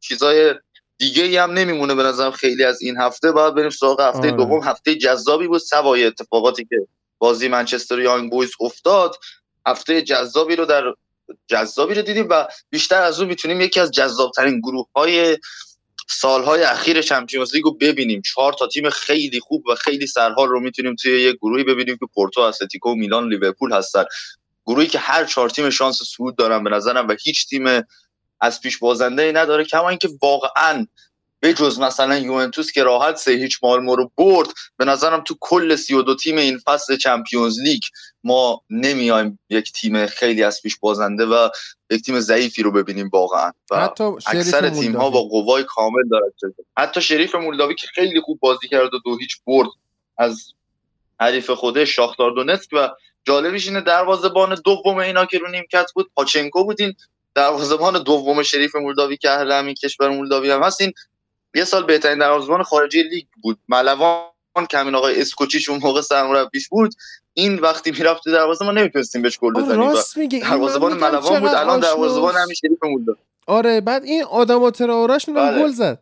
چیزای 0.00 0.54
دیگه 1.02 1.22
ای 1.22 1.36
هم 1.36 1.50
نمیمونه 1.50 1.94
به 1.94 2.02
نظرم 2.02 2.30
خیلی 2.30 2.64
از 2.64 2.82
این 2.82 2.96
هفته. 3.00 3.32
بعد 3.32 3.54
بریم 3.54 3.70
سراغ 3.70 4.00
هفته 4.00 4.18
آره. 4.18 4.30
دوم. 4.30 4.62
هفته 4.62 4.94
جذابی 4.94 5.46
بود. 5.46 5.60
سوای 5.60 6.06
اتفاقاتی 6.06 6.64
که 6.64 6.76
بازی 7.18 7.48
منچستر 7.48 8.00
یانگ 8.00 8.30
بویز 8.30 8.50
افتاد. 8.60 9.16
هفته 9.66 10.02
جذابی 10.02 10.56
رو 10.56 10.64
در 10.64 10.84
جذابی 11.46 11.94
رو 11.94 12.02
دیدیم 12.02 12.26
و 12.30 12.46
بیشتر 12.70 13.02
از 13.02 13.20
اون 13.20 13.28
می‌تونیم 13.28 13.60
یکی 13.60 13.80
از 13.80 13.90
جذابترین 13.90 14.60
گروه 14.60 14.86
های 14.96 15.38
سالهای 16.08 16.62
اخیر 16.62 17.02
Champions 17.02 17.54
League 17.54 17.64
رو 17.64 17.74
ببینیم. 17.74 18.22
چهار 18.22 18.52
تا 18.52 18.66
تیم 18.66 18.90
خیلی 18.90 19.40
خوب 19.40 19.66
و 19.66 19.74
خیلی 19.74 20.06
سرحال 20.06 20.48
رو 20.48 20.60
می‌تونیم 20.60 20.94
توی 20.94 21.12
یک 21.12 21.36
گروهی 21.36 21.64
ببینیم 21.64 21.96
که 21.96 22.06
پورتو 22.14 22.40
اتلتیکو 22.40 22.94
میلان 22.94 23.28
لیورپول 23.28 23.72
هستن. 23.72 24.04
گروهی 24.66 24.86
که 24.86 24.98
هر 24.98 25.24
چهار 25.24 25.50
تیم 25.50 25.70
شانس 25.70 25.98
صعود 26.16 26.36
دارن 26.36 26.64
به 26.64 26.70
نظرم 26.70 27.08
و 27.08 27.16
هیچ 27.22 27.48
تیم 27.48 27.82
از 28.42 28.60
پیش 28.60 28.78
بازنده 28.78 29.22
ای 29.22 29.32
نداره. 29.32 29.64
کما 29.64 29.88
اینکه 29.88 30.08
واقعا 30.22 30.86
به 31.40 31.54
جز 31.54 31.80
مثلا 31.80 32.18
یوونتوس 32.18 32.72
که 32.72 32.82
راحت 32.82 33.16
سه 33.16 33.32
هیچ 33.32 33.58
مالمو 33.62 33.96
رو 33.96 34.10
برد 34.16 34.48
به 34.76 34.84
نظرم 34.84 35.20
تو 35.20 35.36
کل 35.40 35.76
32 35.76 36.14
تیم 36.14 36.36
این 36.36 36.58
فصل 36.58 36.96
چمپیونز 36.96 37.60
لیگ 37.60 37.82
ما 38.24 38.62
نمیایم 38.70 39.38
یک 39.50 39.72
تیم 39.72 40.06
خیلی 40.06 40.42
از 40.42 40.62
پیش 40.62 40.78
بازنده 40.78 41.26
و 41.26 41.48
یک 41.90 42.02
تیم 42.02 42.20
ضعیفی 42.20 42.62
رو 42.62 42.72
ببینیم 42.72 43.10
واقعا. 43.12 43.52
و 43.70 43.80
حتی 43.80 44.04
اکثر 44.04 44.70
تیم 44.70 44.96
ها 44.96 45.10
با 45.10 45.22
قوای 45.22 45.64
کامل 45.64 46.08
دارد 46.10 46.32
حتی 46.78 47.02
شریف 47.02 47.34
مولداوی 47.34 47.74
که 47.74 47.86
خیلی 47.86 48.20
خوب 48.20 48.38
بازی 48.40 48.68
کرد 48.68 48.94
و 48.94 48.98
دو 49.04 49.18
هیچ 49.18 49.36
برد 49.46 49.68
از 50.18 50.52
حریف 51.20 51.50
خودش 51.50 51.96
شاختار 51.96 52.30
دونتسک 52.30 52.68
و 52.72 52.88
جالبیش 53.24 53.68
اینه 53.68 53.80
دروازه‌بان 53.80 54.60
دوم 54.64 54.96
اینا 54.96 55.26
که 55.26 55.38
رو 55.38 55.50
نیمکت 55.50 55.92
بود 55.94 56.10
پاچنکو 56.14 56.64
بودین 56.64 56.94
دروازه‌بان 57.34 58.02
دوم 58.02 58.42
شریف 58.42 58.76
مولداوی 58.76 59.16
که 59.16 59.30
اهل 59.30 59.52
همین 59.52 59.74
کشور 59.74 60.08
مولداوی 60.08 60.50
هم 60.50 60.62
هستین 60.62 60.92
یه 61.54 61.64
سال 61.64 61.82
بهترین 61.82 62.18
دروازه‌بان 62.18 62.62
خارجی 62.62 63.02
لیگ 63.02 63.24
بود. 63.42 63.58
ملوان 63.68 64.26
کمین 64.70 64.94
آقای 64.94 65.20
اسکوچیش 65.20 65.68
اون 65.68 65.80
موقع 65.82 66.00
سرمربیش 66.00 66.68
بود. 66.68 66.94
این 67.34 67.58
وقتی 67.58 67.90
می‌رفت 67.90 68.22
دروازه 68.26 68.64
ما 68.64 68.72
نمی‌تونستیم 68.72 69.22
بهش 69.22 69.38
گل 69.38 69.52
بزنیم. 69.52 69.80
راست 69.80 70.16
میگه 70.16 70.38
دروازه‌بان 70.40 70.92
ملوان 70.92 71.40
بود. 71.40 71.48
الان 71.48 71.80
دروازه‌بان 71.80 72.34
همین 72.34 72.54
شریف 72.54 72.78
مولداوی. 72.82 73.18
آره 73.46 73.80
بعد 73.80 74.04
این 74.04 74.24
آدم 74.24 74.70
تراورش 74.70 75.26
بله. 75.26 75.62
گل 75.62 75.70
زد. 75.70 75.98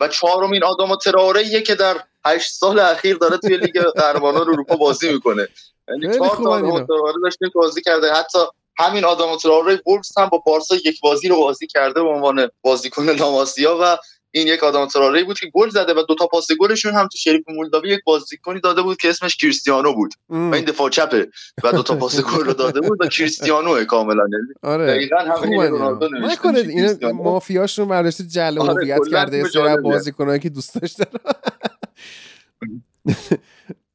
و 0.00 0.08
چهارمین 0.08 0.64
آدم 0.64 0.96
تراوره 0.96 1.62
که 1.62 1.74
در 1.74 1.96
هشت 2.24 2.52
سال 2.52 2.78
اخیر 2.78 3.16
داره 3.16 3.36
توی 3.36 3.56
لیگ 3.56 3.82
قهرمانان 3.82 4.42
اروپا 4.48 4.76
بازی 4.76 5.12
می‌کنه. 5.12 5.48
یعنی 5.88 6.18
چهار 6.18 6.36
تا 6.36 6.50
آدم 6.50 6.86
تراوره 6.86 7.14
داشته 7.22 7.46
بازی 7.54 7.82
کرده. 7.82 8.12
حتی 8.12 8.38
همین 8.78 9.04
آدم 9.04 9.36
تراوره 9.36 9.80
وولفز 9.86 10.18
هم 10.18 10.28
با 10.28 10.38
بارسا 10.38 10.76
یک 10.76 11.00
بازی 11.00 11.28
رو 11.28 11.36
بازی 11.36 11.66
کرده 11.66 12.02
به 12.02 12.08
عنوان 12.08 12.48
بازیکن 12.62 13.10
لاماسیا 13.10 13.78
و 13.82 13.96
این 14.32 14.46
یک 14.46 14.64
آدم 14.64 14.86
تراره 14.86 15.24
بود 15.24 15.38
که 15.38 15.46
گل 15.54 15.68
زده 15.68 15.94
و 15.94 16.02
دو 16.08 16.14
تا 16.14 16.26
پاس 16.26 16.48
گلشون 16.60 16.94
هم 16.94 17.08
تو 17.08 17.18
شریف 17.18 17.44
مولداوی 17.48 17.88
یک 17.88 18.00
بازیکنی 18.04 18.60
داده 18.60 18.82
بود 18.82 18.96
که 18.96 19.08
اسمش 19.08 19.36
کریستیانو 19.36 19.94
بود. 19.94 20.14
و 20.28 20.54
این 20.54 20.64
دفاع 20.64 20.90
چپه 20.90 21.28
و 21.64 21.72
دو 21.72 21.82
تا 21.82 21.96
پاس 21.96 22.20
گل 22.20 22.44
رو 22.44 22.52
داده 22.52 22.80
بود 22.80 23.02
و 23.02 23.08
کریستیانو 23.08 23.84
کاملا. 23.84 24.22
یعنی 24.32 24.74
آره. 24.74 24.86
دقیقاً 24.86 25.16
همین 25.16 25.62
رونالدو 25.62 26.08
نکنه 26.08 26.58
این 26.58 27.12
مافیاشون 27.12 27.88
برداشته 27.88 28.44
آره 28.60 28.62
هویت 28.62 29.08
کرده. 29.10 29.44
سر 29.44 29.76
بازیکنایی 29.76 30.40
که 30.40 30.48
دوست 30.48 30.80
داشته 30.80 31.06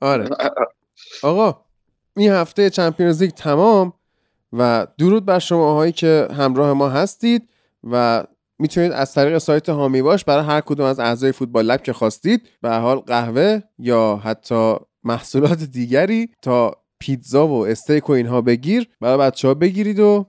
آره. 0.02 0.30
آقا 1.24 1.62
این 2.18 2.32
هفته 2.32 2.70
چمپیونز 2.70 3.22
لیگ 3.22 3.32
تمام. 3.32 3.94
و 4.54 4.88
درود 4.98 5.26
بر 5.26 5.40
شماهایی 5.40 5.92
که 5.92 6.28
همراه 6.38 6.74
ما 6.74 6.90
هستید 6.90 7.50
و 7.84 8.24
می‌تونید 8.60 8.92
از 8.92 9.14
طریق 9.14 9.38
سایت 9.38 9.70
هامی 9.70 10.02
باش 10.02 10.24
برای 10.24 10.46
هر 10.46 10.62
کدوم 10.62 10.86
از 10.86 11.00
اعضای 11.00 11.32
فوتبال 11.32 11.66
لب 11.66 11.84
که 11.84 11.94
خواستید 11.94 12.50
به 12.62 12.70
حال 12.70 12.98
قهوه 12.98 13.62
یا 13.80 14.22
حتی 14.24 14.76
محصولات 15.04 15.64
دیگری 15.64 16.30
تا 16.42 16.72
پیتزا 17.00 17.48
و 17.48 17.68
استیک 17.68 18.10
و 18.10 18.14
اینها 18.14 18.42
بگیر. 18.42 18.88
برای 19.02 19.18
بچه 19.18 19.48
ها 19.48 19.54
بگیرید 19.54 20.00
و 20.00 20.26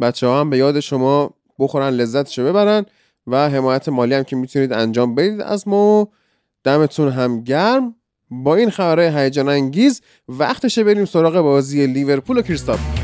بچه 0.00 0.26
ها 0.26 0.40
هم 0.40 0.50
به 0.50 0.58
یاد 0.58 0.80
شما 0.80 1.34
بخورن 1.58 1.88
لذتشو 1.88 2.44
ببرن 2.44 2.86
و 3.26 3.48
حمایت 3.48 3.88
مالی 3.88 4.14
هم 4.14 4.22
که 4.22 4.36
می‌تونید 4.36 4.72
انجام 4.72 5.14
بدید 5.14 5.40
از 5.40 5.68
ما. 5.68 6.08
دمتون 6.64 7.08
هم 7.08 7.44
گرم. 7.44 7.94
با 8.30 8.54
این 8.54 8.70
خبرهای 8.70 9.24
هیجان 9.24 9.48
انگیز 9.48 10.02
وقتشه 10.28 10.84
بریم 10.84 11.04
سراغ 11.04 11.40
بازی 11.40 11.86
لیورپول 11.86 12.38
و 12.38 12.42
کریستاپ 12.42 12.99